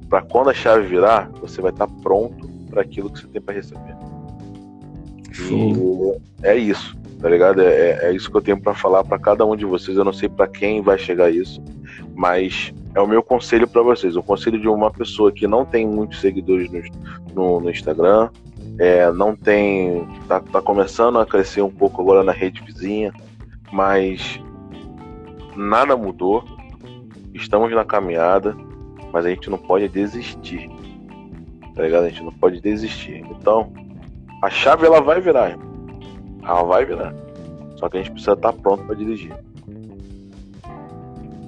Para 0.09 0.21
quando 0.21 0.49
a 0.49 0.53
chave 0.53 0.85
virar, 0.87 1.31
você 1.39 1.61
vai 1.61 1.71
estar 1.71 1.87
pronto 1.87 2.49
para 2.69 2.81
aquilo 2.81 3.09
que 3.09 3.21
você 3.21 3.27
tem 3.27 3.41
para 3.41 3.55
receber. 3.55 3.95
Show. 5.31 6.21
E 6.43 6.47
é 6.47 6.57
isso, 6.57 6.97
tá 7.21 7.29
ligado? 7.29 7.61
É, 7.61 7.65
é- 7.65 7.99
é 8.09 8.13
isso 8.13 8.29
que 8.31 8.37
eu 8.37 8.41
tenho 8.41 8.59
pra 8.59 8.73
falar 8.73 9.03
pra 9.03 9.19
cada 9.19 9.45
um 9.45 9.55
de 9.55 9.65
vocês. 9.65 9.95
Eu 9.97 10.03
não 10.05 10.13
sei 10.13 10.27
pra 10.29 10.47
quem 10.47 10.81
vai 10.81 10.97
chegar 10.97 11.29
isso, 11.29 11.61
mas 12.15 12.73
é 12.95 12.99
o 13.01 13.07
meu 13.07 13.21
conselho 13.23 13.67
pra 13.67 13.81
vocês. 13.81 14.15
O 14.15 14.23
conselho 14.23 14.59
de 14.59 14.67
uma 14.67 14.91
pessoa 14.91 15.31
que 15.31 15.47
não 15.47 15.63
tem 15.65 15.87
muitos 15.87 16.19
seguidores 16.19 16.69
no, 16.71 16.81
no- 17.33 17.59
no 17.61 17.69
Instagram, 17.69 18.29
é, 18.79 19.11
não 19.11 19.35
tem. 19.35 20.07
Tá, 20.27 20.39
tá 20.39 20.61
começando 20.61 21.19
a 21.19 21.25
crescer 21.25 21.61
um 21.61 21.69
pouco 21.69 22.01
agora 22.01 22.23
na 22.23 22.31
rede 22.31 22.61
vizinha, 22.63 23.13
mas 23.71 24.39
nada 25.55 25.95
mudou. 25.95 26.43
Estamos 27.33 27.71
na 27.71 27.85
caminhada, 27.85 28.55
mas 29.13 29.25
a 29.25 29.29
gente 29.29 29.49
não 29.49 29.57
pode 29.57 29.87
desistir. 29.87 30.69
Tá 31.75 31.83
ligado? 31.83 32.03
A 32.05 32.09
gente 32.09 32.23
não 32.23 32.31
pode 32.33 32.59
desistir. 32.59 33.23
Então, 33.31 33.71
a 34.43 34.49
chave 34.49 34.85
ela 34.85 34.99
vai 35.01 35.21
virar, 35.21 35.51
irmão. 35.51 35.70
Ela 36.43 36.63
vai 36.63 36.85
virar. 36.85 37.13
Só 37.75 37.89
que 37.89 37.97
a 37.97 37.99
gente 38.01 38.11
precisa 38.11 38.33
estar 38.33 38.53
pronto 38.53 38.83
pra 38.83 38.95
dirigir. 38.95 39.33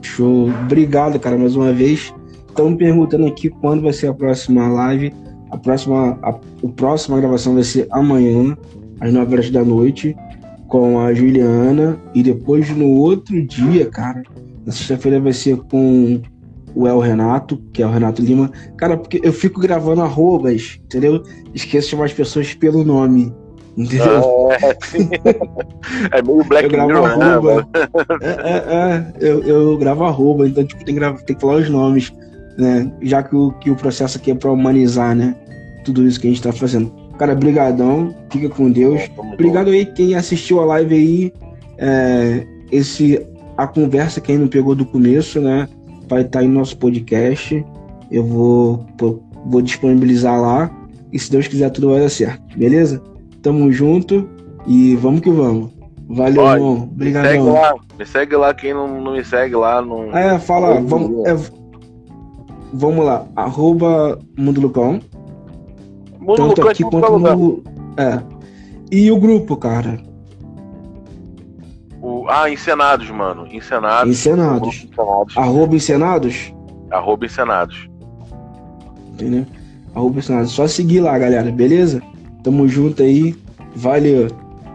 Show. 0.02 0.50
Obrigado, 0.64 1.20
cara, 1.20 1.38
mais 1.38 1.56
uma 1.56 1.72
vez. 1.72 2.14
Estão 2.48 2.76
perguntando 2.76 3.26
aqui 3.26 3.50
quando 3.50 3.82
vai 3.82 3.94
ser 3.94 4.08
a 4.08 4.14
próxima 4.14 4.68
live. 4.68 5.14
A 5.52 5.58
próxima, 5.58 6.20
a, 6.22 6.30
a 6.30 6.68
próxima 6.76 7.20
gravação 7.20 7.54
vai 7.54 7.64
ser 7.64 7.88
amanhã, 7.92 8.58
às 9.00 9.14
9 9.14 9.34
horas 9.34 9.50
da 9.52 9.64
noite, 9.64 10.16
com 10.68 11.00
a 11.00 11.14
Juliana. 11.14 12.00
E 12.14 12.24
depois, 12.24 12.70
no 12.76 12.90
outro 12.90 13.42
dia, 13.46 13.88
cara, 13.90 14.24
na 14.66 14.72
sexta-feira 14.72 15.20
vai 15.20 15.34
ser 15.34 15.58
com 15.58 16.22
o 16.76 16.88
El 16.88 17.00
Renato, 17.00 17.58
que 17.72 17.84
é 17.84 17.88
o 17.88 17.92
Renato 17.92 18.22
Lima. 18.22 18.52
Cara, 18.78 18.98
porque 18.98 19.20
eu 19.24 19.34
fico 19.34 19.60
gravando 19.60 20.02
arrobas, 20.02 20.80
entendeu? 20.84 21.24
Esqueço 21.54 21.88
de 21.88 21.92
chamar 21.92 22.06
as 22.06 22.14
pessoas 22.14 22.54
pelo 22.54 22.84
nome. 22.84 23.34
Entendeu? 23.78 24.50
É, 24.52 26.18
é 26.18 26.22
meio 26.22 26.44
Black 26.44 26.66
Eu 26.66 26.70
gravo 26.72 26.88
Mirror, 26.90 27.18
né? 27.18 27.26
arroba. 27.26 27.54
mano? 27.56 27.68
É, 28.22 28.34
é, 28.40 29.06
eu, 29.20 29.44
eu 29.44 29.78
gravo 29.78 30.04
arroba, 30.04 30.48
então 30.48 30.64
tipo, 30.66 30.84
tem, 30.86 30.94
que 30.94 31.00
grava- 31.00 31.18
tem 31.24 31.36
que 31.36 31.42
falar 31.42 31.56
os 31.58 31.70
nomes, 31.70 32.14
né? 32.58 32.92
Já 33.02 33.24
que 33.24 33.36
o, 33.36 33.52
que 33.54 33.72
o 33.72 33.76
processo 33.76 34.18
aqui 34.18 34.32
é 34.32 34.36
pra 34.36 34.52
humanizar, 34.52 35.16
né? 35.16 35.36
Tudo 35.84 36.06
isso 36.08 36.20
que 36.20 36.28
a 36.28 36.30
gente 36.30 36.42
tá 36.42 36.52
fazendo. 36.52 36.92
Cara, 37.18 37.36
brigadão, 37.36 38.14
fica 38.30 38.50
com 38.50 38.72
Deus. 38.72 39.02
Obrigado 39.34 39.70
aí 39.70 39.86
quem 39.86 40.16
assistiu 40.16 40.60
a 40.62 40.66
live 40.66 40.96
aí. 40.96 41.34
É, 41.78 42.46
esse, 42.72 43.26
a 43.58 43.68
conversa 43.68 44.22
quem 44.22 44.38
não 44.38 44.48
pegou 44.48 44.76
do 44.76 44.86
começo, 44.86 45.40
né? 45.40 45.68
Vai 46.08 46.22
estar 46.22 46.40
aí 46.40 46.48
no 46.48 46.56
nosso 46.56 46.78
podcast. 46.78 47.64
Eu 48.12 48.24
vou, 48.24 48.86
vou 49.48 49.62
disponibilizar 49.62 50.40
lá. 50.40 50.72
E 51.12 51.20
se 51.20 51.32
Deus 51.32 51.48
quiser, 51.48 51.70
tudo 51.70 51.90
vai 51.92 52.00
dar 52.00 52.10
certo. 52.10 52.42
Beleza? 52.58 53.02
Tamo 53.44 53.72
junto 53.72 54.28
e 54.66 54.96
vamos 54.96 55.22
que 55.22 55.30
vamos. 55.30 55.72
Valeu, 56.10 56.46
irmão. 56.48 56.90
Me 56.96 57.12
segue 57.12 57.40
lá. 57.44 57.76
Me 58.00 58.06
segue 58.06 58.36
lá. 58.36 58.54
Quem 58.54 58.74
não, 58.74 59.00
não 59.02 59.12
me 59.14 59.24
segue 59.24 59.56
lá, 59.56 59.82
não. 59.82 60.16
É, 60.18 60.40
fala, 60.40 60.76
Vamos 60.82 60.90
vamos, 60.90 61.26
é, 61.28 61.36
vamos 62.74 63.06
lá, 63.06 63.26
arroba 63.36 64.18
Mundo 64.38 64.60
Lucão, 64.62 65.00
Mundo 66.20 66.36
tanto 66.36 66.48
Lucão 66.62 66.70
aqui 66.70 66.84
em 66.84 66.90
quanto 66.90 67.20
no... 67.20 67.64
É. 67.98 68.20
E 68.92 69.12
o 69.12 69.20
grupo, 69.20 69.56
cara, 69.58 70.00
O- 72.02 72.26
Ah, 72.30 72.50
Encenados, 72.50 73.10
mano. 73.10 73.48
Encenados. 73.52 74.12
Encenados. 74.12 74.84
Encenados. 74.90 75.38
arroba 75.38 75.76
Encenados, 75.76 76.54
Arroba 76.92 77.26
Encenados. 77.26 77.90
entendeu? 79.14 79.46
Arroba 79.96 80.20
Encenados, 80.20 80.52
só 80.52 80.68
seguir 80.68 81.00
lá, 81.02 81.18
galera, 81.18 81.52
beleza? 81.52 82.02
Tamo 82.44 82.68
junto 82.68 83.02
aí, 83.02 83.34
valeu, 83.76 84.28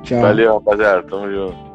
tchau. 0.03 0.21
Valeu, 0.23 0.55
rapaziada. 0.55 1.03
Tamo 1.03 1.31
junto. 1.31 1.68